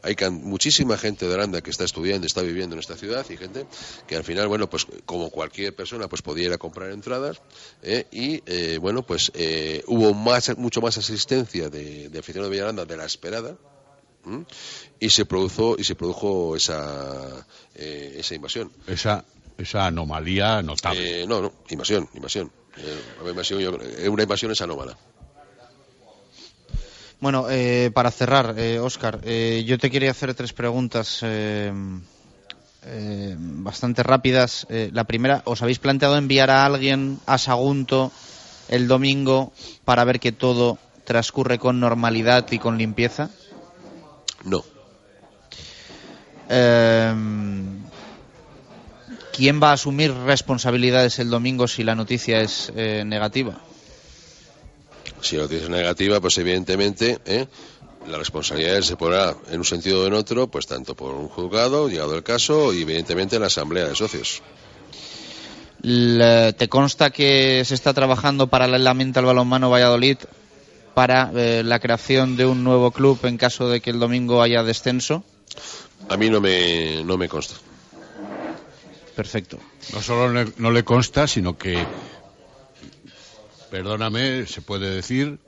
[0.01, 3.35] hay can- muchísima gente de Aranda que está estudiando está viviendo en esta ciudad y
[3.35, 3.65] gente
[4.07, 7.41] que al final bueno pues como cualquier persona pues podía ir a comprar entradas
[7.83, 8.05] ¿eh?
[8.11, 12.85] y eh, bueno pues eh, hubo más mucho más asistencia de, de aficionados de Villa
[12.85, 13.57] de la esperada
[14.99, 17.45] y se produjo y se produjo esa
[17.75, 19.23] eh, esa invasión Esa,
[19.57, 21.23] esa anomalía notable.
[21.23, 22.51] eh, no, no, invasión, invasión.
[22.77, 24.97] Eh, una invasión, yo eh, una invasión es anómala.
[27.19, 31.73] Bueno, eh, para cerrar, eh, Óscar, eh, yo te quería hacer tres preguntas eh,
[32.85, 34.67] eh, bastante rápidas.
[34.69, 38.11] Eh, la primera, ¿os habéis planteado enviar a alguien a Sagunto
[38.69, 39.51] el domingo
[39.83, 43.31] para ver que todo transcurre con normalidad y con limpieza?
[44.43, 44.63] No.
[46.49, 47.13] Eh,
[49.37, 53.61] ¿Quién va a asumir responsabilidades el domingo si la noticia es eh, negativa?
[55.21, 57.45] Si la noticia es negativa, pues evidentemente ¿eh?
[58.07, 61.87] la responsabilidad se pondrá en un sentido o en otro, pues tanto por un juzgado,
[61.87, 64.41] llegado el caso, y evidentemente en la asamblea de socios.
[65.83, 70.17] ¿Te consta que se está trabajando paralelamente al balonmano Valladolid
[70.95, 74.63] para eh, la creación de un nuevo club en caso de que el domingo haya
[74.63, 75.23] descenso?
[76.09, 77.53] A mí no me, no me consta.
[79.17, 79.59] Perfecto.
[79.93, 81.87] No solo le- no le consta, sino que,
[83.71, 85.39] perdóname, se puede decir,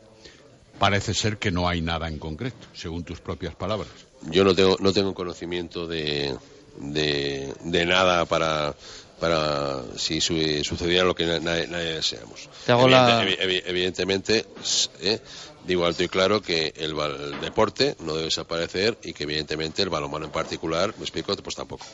[0.79, 3.89] parece ser que no hay nada en concreto, según tus propias palabras.
[4.31, 6.35] Yo no tengo, no tengo conocimiento de,
[6.77, 8.75] de, de nada para
[9.19, 12.47] para si su- sucediera lo que na- nadie, nadie deseamos.
[12.65, 15.19] Te hago la- Evidente- evi- evidentemente, s- eh,
[15.67, 19.81] digo alto y claro que el, bal- el deporte no debe desaparecer y que evidentemente
[19.81, 21.85] el balonmano en particular, me explico, pues tampoco.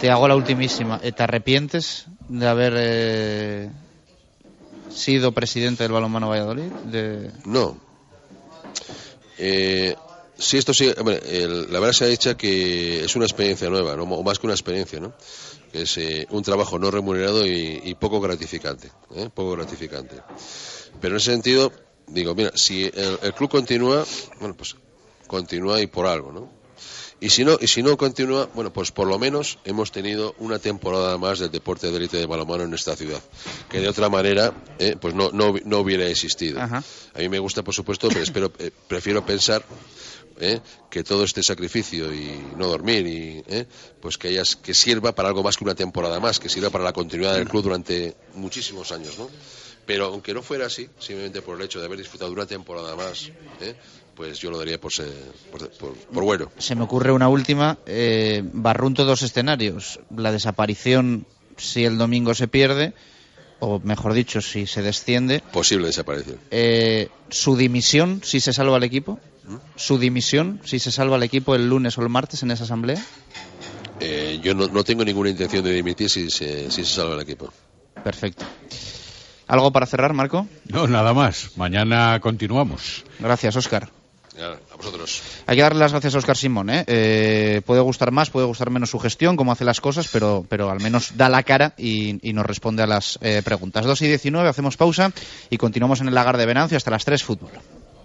[0.00, 1.00] Te hago la ultimísima.
[1.02, 3.70] Eh, ¿Te arrepientes de haber eh,
[4.90, 6.70] sido presidente del balonmano Valladolid?
[6.84, 7.30] De...
[7.44, 7.78] No.
[9.38, 9.94] Eh,
[10.38, 13.96] sí, esto sí, hombre, el- la verdad se ha dicho que es una experiencia nueva,
[13.96, 14.04] ¿no?
[14.04, 15.12] o más que una experiencia, ¿no?
[15.72, 19.28] Que es eh, un trabajo no remunerado y, poco gratificante, ¿eh?
[19.34, 20.16] poco gratificante.
[21.00, 21.72] Pero en ese sentido,
[22.06, 24.04] digo, mira, si el club continúa,
[24.40, 24.76] bueno, pues
[25.26, 26.48] continúa y por algo, ¿no?
[27.18, 30.58] Y si no, y si no continúa, bueno, pues por lo menos hemos tenido una
[30.58, 33.22] temporada más del deporte de élite de balonmano en esta ciudad,
[33.70, 36.60] que de otra manera, eh, pues no, no, no hubiera existido.
[36.60, 36.84] Ajá.
[37.14, 39.64] A mí me gusta, por supuesto, pero espero, eh, prefiero pensar
[40.38, 40.60] eh,
[40.90, 43.66] que todo este sacrificio y no dormir y eh,
[44.00, 46.84] pues que hayas que sirva para algo más que una temporada más, que sirva para
[46.84, 49.30] la continuidad del club durante muchísimos años, ¿no?
[49.86, 53.30] Pero aunque no fuera así, simplemente por el hecho de haber disfrutado una temporada más,
[53.60, 53.76] eh,
[54.16, 55.04] pues yo lo daría por, se-
[55.52, 56.50] por, por- por bueno.
[56.58, 57.78] Se me ocurre una última.
[57.86, 60.00] Eh, barrunto dos escenarios.
[60.16, 62.94] La desaparición si el domingo se pierde,
[63.60, 65.40] o mejor dicho, si se desciende.
[65.52, 66.38] Posible desaparición.
[66.50, 69.20] Eh, su dimisión si se salva el equipo.
[69.76, 73.00] Su dimisión si se salva el equipo el lunes o el martes en esa asamblea.
[74.00, 77.20] Eh, yo no, no tengo ninguna intención de dimitir si se, si se salva el
[77.20, 77.52] equipo.
[78.02, 78.44] Perfecto.
[79.46, 80.46] ¿Algo para cerrar, Marco?
[80.68, 81.50] No, nada más.
[81.56, 83.04] Mañana continuamos.
[83.20, 83.88] Gracias, Óscar.
[84.38, 85.22] A vosotros.
[85.46, 86.70] Hay que darle las gracias a Óscar Simón.
[86.70, 86.84] ¿eh?
[86.86, 90.70] Eh, puede gustar más, puede gustar menos su gestión, cómo hace las cosas, pero, pero
[90.70, 93.86] al menos da la cara y, y nos responde a las eh, preguntas.
[93.86, 95.12] 2 y 19, hacemos pausa
[95.50, 97.50] y continuamos en el lagar de Venancio hasta las 3 fútbol.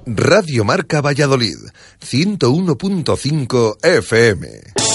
[0.05, 1.57] Radio Marca Valladolid,
[2.01, 4.90] 101.5 FM.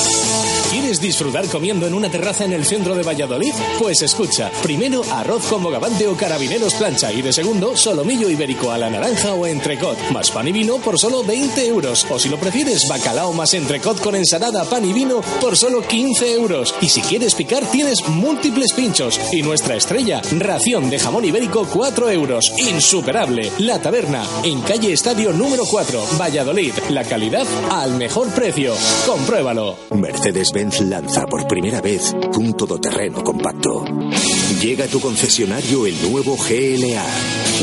[0.71, 3.53] ¿Quieres disfrutar comiendo en una terraza en el centro de Valladolid?
[3.79, 8.79] Pues escucha, primero arroz con bogavante o carabineros plancha y de segundo solomillo ibérico a
[8.79, 12.07] la naranja o entrecot, más pan y vino por solo 20 euros.
[12.11, 16.33] O si lo prefieres, bacalao más entrecot con ensalada, pan y vino por solo 15
[16.33, 16.75] euros.
[16.81, 19.21] Y si quieres picar, tienes múltiples pinchos.
[19.33, 22.53] Y nuestra estrella, ración de jamón ibérico 4 euros.
[22.59, 23.51] Insuperable.
[23.59, 26.73] La taberna, en calle Estadio número 4, Valladolid.
[26.91, 28.75] La calidad al mejor precio.
[29.07, 29.77] Compruébalo.
[30.57, 33.85] Mercedes-Benz lanza por primera vez un todoterreno compacto.
[34.61, 37.05] Llega a tu concesionario el nuevo GLA,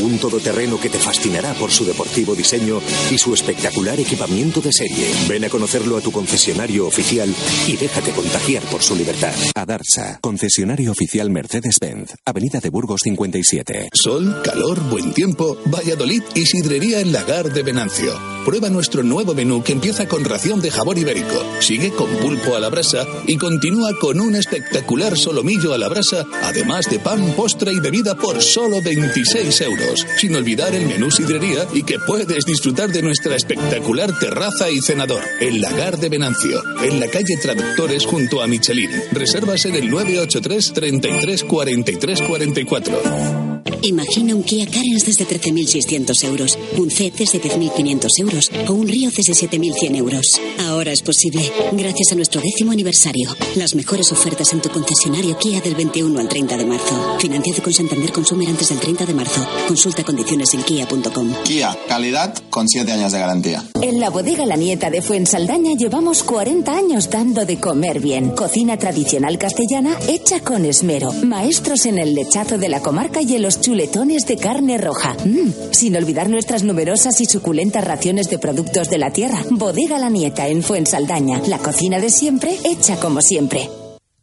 [0.02, 2.80] un todoterreno que te fascinará por su deportivo diseño
[3.10, 5.08] y su espectacular equipamiento de serie.
[5.28, 7.34] Ven a conocerlo a tu concesionario oficial
[7.66, 9.34] y déjate contagiar por su libertad.
[9.56, 13.88] Adarsa, concesionario oficial Mercedes-Benz, Avenida de Burgos 57.
[13.92, 18.34] Sol, calor, buen tiempo, Valladolid y sidrería en Lagar de Venancio.
[18.44, 22.60] Prueba nuestro nuevo menú que empieza con ración de jabón ibérico, sigue con pulpo a
[22.60, 27.72] la brasa y continúa con un espectacular solomillo a la brasa, además de pan, postre
[27.72, 30.06] y bebida por solo 26 euros.
[30.18, 35.22] Sin olvidar el menú sidrería y que puedes disfrutar de nuestra espectacular terraza y cenador.
[35.40, 38.90] El Lagar de Venancio, en la calle Traductores junto a Michelin.
[39.12, 43.53] Reservas en el 983 33 43 44.
[43.82, 49.10] Imagina un Kia Carens desde 13.600 euros, un C desde 10.500 euros o un Río
[49.10, 50.40] desde 7.100 euros.
[50.66, 53.34] Ahora es posible, gracias a nuestro décimo aniversario.
[53.56, 57.16] Las mejores ofertas en tu concesionario Kia del 21 al 30 de marzo.
[57.18, 59.46] Financiado con Santander Consumer antes del 30 de marzo.
[59.66, 61.32] Consulta condiciones en kia.com.
[61.44, 63.64] Kia, calidad con 7 años de garantía.
[63.80, 68.30] En la bodega La Nieta de Fuensaldaña llevamos 40 años dando de comer bien.
[68.30, 71.12] Cocina tradicional castellana hecha con esmero.
[71.12, 75.14] Maestros en el lechazo de la comarca y en los chuletones de carne roja.
[75.24, 79.42] Mm, sin olvidar nuestras numerosas y suculentas raciones de productos de la tierra.
[79.50, 81.40] Bodega La Nieta en Fuensaldaña.
[81.46, 83.68] La cocina de siempre hecha como siempre.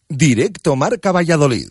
[0.10, 1.70] Directo Marca Valladolid.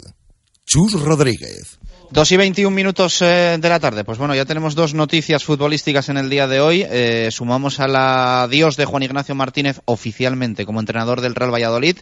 [0.65, 1.79] Chus Rodríguez.
[2.13, 4.03] Dos y 21 minutos eh, de la tarde.
[4.03, 6.85] Pues bueno, ya tenemos dos noticias futbolísticas en el día de hoy.
[6.89, 11.99] Eh, sumamos al adiós de Juan Ignacio Martínez oficialmente como entrenador del Real Valladolid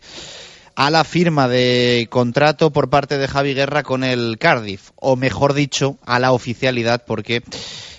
[0.79, 5.53] a la firma de contrato por parte de Javi Guerra con el Cardiff, o mejor
[5.53, 7.43] dicho, a la oficialidad, porque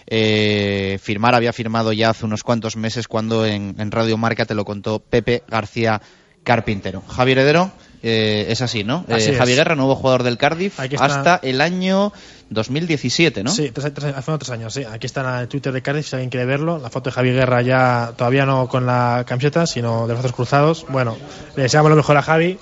[0.08, 4.64] eh, firmar había firmado ya hace unos cuantos meses cuando en, Radio Marca te lo
[4.64, 6.02] contó Pepe García
[6.46, 7.02] Carpintero.
[7.02, 7.70] Javi Heredero,
[8.04, 9.06] eh, es así, ¿no?
[9.10, 9.36] Así Eh.
[9.38, 11.06] Javi Guerra, nuevo jugador del Cardiff, está.
[11.06, 12.14] hasta el año
[12.50, 13.52] 2017, ¿no?
[13.52, 14.84] Sí, tres- tres- hace unos tres años, sí.
[14.84, 16.78] Aquí está en el Twitter de Cardiff, si alguien quiere verlo.
[16.80, 20.36] La foto de Javi Guerra ya, todavía no con la camiseta, sino de los brazos
[20.36, 20.86] cruzados.
[20.90, 21.18] Bueno,
[21.56, 22.58] le deseamos lo mejor a Javi,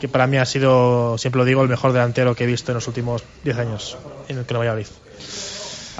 [0.00, 2.76] que para mí ha sido, siempre lo digo, el mejor delantero que he visto en
[2.76, 4.86] los últimos 10 años en el Club Valladolid.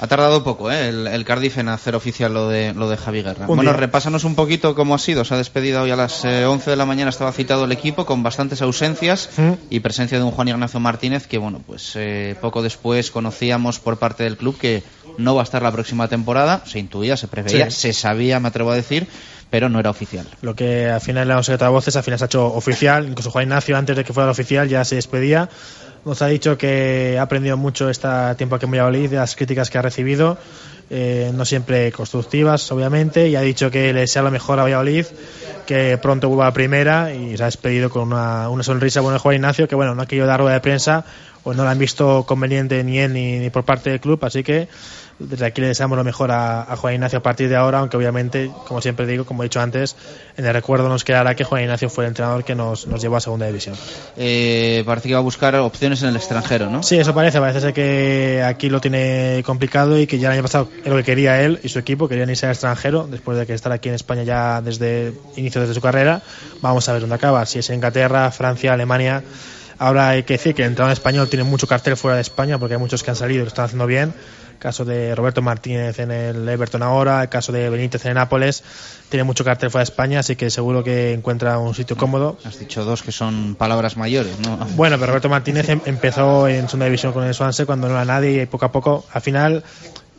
[0.01, 0.89] Ha tardado poco, ¿eh?
[0.89, 3.45] El, Cardiff en hacer oficial lo de, lo de Javi Guerra.
[3.45, 5.23] bueno, repásanos un poquito cómo ha sido.
[5.23, 8.03] Se ha despedido hoy a las 11 eh, de la mañana, estaba citado el equipo
[8.03, 9.51] con bastantes ausencias ¿Mm?
[9.69, 13.97] y presencia de un Juan Ignacio Martínez que, bueno, pues eh, poco después conocíamos por
[13.97, 14.81] parte del club que
[15.19, 16.63] no va a estar la próxima temporada.
[16.65, 19.05] Se intuía, se preveía, se sabía, me atrevo a decir,
[19.51, 20.25] pero no era oficial.
[20.41, 23.07] Lo que al final le hemos a voces, al final se ha hecho oficial.
[23.07, 25.47] Incluso Juan Ignacio, antes de que fuera oficial, ya se despedía.
[26.03, 29.69] Nos ha dicho que ha aprendido mucho este tiempo aquí en Valladolid de las críticas
[29.69, 30.35] que ha recibido,
[30.89, 35.05] eh, no siempre constructivas, obviamente, y ha dicho que le sea lo mejor a Valladolid,
[35.67, 39.01] que pronto vuelva a primera y se ha despedido con una, una sonrisa.
[39.01, 41.05] Bueno, Juan Ignacio, que bueno, no ha querido dar rueda de prensa
[41.43, 44.69] o no la han visto conveniente ni él ni por parte del club, así que
[45.27, 48.51] desde aquí le deseamos lo mejor a, Juan Ignacio a partir de ahora, aunque obviamente,
[48.67, 49.95] como siempre digo, como he dicho antes,
[50.37, 53.17] en el recuerdo nos quedará que Juan Ignacio fue el entrenador que nos, nos llevó
[53.17, 53.75] a segunda división.
[54.17, 56.83] Eh, parece que va a buscar opciones en el extranjero, ¿no?
[56.83, 57.39] Sí, eso parece.
[57.39, 60.97] Parece ser que aquí lo tiene complicado y que ya el año pasado es lo
[60.97, 63.89] que quería él y su equipo, querían irse al extranjero, después de que estar aquí
[63.89, 66.21] en España ya desde inicio de su carrera.
[66.61, 69.23] Vamos a ver dónde acaba, si es Inglaterra, Francia, Alemania.
[69.77, 72.75] Ahora hay que decir que el entrenador español tiene mucho cartel fuera de España porque
[72.75, 74.13] hay muchos que han salido y lo están haciendo bien
[74.61, 78.63] caso de Roberto Martínez en el Everton ahora, el caso de Benítez en Nápoles,
[79.09, 82.37] tiene mucho cartel fuera de España, así que seguro que encuentra un sitio cómodo.
[82.45, 84.57] Has dicho dos que son palabras mayores, ¿no?
[84.75, 88.05] Bueno, pero Roberto Martínez em-, empezó en segunda división con el Swansea cuando no era
[88.05, 89.63] nadie y poco a poco, al final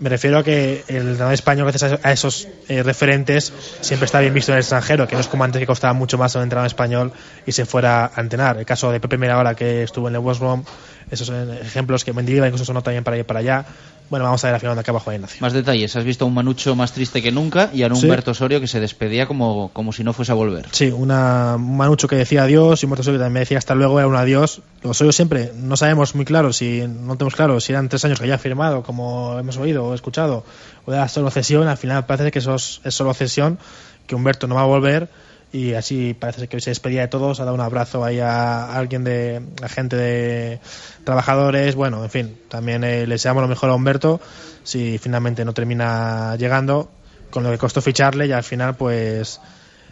[0.03, 4.35] me refiero a que el entrenador español, gracias a esos eh, referentes, siempre está bien
[4.35, 6.67] visto en el extranjero, que no es como antes que costaba mucho más un entrenador
[6.67, 7.13] español
[7.47, 8.59] y se fuera a entrenar.
[8.59, 10.65] El caso de Pepe Mera ahora que estuvo en el West Brom,
[11.09, 13.65] esos ejemplos que Mendilibar incluso sonó también para ir para allá.
[14.13, 15.39] Bueno, vamos a ver al final dónde acaba Juan Ignacio.
[15.41, 15.97] Más detalles.
[15.97, 18.67] Has visto a un Manucho más triste que nunca y a un Humberto Osorio que
[18.67, 20.67] se despedía como, como si no fuese a volver.
[20.71, 23.75] Sí, una, un Manucho que decía adiós y un Humberto Osorio que también decía hasta
[23.75, 24.61] luego, era un adiós.
[24.83, 28.21] Los Osorio siempre, no sabemos muy claro, si no tenemos claro si eran tres años
[28.21, 30.45] que ya firmado, como hemos oído o escuchado,
[30.85, 31.67] o era solo cesión.
[31.67, 33.59] Al final parece que eso es, es solo cesión,
[34.07, 35.09] que Humberto no va a volver
[35.53, 39.05] y así parece que se despedía de todos, ha dado un abrazo ahí a alguien
[39.05, 40.61] de a gente de
[41.05, 44.21] trabajadores, bueno, en fin, también eh, le deseamos lo mejor a Humberto
[44.65, 46.91] si finalmente no termina llegando
[47.31, 49.41] con lo que costó ficharle y al final pues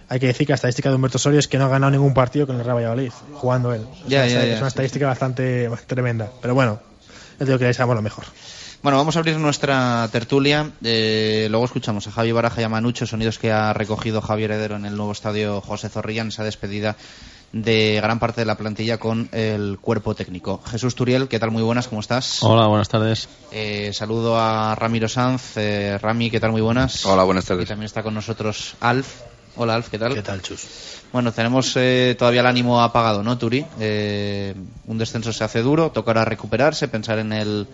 [0.09, 2.15] hay que decir que la estadística de Humberto Osorio es que no ha ganado ningún
[2.15, 3.87] partido con el Real Valladolid jugando él.
[4.09, 6.81] es una estadística bastante tremenda, pero bueno,
[7.39, 8.25] yo digo que le deseamos lo mejor.
[8.83, 10.71] Bueno, vamos a abrir nuestra tertulia.
[10.83, 14.77] Eh, luego escuchamos a Javi Baraja y a Manucho, sonidos que ha recogido Javier Heredero
[14.77, 16.97] en el nuevo estadio José Zorrilla en esa despedida
[17.53, 20.63] de gran parte de la plantilla con el cuerpo técnico.
[20.65, 21.51] Jesús Turiel, ¿qué tal?
[21.51, 22.43] Muy buenas, ¿cómo estás?
[22.43, 23.29] Hola, buenas tardes.
[23.53, 25.59] Eh, saludo a Ramiro Sanz.
[25.59, 26.53] Eh, Rami, ¿qué tal?
[26.53, 27.05] Muy buenas.
[27.05, 27.67] Hola, buenas tardes.
[27.67, 29.21] Y también está con nosotros Alf.
[29.57, 30.15] Hola, Alf, ¿qué tal?
[30.15, 30.67] ¿Qué tal, Chus?
[31.13, 31.75] Bueno, tenemos
[32.17, 33.63] todavía el ánimo apagado, ¿no, Turi?
[34.87, 37.67] un descenso se hace duro, tocará recuperarse, pensar en el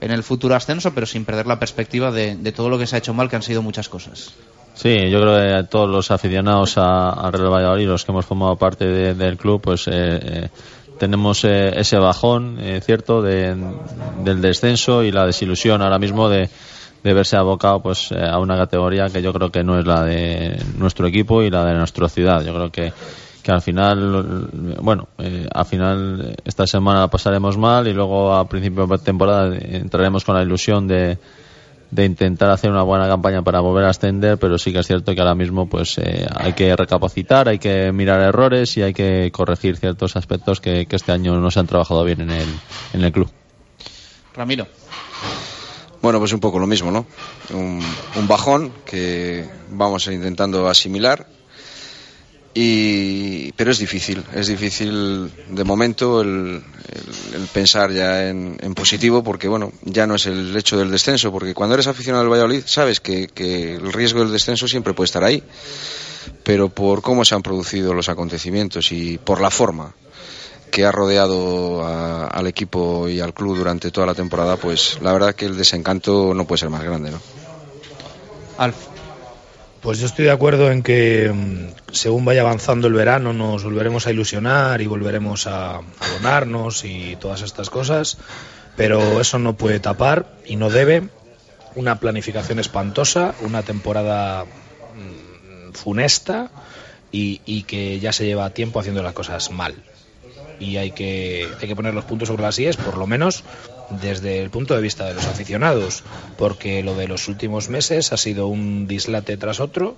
[0.00, 2.98] en el futuro ascenso, pero sin perder la perspectiva de, todo lo que se ha
[2.98, 4.34] hecho mal, que han sido muchas cosas.
[4.74, 8.56] Sí, yo creo que todos los aficionados a, a Real Valladolid, los que hemos formado
[8.56, 10.48] parte del club, pues eh, eh,
[10.98, 16.48] tenemos eh, ese bajón, cierto, del descenso y la desilusión ahora mismo de,
[17.02, 20.62] de verse abocado pues a una categoría que yo creo que no es la de
[20.76, 22.42] nuestro equipo y la de nuestra ciudad.
[22.44, 22.92] Yo creo que
[23.42, 24.48] que al final,
[24.80, 30.24] bueno, eh, al final esta semana pasaremos mal y luego a principio de temporada entraremos
[30.24, 31.18] con la ilusión de,
[31.90, 35.14] de intentar hacer una buena campaña para volver a ascender, pero sí que es cierto
[35.14, 39.30] que ahora mismo pues eh, hay que recapacitar, hay que mirar errores y hay que
[39.32, 42.48] corregir ciertos aspectos que, este año no se han trabajado bien en el,
[42.92, 43.30] en el club.
[44.34, 44.66] Ramiro.
[46.02, 47.06] Bueno, pues un poco lo mismo, ¿no?
[47.52, 47.82] Un,
[48.16, 51.26] un bajón que vamos intentando asimilar
[52.52, 56.62] y, pero es difícil, es difícil de momento el,
[57.52, 61.74] pensar ya en, positivo porque bueno, ya no es el hecho del descenso, porque cuando
[61.74, 65.44] eres aficionado al Valladolid sabes que, el riesgo del descenso siempre puede estar ahí,
[66.42, 69.94] pero por cómo se han producido los acontecimientos y por la forma
[70.72, 75.34] que ha rodeado al equipo y al club durante toda la temporada, pues la verdad
[75.34, 77.20] que el desencanto no puede ser más grande, ¿no?
[79.82, 84.06] Pues yo estoy de acuerdo en que mm, según vaya avanzando el verano nos volveremos
[84.06, 85.80] a ilusionar y volveremos a
[86.16, 88.18] donarnos y todas estas cosas,
[88.76, 91.08] pero eso no puede tapar y no debe
[91.76, 96.50] una planificación espantosa, una temporada mm, funesta
[97.10, 99.74] y, que ya se lleva tiempo haciendo las cosas mal.
[100.60, 103.44] Y hay que, hay que poner los puntos sobre las IES, por lo menos
[103.90, 106.02] desde el punto de vista de los aficionados,
[106.38, 109.96] porque lo de los últimos meses ha sido un dislate tras otro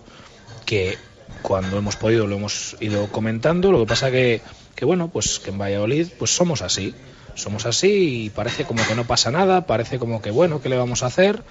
[0.64, 0.96] que
[1.42, 4.40] cuando hemos podido lo hemos ido comentando, lo que pasa que,
[4.74, 6.94] que bueno, pues que en Valladolid pues somos así.
[7.34, 10.76] somos así y parece como que no pasa nada, parece como que bueno, ¿qué le
[10.76, 11.42] vamos a hacer?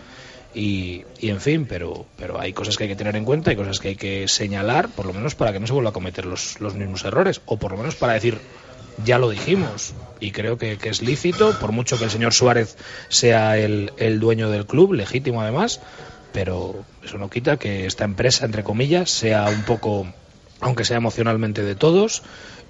[0.54, 3.56] Y, y, en fin, pero, pero hay cosas que hay que tener en cuenta, hay
[3.56, 6.26] cosas que hay que señalar, por lo menos para que no se vuelva a cometer
[6.26, 8.38] los, los mismos errores, o por lo menos para decir,
[9.04, 12.78] ya lo dijimos, y creo que, que es lícito, por mucho que el señor Suárez
[13.10, 15.80] sea el, el dueño del club, legítimo además,
[16.32, 20.08] pero eso no quita que esta empresa, entre comillas, sea un poco,
[20.60, 22.22] aunque sea emocionalmente de todos,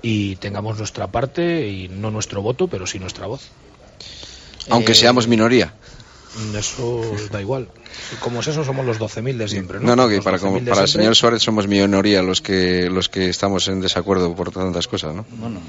[0.01, 3.49] y tengamos nuestra parte y no nuestro voto, pero sí nuestra voz.
[4.69, 5.73] Aunque Eh, seamos minoría.
[6.57, 7.01] Eso
[7.31, 7.67] da igual.
[8.19, 9.87] Como es eso, somos los 12.000 de siempre, ¿no?
[9.87, 12.89] No, no, que Los para, 12.000 como- para el señor Suárez somos minoría los que,
[12.89, 15.25] los que estamos en desacuerdo por tantas cosas, ¿no?
[15.31, 15.59] Bueno,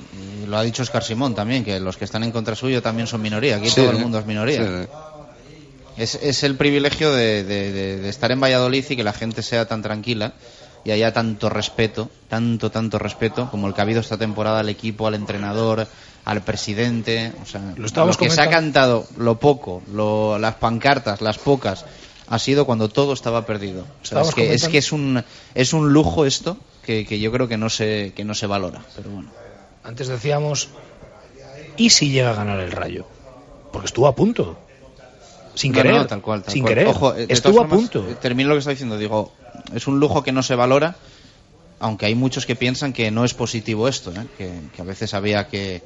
[0.43, 3.07] y lo ha dicho Oscar Simón también, que los que están en contra suyo también
[3.09, 3.57] son minoría.
[3.57, 4.01] Aquí Sí, todo el ¿eh?
[4.01, 4.65] mundo es minoría.
[4.85, 4.89] Sí,
[5.97, 9.43] Es, es el privilegio de, de- de- de estar en Valladolid y que la gente
[9.43, 10.33] sea tan tranquila
[10.85, 14.69] y haya tanto respeto, tanto, tanto respeto como el que ha habido esta temporada al
[14.69, 15.87] equipo, al entrenador,
[16.25, 17.33] al presidente.
[17.43, 21.85] O sea, lo, que se ha cantado, lo poco, lo- las pancartas, las pocas,
[22.29, 23.83] ha sido cuando todo estaba perdido.
[23.83, 25.23] O sea, Estábamos es, que, es que es un,
[25.55, 28.81] es un lujo esto que, que yo creo que no se, que no se valora.
[28.97, 29.29] Pero bueno.
[29.85, 30.69] Antes decíamos,
[31.77, 33.05] ¿y si llega a ganar el Rayo?
[33.71, 34.57] Porque estuvo a punto.
[35.55, 35.95] Sin No, querer.
[35.95, 36.75] no, tal cual, tal sin cual.
[36.75, 36.87] querer.
[36.89, 38.07] Ojo, estuvo a punto.
[38.09, 38.97] eh, Termino lo que está diciendo.
[38.97, 39.33] Digo,
[39.75, 40.97] es un lujo que no se valora,
[41.79, 44.27] aunque hay muchos que piensan que no es positivo esto, ¿eh?
[44.39, 45.83] que, que a veces había que,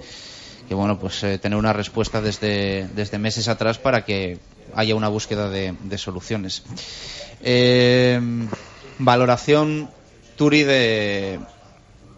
[0.68, 4.38] que bueno, pues eh, tener una respuesta desde, desde meses atrás para que
[4.74, 6.62] haya una búsqueda de, de soluciones.
[7.42, 8.20] Eh,
[8.98, 9.90] valoración
[10.36, 11.40] Turi de,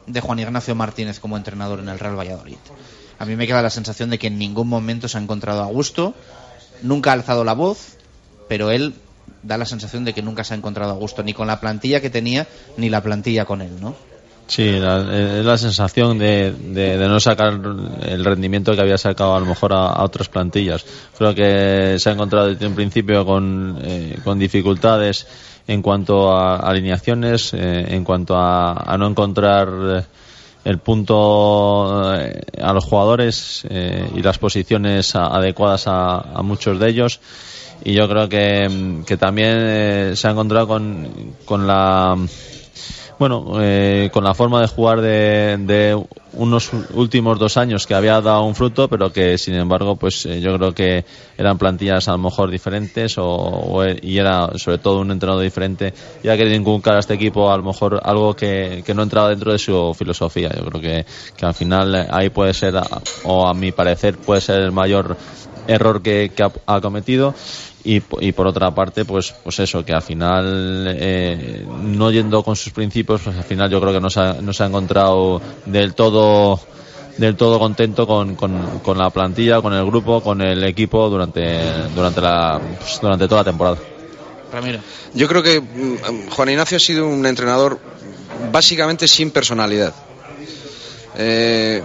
[0.07, 2.57] de Juan Ignacio Martínez como entrenador en el Real Valladolid.
[3.19, 5.67] A mí me queda la sensación de que en ningún momento se ha encontrado a
[5.67, 6.15] gusto,
[6.83, 7.97] nunca ha alzado la voz,
[8.49, 8.95] pero él
[9.43, 12.01] da la sensación de que nunca se ha encontrado a gusto ni con la plantilla
[12.01, 13.95] que tenía ni la plantilla con él, ¿no?
[14.49, 14.81] Sí, es
[15.45, 17.61] la sensación de, de- no sacar
[18.03, 20.87] el rendimiento que había sacado a lo mejor a, otras plantillas.
[21.19, 25.27] Creo que se ha encontrado desde un principio con, eh, con dificultades
[25.67, 30.05] en cuanto a alineaciones, eh, en cuanto a, a no encontrar eh,
[30.69, 37.21] el punto eh, a los jugadores eh, y las posiciones adecuadas a, muchos de ellos.
[37.83, 42.19] Y yo creo que, que también eh, se ha encontrado con, con la
[43.19, 46.01] bueno, eh, con la forma de jugar de, de
[46.33, 50.41] unos últimos dos años que había dado un fruto, pero que sin embargo, pues eh,
[50.41, 51.05] yo creo que
[51.37, 55.93] eran plantillas a lo mejor diferentes o, e- y era sobre todo un entrenador diferente
[56.23, 59.31] y ha querido inculcar a este equipo a lo mejor algo que, que no entraba
[59.31, 60.51] dentro de su filosofía.
[60.57, 61.07] Yo creo que,
[61.37, 62.75] que al final eh, ahí puede ser,
[63.25, 65.17] o a mi parecer, puede ser el mayor
[65.69, 67.35] error que, que ha, ha cometido
[67.85, 72.73] y, por otra parte pues pues eso que al final eh, no yendo con sus
[72.73, 75.95] principios pues al final yo creo que no se ha, no se ha encontrado del
[75.95, 76.61] todo
[77.17, 81.61] del todo contento con, con, con la plantilla con el grupo con el equipo durante
[81.95, 83.79] durante la pues, durante toda la temporada
[84.53, 84.81] Ramiro.
[85.15, 87.79] Yo creo que mm, Juan Ignacio ha sido un entrenador
[88.51, 89.95] básicamente sin personalidad.
[91.21, 91.83] Eh,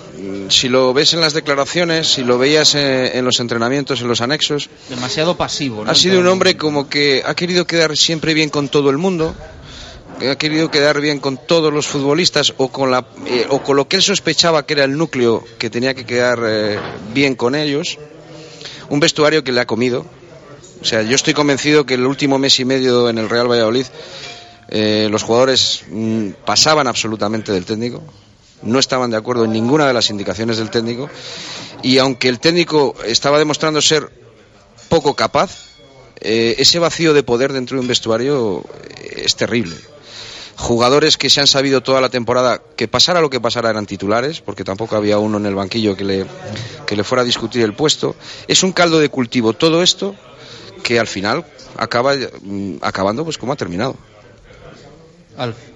[0.50, 4.22] si lo ves en las declaraciones, si lo veías eh, en los entrenamientos, en los
[4.22, 5.90] anexos, Demasiado pasivo, ¿no?
[5.92, 9.36] ha sido un hombre como que ha querido quedar siempre bien con todo el mundo,
[10.20, 13.76] que ha querido quedar bien con todos los futbolistas o con, la, eh, o con
[13.76, 16.80] lo que él sospechaba que era el núcleo que tenía que quedar eh,
[17.14, 17.98] bien con ellos.
[18.90, 20.06] Un vestuario que le ha comido.
[20.82, 23.86] O sea, yo estoy convencido que el último mes y medio en el Real Valladolid
[24.70, 28.04] eh, los jugadores mm, pasaban absolutamente del técnico,
[28.64, 31.10] no estaban de acuerdo en ninguna de las indicaciones del técnico
[31.82, 34.10] y aunque el técnico estaba demostrando ser
[34.90, 35.74] poco capaz,
[36.22, 38.64] eh, ese vacío de poder dentro de un vestuario
[39.02, 39.76] eh, es terrible.
[40.56, 44.40] Jugadores que se han sabido toda la temporada que pasara lo que pasara eran titulares,
[44.40, 46.26] porque tampoco había uno en el banquillo que le,
[46.86, 48.16] que le fuera a discutir el puesto.
[48.48, 50.16] Es un caldo de cultivo todo esto
[50.84, 51.46] que al final
[51.76, 53.96] acaba mm, acabando pues como ha terminado.
[55.38, 55.73] Alf.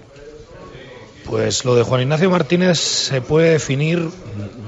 [1.28, 4.08] Pues lo de Juan Ignacio Martínez se puede definir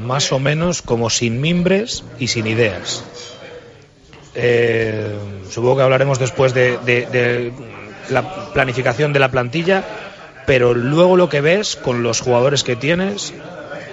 [0.02, 3.02] más o menos como sin mimbres y sin ideas.
[4.34, 5.16] Eh,
[5.48, 7.52] supongo que hablaremos después de,
[8.10, 9.84] la planificación de la plantilla,
[10.46, 13.32] pero luego lo que ves con los jugadores que tienes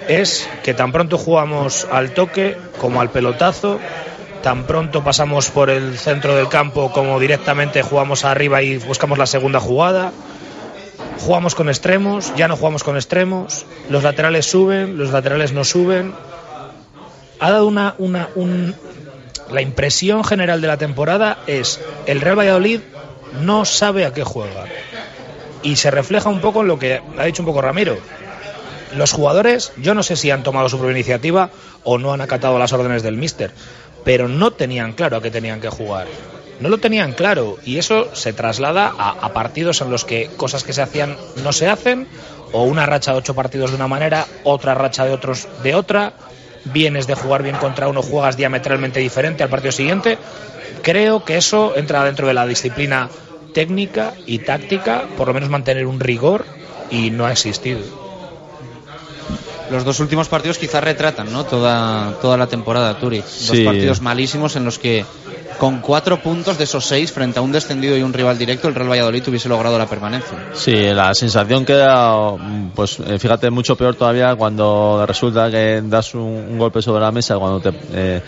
[0.06, 3.80] es que tan pronto jugamos al toque como al pelotazo,
[4.42, 9.26] tan pronto pasamos por el centro del campo como directamente jugamos arriba y buscamos la
[9.26, 10.12] segunda jugada.
[11.20, 16.12] Jugamos con extremos, ya no jugamos con extremos, los laterales suben, los laterales no suben.
[17.40, 18.74] Ha dado una, una un-
[19.50, 22.80] la impresión general de la temporada es el Real Valladolid
[23.42, 24.64] no sabe a qué juega.
[25.62, 27.98] Y se refleja un poco en lo que ha dicho un poco Ramiro.
[28.96, 31.50] los jugadores, yo no sé si han tomado su propia iniciativa
[31.84, 33.50] o no han acatado las órdenes del míster,
[34.02, 36.06] pero no tenían claro a qué tenían que jugar.
[36.60, 40.64] No lo tenían claro y eso se traslada a, a partidos en los que cosas
[40.64, 42.06] que se hacían no se hacen
[42.52, 46.12] o una racha de ocho partidos de una manera, otra racha de otros de otra,
[46.72, 50.18] vienes de jugar bien contra uno, juegas diametralmente diferente al partido siguiente.
[50.82, 53.08] Creo que eso entra dentro de la disciplina
[53.52, 56.46] técnica y táctica, por lo menos mantener un rigor
[56.90, 57.80] y no ha existido.
[59.70, 61.44] Los dos últimos partidos quizás retratan ¿no?
[61.44, 63.18] toda, toda la temporada, Turi.
[63.18, 63.64] Dos Sí.
[63.64, 65.04] partidos malísimos en los que
[65.58, 68.74] con cuatro puntos de esos seis frente a un descendido y un rival directo, el
[68.74, 70.38] Real Valladolid hubiese logrado la permanencia.
[70.54, 72.14] Sí, la sensación queda,
[72.74, 77.10] pues eh, fíjate, mucho peor todavía cuando resulta que das un, un golpe sobre la
[77.10, 78.22] mesa, cuando te eh,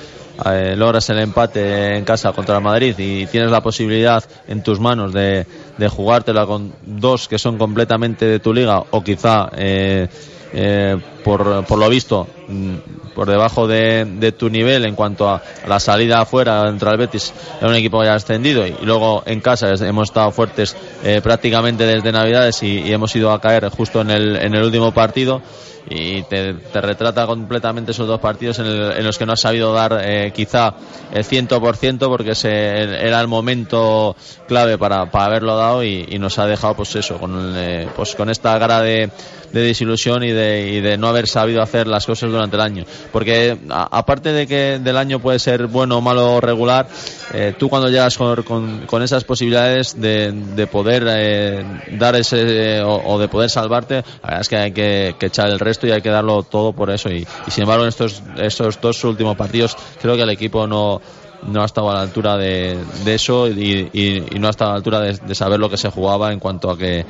[0.44, 4.80] eh, logras el empate en casa contra el Madrid y tienes la posibilidad en tus
[4.80, 5.46] manos de,
[5.78, 10.08] de jugártela con dos que son completamente de tu liga o quizá eh,
[10.52, 12.74] eh, por, por lo visto mm,
[13.14, 17.32] por debajo de, de tu nivel en cuanto a la salida afuera contra el Betis
[17.60, 21.20] era un equipo ya ascendido y, y luego en casa es- hemos estado fuertes eh,
[21.22, 24.92] prácticamente desde Navidades y, y hemos ido a caer justo en el, en el último
[24.92, 25.42] partido
[25.88, 30.32] y te, retrata completamente esos dos partidos en, los que no has sabido dar eh,
[30.34, 30.74] quizá
[31.12, 34.14] el 100% porque ese era el momento
[34.46, 38.28] clave para, para haberlo dado y, nos ha dejado pues eso con, eh, pues con
[38.28, 39.10] esta cara de,
[39.52, 42.84] de desilusión y de, y de no haber sabido hacer las cosas durante el año.
[43.10, 46.86] Porque aparte de que del año puede ser bueno malo regular
[47.32, 48.42] eh, tú cuando llegas con,
[48.86, 54.02] con- esas posibilidades de, de poder eh, dar ese o, o de poder salvarte la
[54.22, 56.90] verdad es que hay que, que echar el resto y hay que darlo todo por
[56.90, 60.66] eso y, y sin embargo en estos estos dos últimos partidos creo que el equipo
[60.66, 61.00] no
[61.42, 64.70] no ha estado a la altura de, de eso y, y- y no ha estado
[64.70, 67.06] a la altura de, de saber lo que se jugaba en cuanto a que,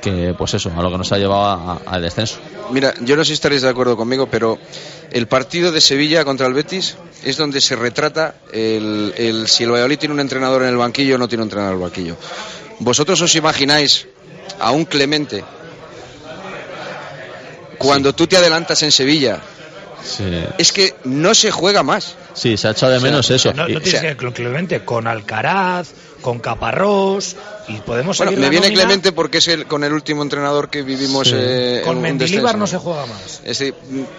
[0.00, 2.38] que pues eso a lo que nos ha llevado al descenso
[2.70, 4.58] Mira, yo no sé si estaréis de acuerdo conmigo, pero
[5.10, 9.70] el partido de Sevilla contra el Betis es donde se retrata el, el- si el
[9.72, 12.16] Valladolid tiene un entrenador en el banquillo o no tiene un entrenador en el banquillo.
[12.80, 14.06] ¿Vosotros os imagináis
[14.60, 15.44] a un Clemente
[17.78, 19.40] cuando tú te adelantas en Sevilla?
[20.02, 20.24] sí,
[20.58, 22.14] Es que no se juega más.
[22.34, 25.88] sí se ha echado de menos eso No, no tienes que ir Clemente con Alcaraz,
[26.22, 27.36] con Caparrós
[27.68, 28.82] y podemos Bueno, seguir me la viene nómina.
[28.84, 31.34] Clemente porque es el, con el último entrenador que vivimos Sí.
[31.36, 33.40] eh, Con Mendilibar no se juega más.
[33.44, 33.74] Ese,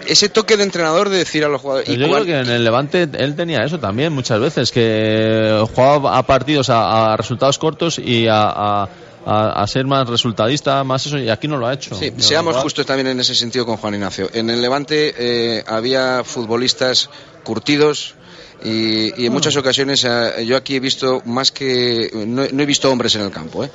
[0.06, 1.88] ese toque de entrenador de decir a los jugadores.
[1.88, 6.16] Yo y creo que en el Levante él tenía eso también muchas veces, que jugaba
[6.18, 8.42] a partidos a, a resultados cortos y a,
[8.82, 8.88] a-
[9.26, 11.94] a- a ser más resultadista, más eso, y aquí no lo ha hecho.
[11.94, 14.30] Sí, seamos justos también en ese sentido con Juan Ignacio.
[14.32, 17.10] En el Levante eh, había futbolistas
[17.44, 18.14] curtidos
[18.62, 22.66] y, y en muchas ocasiones eh, yo aquí he visto más que no, no he
[22.66, 23.64] visto hombres en el campo.
[23.64, 23.70] ¿eh?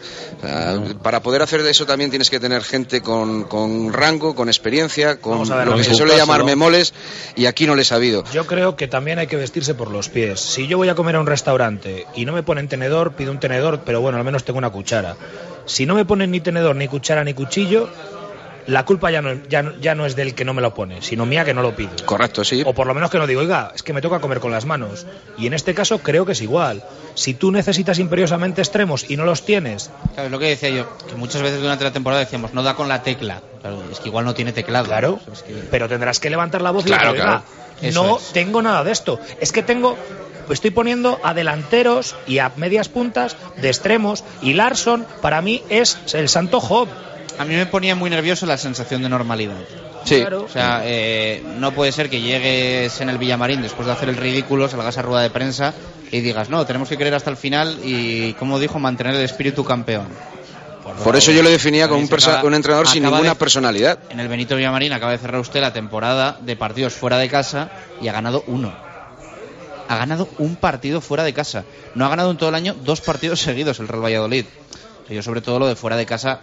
[1.01, 5.19] Para poder hacer de eso también tienes que tener gente con, con rango, con experiencia,
[5.19, 6.93] con ver, lo que se suele llamar memoles
[7.35, 8.23] y aquí no les ha habido.
[8.31, 10.39] Yo creo que también hay que vestirse por los pies.
[10.39, 13.39] Si yo voy a comer a un restaurante y no me ponen tenedor, pido un
[13.39, 15.15] tenedor, pero bueno, al menos tengo una cuchara.
[15.65, 17.89] Si no me ponen ni tenedor, ni cuchara, ni cuchillo,
[18.67, 21.01] la culpa ya no, ya, no- ya no es del que no me lo pone,
[21.01, 21.91] sino mía que no lo pido.
[22.05, 22.63] Correcto, sí.
[22.65, 24.65] O por lo menos que no digo, oiga, es que me toca comer con las
[24.65, 25.05] manos.
[25.37, 26.83] Y en este caso creo que es igual.
[27.13, 30.97] Si tú necesitas imperiosamente extremos y no los tienes, Claro, es lo que decía yo,
[31.07, 33.41] que muchas veces durante la temporada decíamos, no da con la tecla.
[33.61, 34.85] Claro, es que igual no tiene teclado.
[34.85, 37.43] Claro, Es que- pero tendrás que levantar la voz y Claro, decir, "Oiga,
[37.79, 37.93] claro.
[37.93, 38.31] No es.
[38.31, 39.19] tengo nada de esto.
[39.41, 39.97] Es que tengo,
[40.49, 45.97] estoy poniendo a delanteros y a medias puntas de extremos y Larson para mí es
[46.13, 46.87] el santo Job.
[47.37, 49.55] A mí me ponía muy nervioso la sensación de normalidad.
[50.05, 50.23] Sí.
[50.45, 54.17] O sea, eh, no puede ser que llegues en el Villamarín después de hacer el
[54.17, 55.73] ridículo, salgas a rueda de prensa
[56.11, 59.63] y digas, no, tenemos que creer hasta el final y, como dijo, mantener el espíritu
[59.65, 60.07] campeón.
[61.03, 63.97] Por eso yo lo definía como un, acaba- un entrenador sin ninguna de- personalidad.
[64.11, 67.71] En el Benito Villamarín acaba de cerrar usted la temporada de partidos fuera de casa
[67.99, 68.71] y ha ganado uno.
[69.87, 71.63] Ha ganado un partido fuera de casa.
[71.95, 74.45] No ha ganado en todo el año dos partidos seguidos el Real Valladolid.
[75.09, 76.41] Yo sobre todo lo de fuera de casa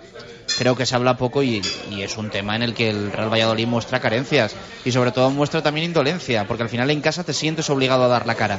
[0.59, 3.33] creo que se habla poco y, y es un tema en el que el Real
[3.33, 4.55] Valladolid muestra carencias
[4.85, 8.09] y sobre todo muestra también indolencia, porque al final en casa te sientes obligado a
[8.09, 8.59] dar la cara.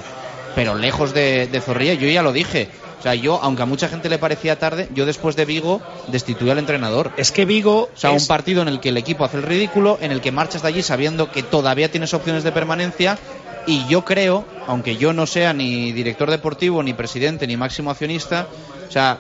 [0.56, 2.68] Pero lejos de, de Zorrilla, yo ya lo dije.
[3.00, 6.50] O sea, yo, aunque a mucha gente le parecía tarde, yo después de Vigo destituí
[6.52, 7.12] al entrenador.
[7.18, 9.44] Es que Vigo O sea, es- un partido en el que el equipo hace el
[9.44, 13.18] ridículo, en el que marchas de allí sabiendo que todavía tienes opciones de permanencia.
[13.66, 18.48] Y yo creo, aunque yo no sea ni director deportivo, ni presidente, ni máximo accionista,
[18.88, 19.18] o sea,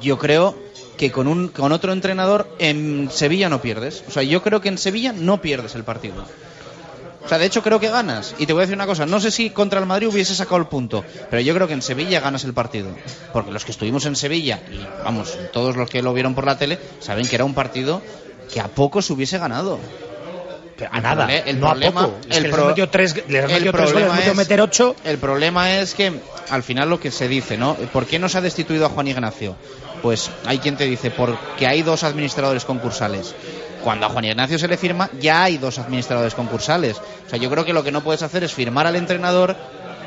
[0.00, 0.56] yo creo
[0.96, 4.04] que con, un, con otro entrenador en Sevilla no pierdes.
[4.08, 6.24] O sea, yo creo que en Sevilla no pierdes el partido.
[7.24, 8.34] O sea, de hecho creo que ganas.
[8.38, 10.56] Y te voy a decir una cosa, no sé si contra el Madrid hubiese sacado
[10.56, 12.90] el punto, pero yo creo que en Sevilla ganas el partido.
[13.32, 16.58] Porque los que estuvimos en Sevilla, y vamos, todos los que lo vieron por la
[16.58, 18.02] tele, saben que era un partido
[18.52, 19.78] que a poco se hubiese ganado.
[20.90, 22.18] A nada, el no a problema- poco.
[22.28, 24.96] Es el que les pro- tres, les metido tres les problema es- meter ocho.
[25.04, 26.12] El problema es que
[26.50, 27.74] al final lo que se dice, ¿no?
[27.92, 29.56] ¿Por qué no se ha destituido a Juan Ignacio?
[30.02, 33.34] Pues hay quien te dice, porque hay dos administradores concursales.
[33.84, 36.96] Cuando a Juan Ignacio se le firma, ya hay dos administradores concursales.
[37.26, 39.56] O sea, yo creo que lo que no puedes hacer es firmar al entrenador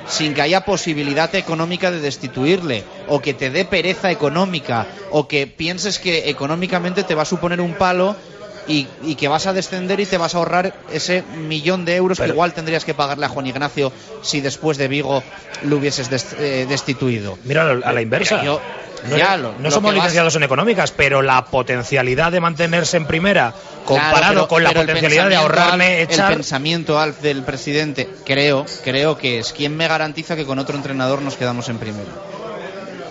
[0.08, 5.48] sin que haya posibilidad económica de destituirle, o que te dé pereza económica, o que
[5.48, 8.16] pienses que económicamente te va a suponer un palo
[8.68, 12.20] y, y que vas a descender y te vas a ahorrar ese millón de euros
[12.20, 13.92] que igual tendrías que pagarle a Juan Ignacio
[14.22, 15.24] si después de Vigo
[15.64, 17.38] lo hubieses des- eh, destituido.
[17.44, 18.44] Mira a la inversa.
[18.44, 18.62] Yo-
[19.10, 22.96] No, ya, lo- no lo somos vas- licenciados en económicas, pero la potencialidad de mantenerse
[22.96, 23.54] en primera
[23.86, 26.32] comparado Claro, pero- con la potencialidad de ahorrarme Alf- echar.
[26.32, 30.78] El pensamiento Alf del presidente, creo, creo que es quien me garantiza que con otro
[30.78, 32.08] entrenador nos quedamos en primera.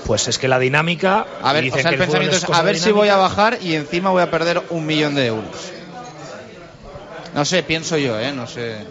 [0.04, 1.26] Pues es que la dinámica.
[1.42, 4.10] A ver, o sea, el pensamiento es, a ver si voy a bajar y encima
[4.10, 5.72] voy a perder un millón de euros.
[7.34, 8.32] No sé, pienso yo, ¿eh?
[8.32, 8.84] No sé.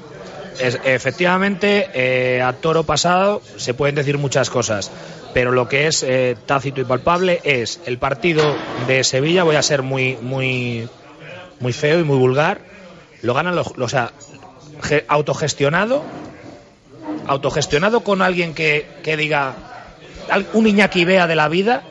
[0.59, 4.91] Es- efectivamente, eh, a toro pasado se pueden decir muchas cosas,
[5.33, 8.57] pero lo que es eh, tácito y palpable es el partido
[8.87, 9.43] de Sevilla.
[9.43, 10.89] Voy a ser muy, muy,
[11.59, 12.61] muy feo y muy vulgar.
[13.21, 14.11] Lo ganan los, o sea,
[14.81, 16.03] ge- autogestionado,
[17.25, 19.55] autogestionado con alguien que, que diga
[20.53, 21.81] un Iñaki Bea de la vida,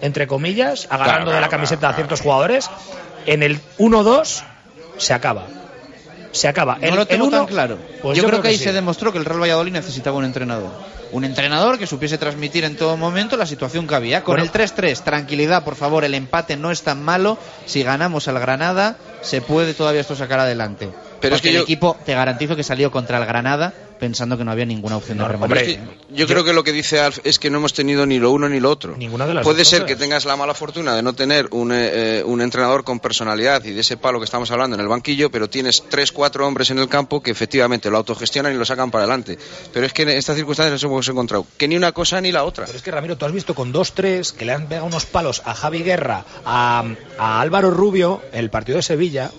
[0.00, 2.70] entre comillas, agarrando Claro, de la claro, camiseta a ciertos jugadores.
[3.26, 4.42] En el 1-2
[4.98, 5.44] se acaba.
[6.32, 6.76] Se acaba.
[6.76, 7.78] No el, lo tengo el uno- tan claro.
[8.02, 8.64] Pues yo, creo que, ahí sí.
[8.64, 10.70] se demostró que el Real Valladolid necesitaba un entrenador.
[11.12, 14.22] Un entrenador que supiese transmitir en todo momento la situación que había.
[14.22, 14.44] Con Bueno.
[14.44, 17.36] el 3-3, tranquilidad, por favor, el empate no es tan malo.
[17.66, 20.88] Si ganamos al Granada, se puede todavía esto sacar adelante.
[21.20, 24.44] Pero es que el yo- equipo, te garantizo que salió contra el Granada pensando que
[24.46, 25.58] no había ninguna opción de remontar.
[25.58, 25.80] es que
[26.14, 28.48] yo, creo que lo que dice Alf es que no hemos tenido ni lo uno
[28.48, 28.96] ni lo otro.
[28.96, 29.94] Ninguna de las Puede dos ser cosas.
[29.94, 33.62] que tengas la mala fortuna de no tener un, eh, eh, un entrenador con personalidad
[33.64, 36.70] y de ese palo que estamos hablando en el banquillo, pero tienes tres, cuatro hombres
[36.70, 39.36] en el campo que efectivamente lo autogestionan y lo sacan para adelante.
[39.74, 42.44] Pero es que en estas circunstancias nos hemos encontrado que ni una cosa ni la
[42.44, 42.64] otra.
[42.64, 45.42] Pero es que Ramiro, tú has visto con 2-3 que le han pegado unos palos
[45.44, 46.84] a Javi Guerra, a,
[47.18, 49.30] a Álvaro Rubio, en el partido de Sevilla,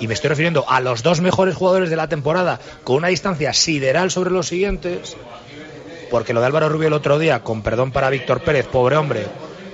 [0.00, 3.52] y me estoy refiriendo a los dos mejores jugadores de la temporada con una distancia
[3.52, 5.16] sideral sobre los siguientes,
[6.10, 9.26] porque lo de Álvaro Rubio el otro día, con perdón para Víctor Pérez, pobre hombre,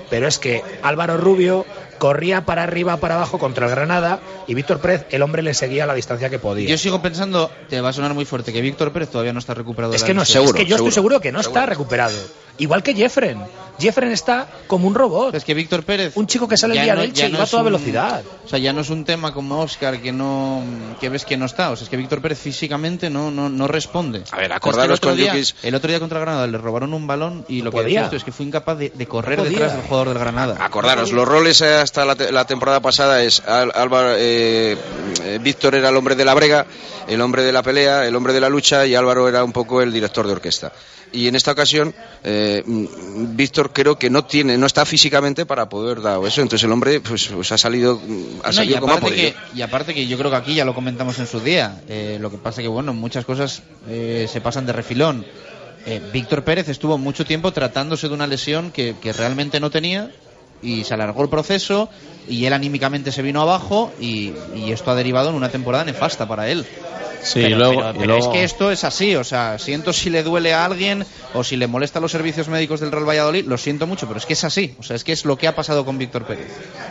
[0.09, 1.65] pero es que Álvaro Rubio
[2.01, 5.83] corría para arriba, para abajo contra el Granada y Víctor Pérez, el hombre le seguía
[5.83, 6.67] a la distancia que podía.
[6.67, 9.53] Yo sigo pensando, te va a sonar muy fuerte, que Víctor Pérez todavía no está
[9.53, 9.93] recuperado.
[9.93, 12.17] Es que no sé, es que yo estoy seguro que no está recuperado.
[12.57, 13.39] Igual que Jeffren.
[13.79, 15.33] Jeffren está como un robot.
[15.33, 16.11] Es que Víctor Pérez.
[16.15, 17.61] Un chico que sale el día no- de Elche ya y no va a toda
[17.63, 18.21] un- velocidad.
[18.45, 20.61] O sea, ya no es un tema como Oscar que no
[20.99, 21.71] que ves que no está.
[21.71, 24.23] O sea, es que Víctor Pérez físicamente no, no, no responde.
[24.31, 25.33] A ver, es que acordaros el otro con día,
[25.63, 27.85] El otro día contra Granada le robaron un balón y lo que podía.
[27.87, 30.57] decía esto es que fue incapaz de, de correr detrás del jugador del Granada.
[30.59, 31.61] Acordaros, los roles
[31.91, 34.77] hasta la, la temporada pasada es Al- Álvaro, eh,
[35.23, 36.65] eh, Víctor era el hombre de la brega,
[37.09, 39.81] el hombre de la pelea, el hombre de la lucha y Álvaro era un poco
[39.81, 40.71] el director de orquesta.
[41.11, 45.67] Y en esta ocasión, eh, mm, Víctor creo que no tiene, no está físicamente para
[45.67, 46.41] poder dar eso.
[46.41, 49.15] Entonces el hombre pues, pues ha salido, mm, ha No, y, salido como ha aparte
[49.17, 49.31] podido.
[49.33, 51.81] que, y aparte que yo creo que aquí ya lo comentamos en su día.
[51.89, 55.25] eh, lo que pasa que, bueno, muchas cosas eh, se pasan de refilón.
[55.85, 60.09] Eh, Víctor Pérez estuvo mucho tiempo tratándose de una lesión que, que realmente no tenía
[60.61, 61.89] y se alargó el proceso
[62.29, 66.27] y él anímicamente se vino abajo y, y esto ha derivado en una temporada nefasta
[66.27, 66.65] para él.
[67.23, 69.59] Sí, pero, y luego, pero- y pero luego- es que esto es así, o sea,
[69.59, 71.05] siento si le duele a alguien
[71.35, 74.25] o si le molesta los servicios médicos del Real Valladolid, lo siento mucho, pero es
[74.25, 76.47] que es así, o sea, es que es lo que ha pasado con Víctor Pérez.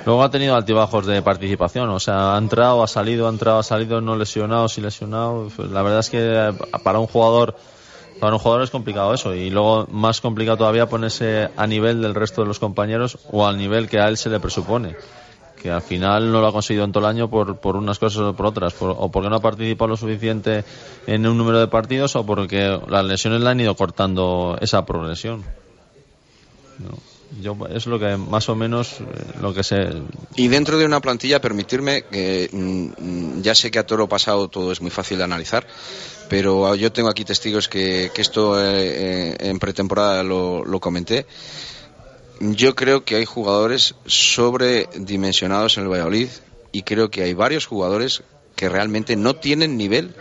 [0.06, 3.62] Luego ha tenido altibajos de participación, o sea, ha entrado, ha salido, ha entrado, ha
[3.64, 5.50] salido, no lesionado, sí lesionado.
[5.56, 6.52] Pues La verdad es que eh,
[6.84, 7.56] para un jugador,
[8.20, 12.14] para un jugador es complicado eso y luego más complicado todavía ponerse a nivel del
[12.14, 14.94] resto de los compañeros o al nivel que a él se le presupone.
[15.60, 18.22] Que al final no lo ha conseguido en todo el año por, por unas cosas
[18.22, 20.64] o por otras, por- o porque no ha participado lo suficiente
[21.06, 25.44] en un número de partidos o porque las lesiones le han ido cortando esa progresión.
[27.42, 29.04] Yo es lo que más o menos eh,
[29.40, 29.76] lo que sé.
[30.34, 34.48] Y dentro de una plantilla, permitirme que mm, mm, ya sé que a toro pasado
[34.48, 35.64] todo es muy fácil de analizar,
[36.30, 41.26] pero yo tengo aquí testigos que, que esto eh, eh, en pretemporada lo, lo comenté.
[42.38, 46.28] Yo creo que hay jugadores sobredimensionados en el Valladolid
[46.70, 48.22] y creo que hay varios jugadores
[48.54, 50.14] que realmente no tienen nivel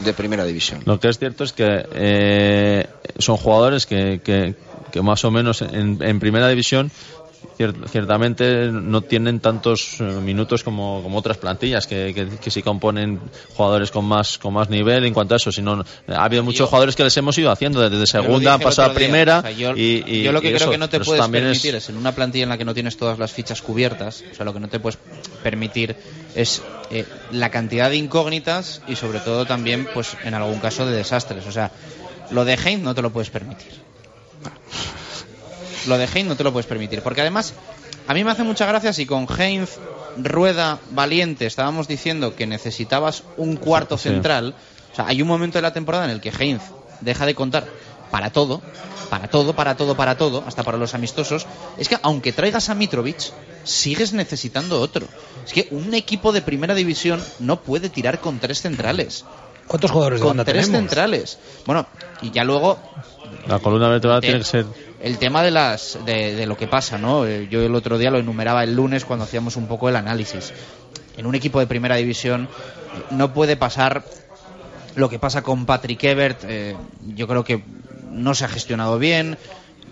[0.00, 0.82] de primera división.
[0.84, 2.88] Lo que es cierto es que eh,
[3.18, 4.56] son jugadores que, que,
[4.90, 6.90] que más o menos en, en primera división
[7.90, 13.20] ciertamente no tienen tantos eh, minutos como, como otras plantillas que, que, que sí componen
[13.56, 16.66] jugadores con más con más nivel en cuanto a eso sino ha habido muchos Yo-
[16.68, 19.76] jugadores que les hemos ido haciendo desde segunda han pasado a primera o sea, yo,
[19.76, 21.88] y, y- yo lo que creo eso, que no te puedes es- permitir es...
[21.88, 24.52] en una plantilla en la que no tienes todas las fichas cubiertas, o sea, lo
[24.54, 24.98] que no te puedes
[25.42, 25.96] permitir
[26.34, 30.96] es eh, la cantidad de incógnitas y sobre todo también, pues, en algún caso de
[30.96, 31.46] desastres.
[31.46, 31.70] O sea,
[32.30, 33.72] lo de Heinz no te lo puedes permitir.
[35.88, 37.54] Lo de Heinz no te lo puedes permitir, porque además
[38.06, 39.70] a mí me hace mucha gracia si con Heinz,
[40.16, 44.08] Rueda, Valiente estábamos diciendo que necesitabas un cuarto Sí.
[44.10, 44.54] central.
[44.92, 46.62] O sea, hay un momento de la temporada en el que Heinz
[47.00, 47.66] deja de contar
[48.10, 48.62] para todo,
[49.10, 51.46] para todo, para todo, para todo, hasta para los amistosos.
[51.76, 53.20] Es que aunque traigas a Mitrovic,
[53.64, 55.06] sigues necesitando otro.
[55.46, 59.24] Es que un equipo de primera división no puede tirar con tres centrales.
[59.66, 60.80] ¿Cuántos jugadores de Con banda tres tenemos?
[60.90, 61.38] centrales.
[61.66, 61.86] Bueno,
[62.22, 62.78] y ya luego
[63.46, 64.64] la columna vertebral tiene que ser
[65.00, 67.26] el tema de las de, de lo que pasa, ¿no?
[67.26, 70.52] Eh, Yo el otro día lo enumeraba el lunes cuando hacíamos un poco el análisis.
[71.16, 72.48] En un equipo de primera división
[73.10, 74.04] no puede pasar
[74.94, 76.40] lo que pasa con Patrick Ebert.
[76.44, 76.76] eh,
[77.14, 77.62] yo creo que
[78.10, 79.38] no se ha gestionado bien.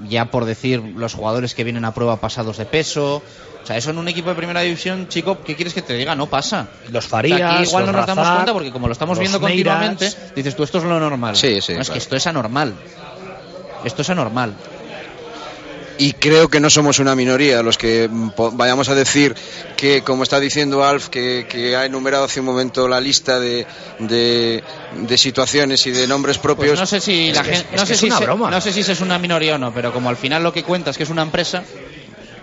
[0.09, 3.23] Ya por decir los jugadores que vienen a prueba pasados de peso.
[3.63, 6.15] O sea, eso en un equipo de primera división, chico, ¿qué quieres que te diga?
[6.15, 6.69] No pasa.
[6.91, 9.41] Los O sea, Farías, aquí igual no nos damos cuenta porque como lo estamos viendo
[9.41, 11.35] continuamente, dices tú, esto es lo normal.
[11.35, 11.93] Sí, sí, No, es claro.
[11.95, 12.75] que esto es anormal.
[13.85, 14.55] Esto es anormal.
[15.99, 19.35] Y creo que no somos una minoría los que mm, vayamos a decir
[19.77, 23.67] que, como está diciendo Alf, que, que ha enumerado hace un momento la lista de,
[24.01, 24.63] de,
[24.93, 26.69] de situaciones y de nombres propios.
[26.71, 28.51] Pues no sé si la gente, es no sé es si una se- broma.
[28.51, 30.91] no sé si es una minoría o no, pero como al final lo que cuenta
[30.91, 31.65] es que es una empresa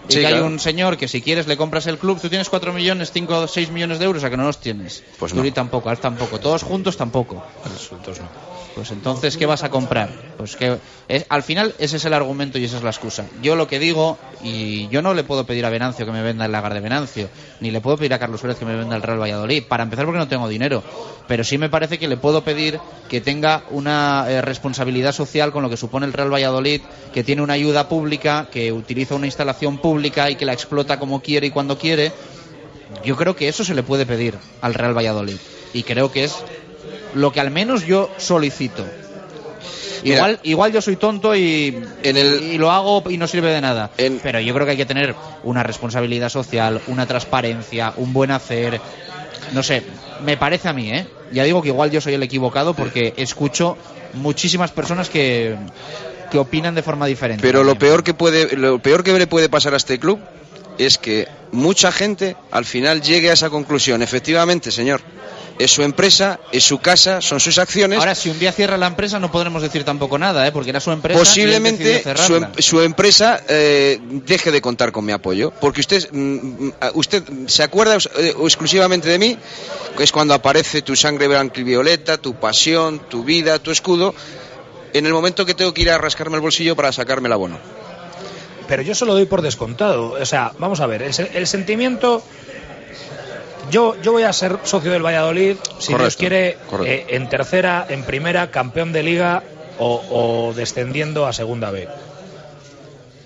[0.09, 0.47] y Sí, que hay claro.
[0.47, 3.47] un señor que si quieres le compras el club, tú tienes 4 millones, 5 o
[3.47, 5.01] 6 millones de euros, a que no los tienes.
[5.17, 5.53] Pues Yuri no.
[5.53, 7.41] tampoco, Alf tampoco, todos juntos tampoco.
[8.75, 10.09] Pues entonces, ¿qué vas a comprar?
[10.37, 10.79] Pues que
[11.29, 13.25] al final ese es el argumento y esa es la excusa.
[13.41, 16.45] Yo lo que digo, y yo no le puedo pedir a Venancio que me venda
[16.45, 17.29] el lagar de Venancio,
[17.59, 20.05] ni le puedo pedir a Carlos Pérez que me venda el Real Valladolid, para empezar
[20.05, 20.83] porque no tengo dinero,
[21.27, 22.79] pero sí me parece que le puedo pedir
[23.09, 26.81] que tenga una eh, responsabilidad social con lo que supone el Real Valladolid,
[27.13, 31.21] que tiene una ayuda pública, que utiliza una instalación pública y que la explota como
[31.21, 32.11] quiere y cuando quiere.
[33.05, 35.37] Yo creo que eso se le puede pedir al Real Valladolid.
[35.73, 36.35] Y creo que es
[37.13, 38.85] lo que al menos yo solicito.
[40.03, 40.15] Mira.
[40.17, 43.89] Igual, igual yo soy tonto y, y lo hago y no sirve de nada.
[43.95, 48.81] Pero yo creo que hay que tener una responsabilidad social, una transparencia, un buen hacer.
[49.53, 49.83] No sé,
[50.25, 51.07] me parece a mí, ¿eh?
[51.31, 53.77] Ya digo que igual yo soy el equivocado porque escucho
[54.13, 55.55] muchísimas personas que,
[56.29, 57.41] que opinan de forma diferente.
[57.41, 60.19] Pero lo peor que puede, lo peor que le puede pasar a este club
[60.77, 64.01] es que mucha gente al final llegue a esa conclusión.
[64.01, 65.01] Efectivamente, señor,
[65.59, 67.99] es su empresa, es su casa, son sus acciones.
[67.99, 70.51] Ahora, si un día cierra la empresa, no podremos decir tampoco nada, ¿eh?
[70.51, 71.17] Porque era su empresa.
[71.17, 72.47] y él Posiblemente decidió su, cerrarla.
[72.55, 76.17] em- su empresa eh, deje de contar con mi apoyo, porque usted, mm,
[76.67, 79.37] mm, usted se acuerda eh, exclusivamente de mí,
[79.97, 84.15] que es cuando aparece tu sangre blanca y violeta, tu pasión, tu vida, tu escudo,
[84.93, 87.59] en el momento que tengo que ir a rascarme el bolsillo para sacarme el abono.
[88.67, 90.11] Pero yo se lo doy por descontado.
[90.19, 92.23] O sea, vamos a ver, el, se- el sentimiento.
[93.71, 96.91] Yo, yo voy a ser socio del Valladolid, si Dios Correcto, quiere, correcto.
[96.91, 99.43] eh, en tercera, en primera, campeón de liga
[99.79, 101.87] o, o descendiendo a segunda B.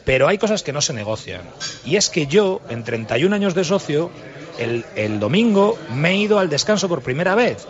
[0.05, 1.41] Pero hay cosas que no se negocian.
[1.83, 4.09] Y es que yo, en 31 años de socio,
[4.57, 7.65] el, el domingo me he ido al descanso por primera vez.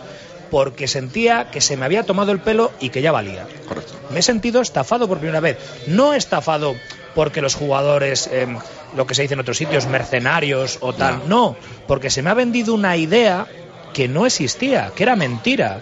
[0.50, 3.46] Porque sentía que se me había tomado el pelo y que ya valía.
[4.10, 5.58] Me he sentido estafado por primera vez.
[5.88, 6.74] No estafado
[7.18, 8.46] porque los jugadores, eh,
[8.94, 11.22] lo que se dice en otros sitios, mercenarios o tal.
[11.28, 11.56] No,
[11.88, 13.44] porque se me ha vendido una idea
[13.92, 15.80] que no existía, que era mentira.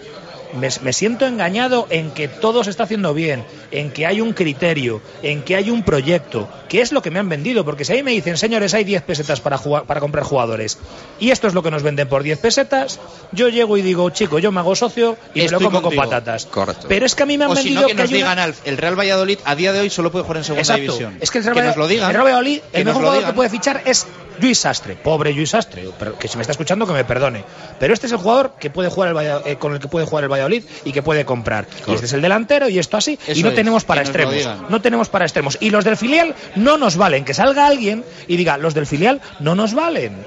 [0.53, 4.31] Me, me siento engañado en que todo se está haciendo bien, en que hay un
[4.33, 7.65] criterio, en que hay un proyecto, que es lo que me han vendido.
[7.65, 10.77] Porque si ahí me dicen, señores, hay 10 pesetas para, jugar, para comprar jugadores,
[11.19, 12.99] y esto es lo que nos venden por 10 pesetas,
[13.33, 16.01] yo llego y digo, chico, yo me hago socio y me lo como contigo.
[16.01, 16.45] con patatas.
[16.45, 16.85] Correcto.
[16.87, 18.77] Pero es que a mí me han o vendido que nos una- digan, Alf, el
[18.77, 20.81] Real Valladolid a día de hoy solo puede jugar en segunda Exacto.
[20.81, 21.17] división.
[21.19, 22.07] Es que el Real que Valladolid, nos lo digan.
[22.09, 23.31] el Real Valladolid, que el mejor jugador digan.
[23.31, 24.05] que puede fichar es
[24.39, 24.95] Luis Sastre.
[24.95, 27.43] Pobre Luis Sastre, pero que si me está escuchando que me perdone.
[27.79, 30.23] Pero este es el jugador que puede jugar el eh, con el que puede jugar
[30.23, 31.67] el Valladolid y que puede comprar.
[31.87, 33.17] Y este es el delantero y esto así.
[33.27, 34.35] Eso y no es, tenemos para extremos.
[34.69, 35.57] No tenemos para extremos.
[35.59, 37.25] Y los del filial no nos valen.
[37.25, 40.25] Que salga alguien y diga, los del filial no nos valen.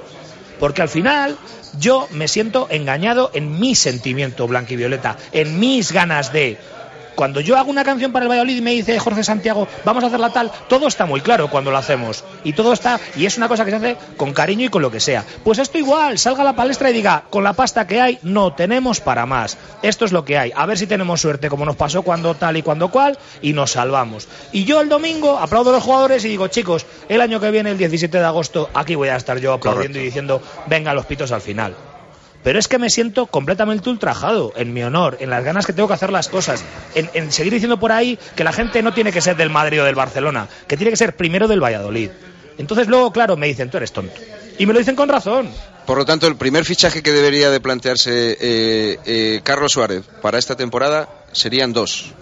[0.59, 1.39] Porque al final
[1.79, 6.59] yo me siento engañado en mi sentimiento blanquivioleta, en mis ganas de
[7.21, 10.07] cuando yo hago una canción para el Valladolid y me dice Jorge Santiago, vamos a
[10.07, 12.25] hacerla tal, todo está muy claro cuando lo hacemos.
[12.45, 14.91] Y todo está, y es una cosa que se hace con cariño y con lo
[14.91, 15.23] que sea.
[15.45, 18.55] Pues esto igual, salga a la palestra y diga, con la pasta que hay, no
[18.55, 19.59] tenemos para más.
[19.83, 20.51] Esto es lo que hay.
[20.57, 23.73] A ver si tenemos suerte, como nos pasó cuando tal y cuando cual, y nos
[23.73, 24.27] salvamos.
[24.51, 27.71] Y yo el domingo aplaudo a los jugadores y digo, chicos, el año que viene,
[27.71, 31.33] el 17 de agosto, aquí voy a estar yo aplaudiendo y diciendo, venga los pitos
[31.33, 31.75] al final.
[32.43, 35.89] Pero es que me siento completamente ultrajado en mi honor, en las ganas que tengo
[35.89, 36.65] que hacer las cosas,
[36.95, 39.83] en, en seguir diciendo por ahí que la gente no tiene que ser del Madrid
[39.83, 42.11] o del Barcelona, que tiene que ser primero del Valladolid.
[42.57, 44.15] Entonces luego, claro, me dicen, tú eres tonto.
[44.59, 45.51] Y me lo dicen con razón.
[45.87, 50.39] Por lo tanto, el primer fichaje que debería de plantearse eh, eh, Carlos Suárez para
[50.39, 52.13] esta temporada serían dos.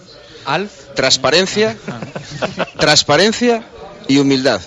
[0.45, 0.71] Alf.
[0.95, 1.77] Transparencia,
[2.79, 3.63] transparencia
[4.07, 4.61] y humildad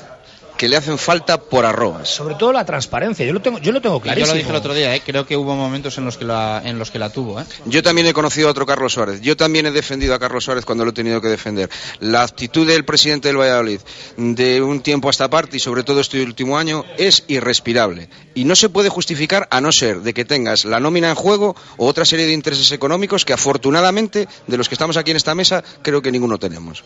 [0.63, 2.09] que le hacen falta por arrobas.
[2.09, 4.33] Sobre todo la transparencia, yo lo tengo, yo lo tengo Y yo clarísimo.
[4.33, 5.03] lo dije el otro día, ¿eh?
[5.05, 7.41] creo que hubo momentos en los que la, en los que la tuvo.
[7.41, 7.45] ¿eh?
[7.65, 9.21] Yo también he conocido a otro Carlos Suárez.
[9.23, 11.69] Yo también he defendido a Carlos Suárez cuando lo he tenido que defender.
[11.99, 13.81] La actitud del presidente del Valladolid
[14.17, 18.09] de un tiempo a esta parte y sobre todo este último año es irrespirable.
[18.37, 21.57] Y no se puede justificar a no ser de que tengas la nómina en juego
[21.77, 25.35] o otra serie de intereses económicos que afortunadamente de los que estamos aquí en esta
[25.35, 26.85] mesa creo que ninguno tenemos.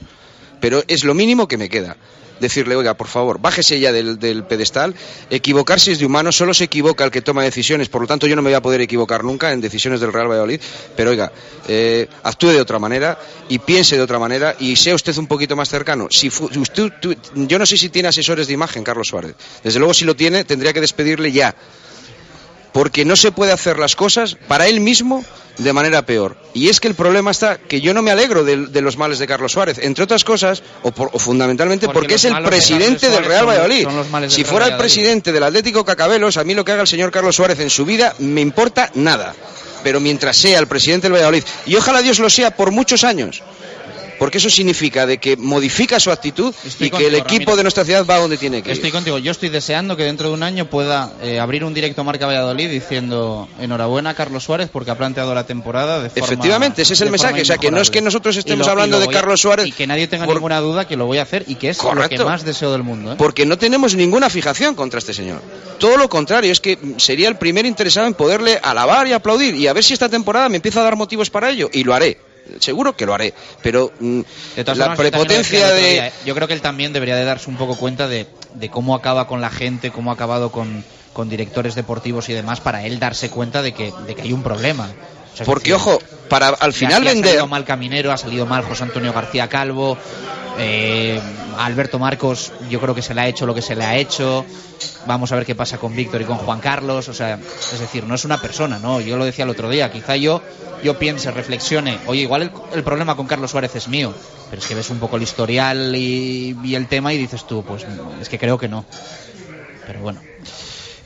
[0.63, 1.99] Pero es lo mínimo que me queda.
[2.41, 4.95] Decirle, oiga, por favor, bájese ya del, pedestal.
[5.31, 7.89] Equivocarse es de humano, solo se equivoca el que toma decisiones.
[7.89, 10.29] Por lo tanto, yo no me voy a poder equivocar nunca en decisiones del Real
[10.29, 10.61] Valladolid.
[10.97, 11.33] Pero oiga,
[11.69, 13.19] eh, actúe de otra manera
[13.49, 16.09] y piense de otra manera y sea usted un poquito más cercano.
[16.11, 19.35] Si usted, tú- yo no sé si tiene asesores de imagen, Carlos Suárez.
[19.65, 21.55] Desde luego, si lo tiene, tendría que despedirle ya
[22.77, 25.25] porque no se puede hacer las cosas para él mismo
[25.57, 26.37] de manera peor.
[26.53, 29.19] Y es que el problema está que yo no me alegro de, de los males
[29.19, 33.09] de Carlos Suárez, entre otras cosas, o, por- o fundamentalmente Porque es el de presidente
[33.09, 33.85] del Real Valladolid.
[33.85, 37.11] son Si fuera el presidente del Atlético Cacabelos, a mí lo que haga el señor
[37.11, 39.35] Carlos Suárez en su vida me importa nada.
[39.83, 43.43] Pero mientras sea el presidente del Valladolid, y ojalá Dios lo sea por muchos años,
[44.19, 47.57] porque eso significa de que modifica su actitud Estoy y que el equipo Ramiro.
[47.57, 48.75] de nuestra ciudad va donde tiene que ir.
[48.77, 49.19] Estoy contigo.
[49.19, 52.69] Yo estoy deseando que dentro de un año pueda eh, abrir un directo Marca Valladolid
[52.71, 57.01] diciendo enhorabuena a Carlos Suárez porque ha planteado la temporada de forma Efectivamente, ese es
[57.01, 57.43] el mensaje.
[57.43, 59.87] O sea, que no es que nosotros estemos lo- hablando de Carlos Suárez Y que
[59.87, 61.97] nadie tenga por- ninguna duda que lo voy a hacer y que es lo que
[61.97, 62.25] Correcto.
[62.27, 63.13] más deseo del mundo.
[63.13, 63.17] ¿eh?
[63.19, 65.41] Porque no tenemos ninguna fijación contra este señor.
[65.79, 69.67] Todo lo contrario, es que sería el primer interesado en poderle alabar y aplaudir y
[69.67, 71.69] a ver si esta temporada me empieza a dar motivos para ello.
[71.73, 72.19] Y lo haré.
[72.61, 73.35] Seguro que lo haré.
[73.63, 74.21] Pero mm,
[74.57, 75.91] De todas la formas, prepotencia de...
[75.91, 76.13] día, ¿eh?
[76.25, 79.27] Yo creo que él también debería de darse un poco cuenta de, de cómo acaba
[79.27, 83.31] con la gente, cómo ha acabado con, con directores deportivos y demás, para él darse
[83.31, 84.85] cuenta de que, de que hay un problema.
[84.85, 85.99] O sea, es Porque, decir, ojo,
[86.29, 87.31] para al final aquí Ha vender...
[87.33, 89.99] salido mal Caminero, ha salido mal José Antonio García Calvo,
[90.59, 91.21] eh,
[91.59, 94.45] Alberto Marcos yo creo que se le ha hecho lo que se le ha hecho.
[95.07, 97.09] Vamos a ver qué pasa con Víctor y con Juan Carlos.
[97.09, 97.39] O sea,
[97.73, 99.01] es decir, no es una persona, ¿no?
[99.01, 99.91] Yo lo decía el otro día.
[99.91, 100.43] Quizá yo,
[100.83, 101.99] yo piense, reflexione.
[102.07, 104.13] Oye, igual el, el problema con Carlos Suárez es mío.
[104.51, 107.65] Pero es que ves un poco el historial y, y el tema y dices tú,
[107.65, 107.87] pues
[108.21, 108.85] es que creo que no.
[109.87, 110.21] Pero bueno.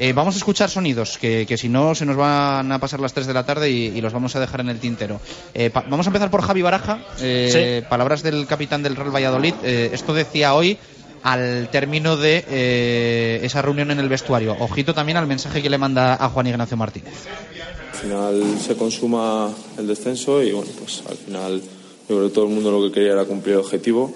[0.03, 3.13] Eh, vamos a escuchar sonidos, que, que si no se nos van a pasar las
[3.13, 5.21] 3 de la tarde y, y los vamos a dejar en el tintero.
[5.53, 9.53] Eh, pa- vamos a empezar por Javi Baraja, eh, palabras del capitán del Real Valladolid.
[9.63, 10.79] Eh, esto decía hoy
[11.23, 14.57] al término de eh, esa reunión en el vestuario.
[14.59, 17.13] Ojito también al mensaje que le manda a Juan Ignacio Martínez.
[17.93, 21.61] Al final se consuma el descenso y bueno, pues al final
[22.09, 24.15] yo creo que todo el mundo lo que quería era cumplir el objetivo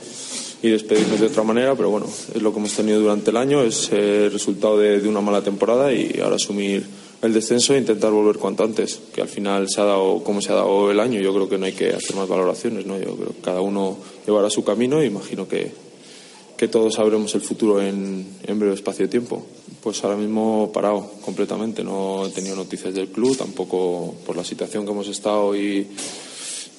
[0.65, 3.63] y despedirnos de otra manera, pero bueno, es lo que hemos tenido durante el año,
[3.63, 6.87] es el resultado de, una mala temporada y ahora asumir
[7.21, 10.53] el descenso e intentar volver cuanto antes, que al final se ha dado como se
[10.53, 12.99] ha dado el año, yo creo que no hay que hacer más valoraciones, ¿no?
[12.99, 15.71] Yo creo que cada uno llevará su camino y imagino que,
[16.57, 19.45] que todos sabremos el futuro en, en breve espacio de tiempo.
[19.83, 24.87] Pues ahora mismo parado completamente, no he tenido noticias del club, tampoco por la situación
[24.87, 25.89] que hemos estado y,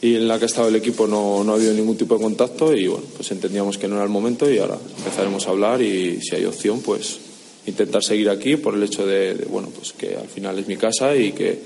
[0.02, 2.24] y en la que ha estado el equipo no, no ha habido ningún tipo de
[2.24, 5.82] contacto y bueno, pues entendíamos que no era el momento y ahora empezaremos a hablar
[5.82, 7.20] y si hay opción pues
[7.66, 11.16] intentar seguir aquí por el hecho de, bueno, pues que al final es mi casa
[11.16, 11.60] y que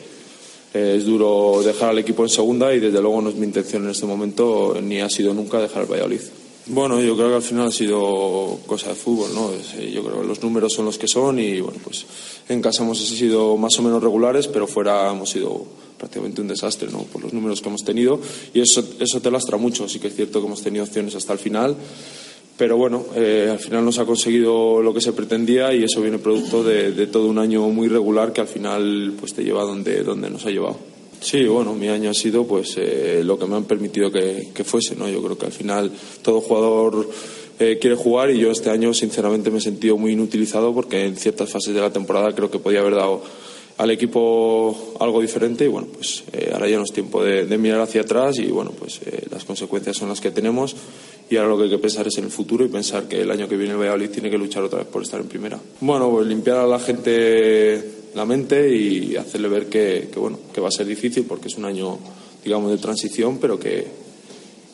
[0.74, 3.84] eh, es duro dejar al equipo en segunda y desde luego no es mi intención
[3.84, 6.22] en este momento ni ha sido nunca dejar el Valladolid.
[6.68, 9.50] Bueno, yo creo que al final ha sido cosa de fútbol, ¿no?
[9.52, 12.06] Eh, Yo creo que los números son los que son y bueno, pues
[12.48, 15.66] en casa hemos sido más o menos regulares, pero fuera hemos sido
[15.98, 17.00] prácticamente un desastre, ¿no?
[17.04, 18.20] Por los números que hemos tenido
[18.54, 19.90] y eso, eso te lastra mucho.
[19.90, 21.76] Sí que es cierto que hemos tenido opciones hasta el final,
[22.56, 26.02] pero bueno, eh, al final no se ha conseguido lo que se pretendía y eso
[26.02, 29.64] viene producto de, de todo un año muy regular que al final pues te lleva
[29.64, 30.78] donde, donde nos ha llevado.
[31.22, 34.64] Sí, bueno, mi año ha sido pues eh, lo que me han permitido que, que
[34.64, 35.10] fuese, ¿no?
[35.10, 35.92] Yo creo que al final
[36.22, 37.10] todo jugador
[37.60, 41.18] eh, quiere jugar y yo este año sinceramente me he sentido muy inutilizado porque en
[41.18, 43.22] ciertas fases de la temporada creo que podía haber dado
[43.78, 47.82] al equipo algo diferente y bueno, pues eh, ahora ya no es tiempo de, mirar
[47.82, 50.76] hacia atrás y bueno, pues las consecuencias son las que tenemos
[51.30, 53.32] y ahora lo que hay que pensar es en el futuro y pensar que el
[53.32, 55.60] año que viene el Valladolid tiene que luchar otra vez por estar en primera.
[55.80, 60.62] Bueno, pues limpiar a la gente la mente y hacerle ver que, que, bueno, que
[60.62, 61.98] va a ser difícil porque es un año,
[62.44, 63.88] digamos, de transición, pero que,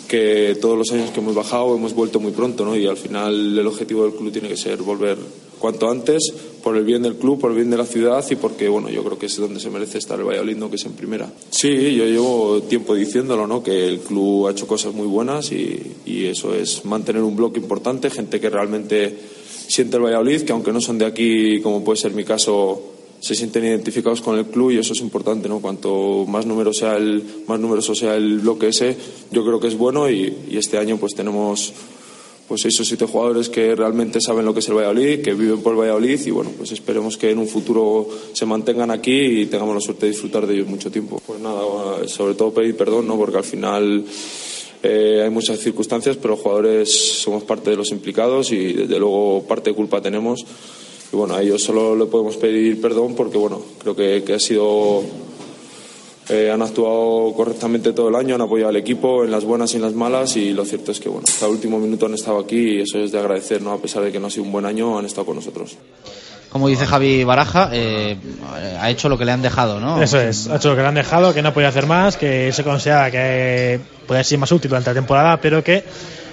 [0.07, 2.75] que todos los años que hemos bajado hemos vuelto muy pronto, ¿no?
[2.75, 5.17] Y al final el objetivo del club tiene que ser volver
[5.59, 6.33] cuanto antes
[6.63, 9.03] por el bien del club, por el bien de la ciudad y porque, bueno, yo
[9.03, 11.31] creo que es donde se merece estar el Valladolid, no que es en primera.
[11.49, 13.63] Sí, yo llevo tiempo diciéndolo, ¿no?
[13.63, 17.59] Que el club ha hecho cosas muy buenas y, y eso es mantener un bloque
[17.59, 19.15] importante, gente que realmente
[19.67, 22.94] siente el Valladolid, que aunque no son de aquí, como puede ser mi caso,
[23.25, 25.59] se sienten identificados con el club y eso es importante, ¿no?
[25.59, 28.95] Cuanto más numeroso sea el más numeroso sea el bloque ese,
[29.31, 31.73] yo creo que es bueno y, y este año pues tenemos
[32.47, 35.63] pues seis o siete jugadores que realmente saben lo que es el Valladolid, que viven
[35.63, 39.45] por el Valladolid y bueno, pues esperemos que en un futuro se mantengan aquí y
[39.47, 41.19] tengamos la suerte de disfrutar de ellos mucho tiempo.
[41.25, 41.63] Pues nada,
[42.05, 43.17] sobre todo pedir perdón, ¿no?
[43.17, 44.05] Porque al final
[44.83, 49.71] eh, hay muchas circunstancias, pero jugadores somos parte de los implicados y desde luego parte
[49.71, 50.45] de culpa tenemos
[51.11, 54.39] y bueno, a ellos solo le podemos pedir perdón porque bueno, creo que, que ha
[54.39, 55.03] sido
[56.27, 59.75] eh, han actuado correctamente todo el año, han apoyado al equipo en las buenas y
[59.75, 62.39] en las malas y lo cierto es que bueno, hasta el último minuto han estado
[62.39, 63.71] aquí y eso es de agradecer, ¿no?
[63.71, 65.77] a pesar de que no ha sido un buen año, han estado con nosotros.
[66.49, 68.15] Como dice Javi Baraja, eh,
[68.79, 70.01] ha hecho lo que le han dejado, ¿no?
[70.01, 72.53] Eso es, ha hecho lo que le han dejado, que no podía hacer más, que
[72.53, 75.83] se consideraba que podía ser más útil durante la temporada, pero que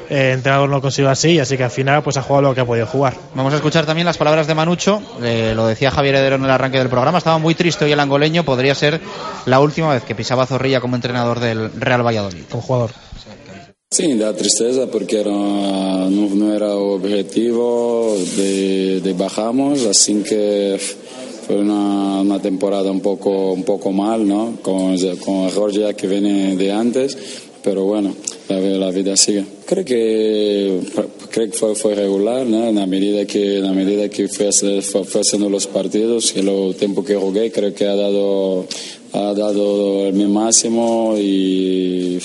[0.08, 2.60] eh, el entrenador no consiguió así, así que al final pues ha jugado lo que
[2.60, 3.14] ha podido jugar.
[3.34, 6.50] Vamos a escuchar también las palabras de Manucho, eh, lo decía Javier Heredero en el
[6.50, 9.00] arranque del programa, estaba muy triste hoy el angoleño, podría ser
[9.46, 12.44] la última vez que pisaba Zorrilla como entrenador del Real Valladolid.
[12.50, 12.90] Como jugador.
[13.92, 20.80] Sí, da tristeza porque era, no, no era objetivo de, de, bajamos, así que
[21.46, 24.56] fue una, una, temporada un poco, un poco mal, ¿no?
[24.62, 27.18] Con, con que viene de antes,
[27.62, 28.14] pero bueno,
[28.60, 29.44] la, vida sigue.
[29.66, 30.80] Creo que,
[31.30, 32.68] creo que fue, fue regular, ¿no?
[32.68, 37.04] En la medida que, en la medida que fue, haciendo los partidos y el tiempo
[37.04, 38.66] que jugué, creo que ha dado,
[39.12, 42.18] ha dado mi máximo y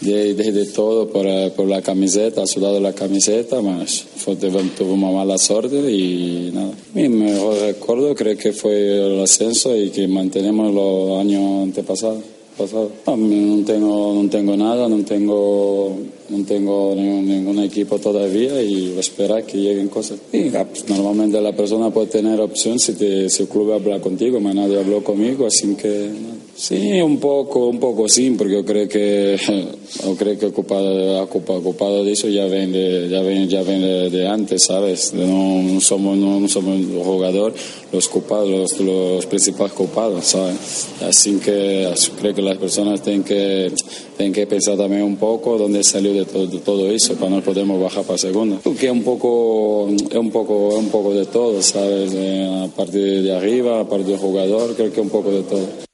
[0.00, 4.92] de, de, de todo por, por, la camiseta, ha sudado la camiseta, mas fue, tuve
[4.92, 6.72] una mala suerte y nada.
[6.94, 12.37] Mi mejor recuerdo creo que fue el ascenso y que mantenemos los años antepasados.
[12.58, 12.90] Pasado.
[13.06, 15.96] No, no, tengo, no tengo nada, no tengo,
[16.28, 20.18] no tengo ningún, ningún equipo todavía y esperar que lleguen cosas.
[20.32, 24.38] Y, pues, normalmente la persona puede tener opción si, te, si el club habla contigo,
[24.42, 26.10] pero nadie habló conmigo, así que
[26.58, 29.38] Sí, un poco, un poco sí, porque yo creo que,
[30.04, 33.80] yo creo que ocupado, ocupado de eso ya ven de, ya ven, ya ven
[34.10, 35.14] de, antes, ¿sabes?
[35.14, 37.60] No, no somos, no, somos los jugadores,
[37.92, 40.88] los culpados, los, los principales culpados, ¿sabes?
[41.00, 43.72] Así que creo que las personas tienen que,
[44.16, 47.40] tienen que pensar también un poco dónde salió de todo, de todo eso, para no
[47.40, 48.58] podemos bajar para segunda.
[48.80, 52.10] Que es un poco, es un poco, es un poco de todo, ¿sabes?
[52.16, 55.87] Eh, a partir de arriba, a partir del jugador, creo que un poco de todo.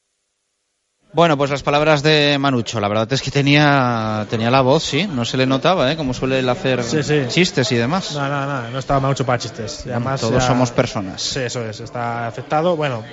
[1.14, 2.80] Bueno, pues las palabras de Manucho.
[2.80, 5.06] La verdad es que tenía, tenía la voz, sí.
[5.06, 5.96] No se le notaba, ¿eh?
[5.96, 7.22] Como suele él hacer sí, sí.
[7.28, 8.12] chistes y demás.
[8.14, 8.70] No, no, no.
[8.70, 9.84] No estaba Manucho para chistes.
[9.86, 10.48] Además, Todos ya...
[10.48, 11.22] somos personas.
[11.22, 11.78] Sí, eso es.
[11.78, 12.74] Está afectado.
[12.74, 13.04] Bueno,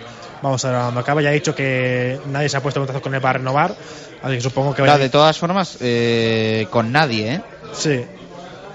[0.42, 1.22] vamos a ver cuando acaba.
[1.22, 3.76] Ya ha dicho que nadie se ha puesto en contacto con él para renovar.
[4.24, 4.82] Así que supongo que...
[4.82, 7.42] Claro, de todas formas, eh, con nadie, ¿eh?
[7.74, 8.04] Sí.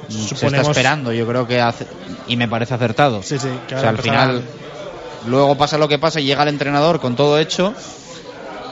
[0.08, 0.38] Suponemos...
[0.38, 1.84] Se está esperando, yo creo que hace...
[2.28, 3.24] y me parece acertado.
[3.24, 3.48] Sí, sí.
[3.48, 4.42] o sea, al final,
[5.26, 7.74] luego pasa lo que pasa y llega el entrenador con todo hecho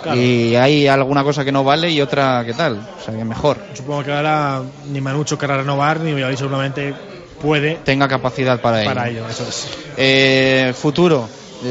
[0.04, 0.20] Claro.
[0.20, 3.56] y hay alguna cosa que no vale y otra que tal, o sea que mejor.
[3.72, 4.60] Supongo que ahora
[4.90, 6.94] ni Manucho querrá renovar ni Valladolid seguramente
[7.40, 8.90] puede tenga capacidad para ello.
[8.90, 9.66] Para ello, eso es.
[9.96, 11.26] Eh, futuro,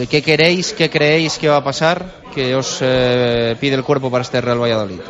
[0.10, 2.06] ¿qué queréis, qué creéis que va a pasar?
[2.34, 5.02] ¿Qué os eh, pide el cuerpo para este Real Valladolid?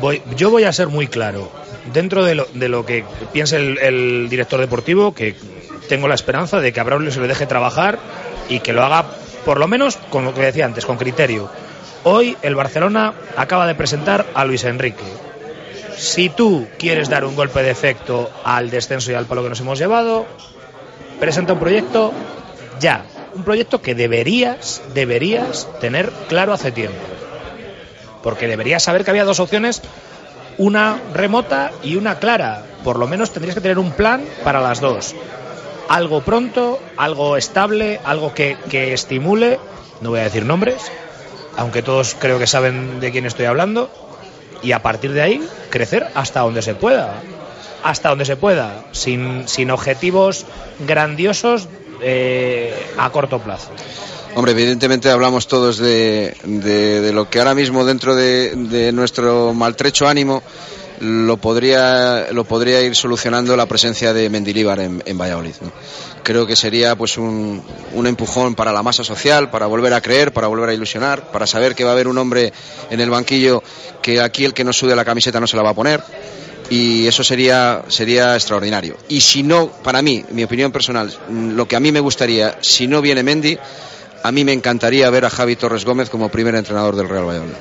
[0.00, 1.50] Voy, yo voy a ser muy claro.
[1.92, 5.36] Dentro de lo, de lo que piense el, el, director deportivo, que
[5.90, 7.98] tengo la esperanza de que a Braulio se le deje trabajar
[8.48, 9.04] y que lo haga,
[9.44, 11.50] por lo menos, con lo que decía antes, con criterio.
[12.04, 15.04] Hoy el Barcelona acaba de presentar a Luis Enrique.
[15.96, 19.60] Si tú quieres dar un golpe de efecto al descenso y al palo que nos
[19.60, 20.26] hemos llevado,
[21.20, 22.12] presenta un proyecto
[22.80, 23.04] ya.
[23.34, 26.98] Un proyecto que deberías, deberías tener claro hace tiempo.
[28.22, 29.82] Porque deberías saber que había dos opciones,
[30.58, 32.64] una remota y una clara.
[32.84, 35.14] Por lo menos tendrías que tener un plan para las dos.
[35.88, 39.58] Algo pronto, algo estable, algo que, que estimule,
[40.00, 40.90] no voy a decir nombres,
[41.56, 43.90] aunque todos creo que saben de quién estoy hablando,
[44.62, 47.22] y a partir de ahí crecer hasta donde se pueda.
[47.82, 50.46] Hasta donde se pueda, sin, sin objetivos
[50.86, 51.68] grandiosos
[52.00, 53.68] eh, a corto plazo.
[54.34, 60.08] Hombre, evidentemente hablamos todos de, de, lo que ahora mismo dentro de, de nuestro maltrecho
[60.08, 60.42] ánimo
[61.04, 65.54] lo podría, lo podría ir solucionando la presencia de Mendilíbar en, en Valladolid.
[65.60, 65.70] ¿no?
[66.22, 67.62] Creo que sería pues un,
[67.92, 71.46] un empujón para la masa social, para volver a creer, para volver a ilusionar, para
[71.46, 72.52] saber que va a haber un hombre
[72.90, 73.62] en el banquillo
[74.02, 76.02] que aquí el que no sude la camiseta no se la va a poner
[76.70, 78.96] y eso sería, sería extraordinario.
[79.08, 82.86] Y si no, para mí, mi opinión personal, lo que a mí me gustaría, si
[82.86, 83.58] no viene Mendy,
[84.22, 87.52] a mí me encantaría ver a Javi Torres Gómez como primer entrenador del Real Valladolid.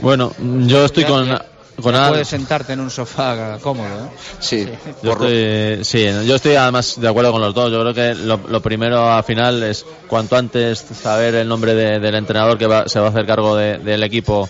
[0.00, 1.38] Bueno, yo estoy con,
[1.76, 4.06] ya- con ya Al- puedes sentarte en un sofá cómodo.
[4.06, 4.08] ¿eh?
[4.40, 4.68] Sí,
[5.02, 7.70] Yo estoy, sí, yo estoy además de acuerdo con los dos.
[7.70, 11.98] Yo creo que lo, lo primero al final es cuanto antes saber el nombre de-
[12.00, 14.48] del entrenador que va- se va a hacer cargo de- del equipo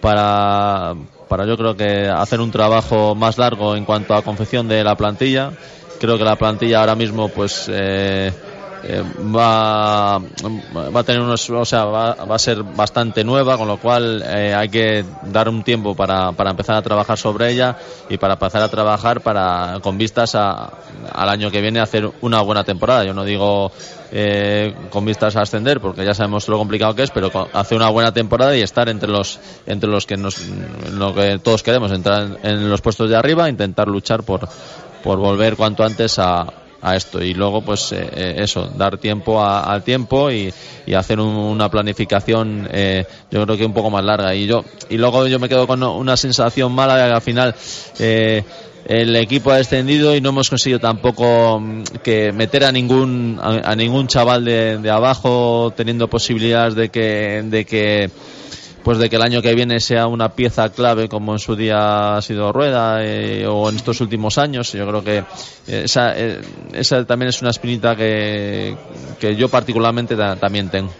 [0.00, 0.94] para,
[1.28, 4.94] para yo creo que hacer un trabajo más largo en cuanto a confección de la
[4.96, 5.52] plantilla.
[5.98, 8.30] Creo que la plantilla ahora mismo pues eh,
[8.84, 9.02] eh,
[9.34, 14.22] va, va a tener unos, o sea, va, a ser bastante nueva, con lo cual
[14.26, 17.76] eh, hay que dar un tiempo para, para empezar a trabajar sobre ella
[18.08, 20.70] y para empezar a trabajar para con vistas a,
[21.12, 23.04] al año que viene a hacer una buena temporada.
[23.04, 23.72] Yo no digo
[24.12, 27.90] eh, con vistas a ascender, porque ya sabemos lo complicado que es, pero hacer una
[27.90, 30.46] buena temporada y estar entre los entre los que nos
[30.92, 34.48] lo que todos queremos, entrar en, en los puestos de arriba, intentar luchar por
[35.02, 36.46] por volver cuanto antes a,
[36.82, 37.22] a esto.
[37.22, 40.52] Y luego pues eh, eh, eso dar tiempo al tiempo y,
[40.86, 44.34] y hacer un- una planificación eh, yo creo que un poco más larga.
[44.34, 47.54] Y yo y luego yo me quedo con una sensación mala de que al final
[47.98, 48.44] eh,
[48.88, 53.72] el equipo ha descendido y no hemos conseguido tampoco mm, que meter a ningún a,
[53.72, 58.10] a ningún chaval de, de abajo teniendo posibilidades de que de que
[58.86, 62.16] pues de que el año que viene sea una pieza clave como en su día
[62.16, 64.70] ha sido Rueda eh, o en estos últimos años.
[64.72, 65.24] Yo creo que
[65.66, 66.40] esa, eh,
[66.72, 68.76] esa también es una espinita que,
[69.18, 70.92] que yo particularmente ta- también tengo.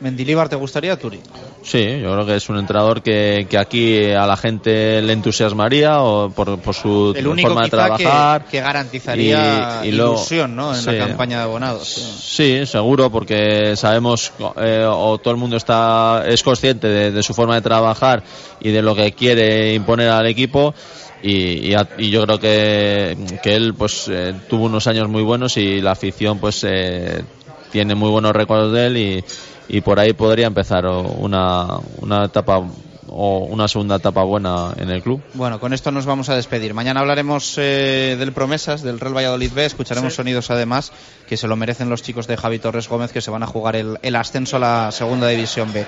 [0.00, 1.20] Mendilíbar, ¿te gustaría, Turi?
[1.62, 6.00] Sí, yo creo que es un entrenador que, que aquí a la gente le entusiasmaría
[6.02, 8.44] o por, por su El único forma de quizá que, trabajar.
[8.46, 10.72] que garantizaría y- ilusión ¿no?
[10.74, 10.92] en sí.
[10.92, 11.88] la campaña de abonados.
[11.88, 12.58] sí.
[12.60, 17.34] Sí, seguro, porque sabemos eh, o todo el mundo está es consciente de, de su
[17.34, 18.22] forma de trabajar
[18.60, 20.74] y de lo que quiere imponer al equipo.
[21.20, 25.24] Y, y a- y yo creo que, que él pues eh, tuvo unos años muy
[25.24, 27.24] buenos y la afición pues eh,
[27.72, 29.24] tiene muy buenos recuerdos de él y,
[29.68, 31.66] y por ahí podría empezar una,
[32.00, 32.62] una etapa
[33.10, 35.22] o una segunda etapa buena en el club.
[35.34, 36.74] Bueno, con esto nos vamos a despedir.
[36.74, 39.64] Mañana hablaremos eh, del Promesas, del Real Valladolid B.
[39.64, 40.16] Escucharemos Sí.
[40.16, 40.92] sonidos además
[41.26, 43.76] que se lo merecen los chicos de Javi Torres Gómez que se van a jugar
[43.76, 45.86] el, el ascenso a la segunda división B.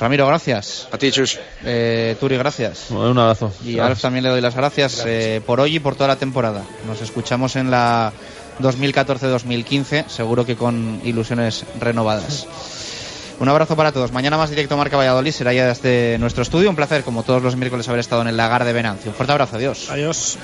[0.00, 0.86] Ramiro, gracias.
[0.92, 1.40] A ti, Chus.
[1.64, 2.90] Eh, Turi, gracias.
[2.90, 3.50] Un abrazo.
[3.64, 6.16] Y a Alf también le doy las gracias, eh, por hoy y por toda la
[6.16, 6.62] temporada.
[6.86, 8.12] Nos escuchamos en la
[8.60, 12.46] 2014-2015, seguro que con ilusiones renovadas.
[13.40, 14.10] Un abrazo para todos.
[14.12, 16.70] Mañana más directo Marca Valladolid será ya desde nuestro estudio.
[16.70, 19.10] Un placer, como todos los miércoles, haber estado en el lagar de Venancio.
[19.10, 19.88] Un fuerte abrazo, adiós.
[19.90, 20.38] Adiós.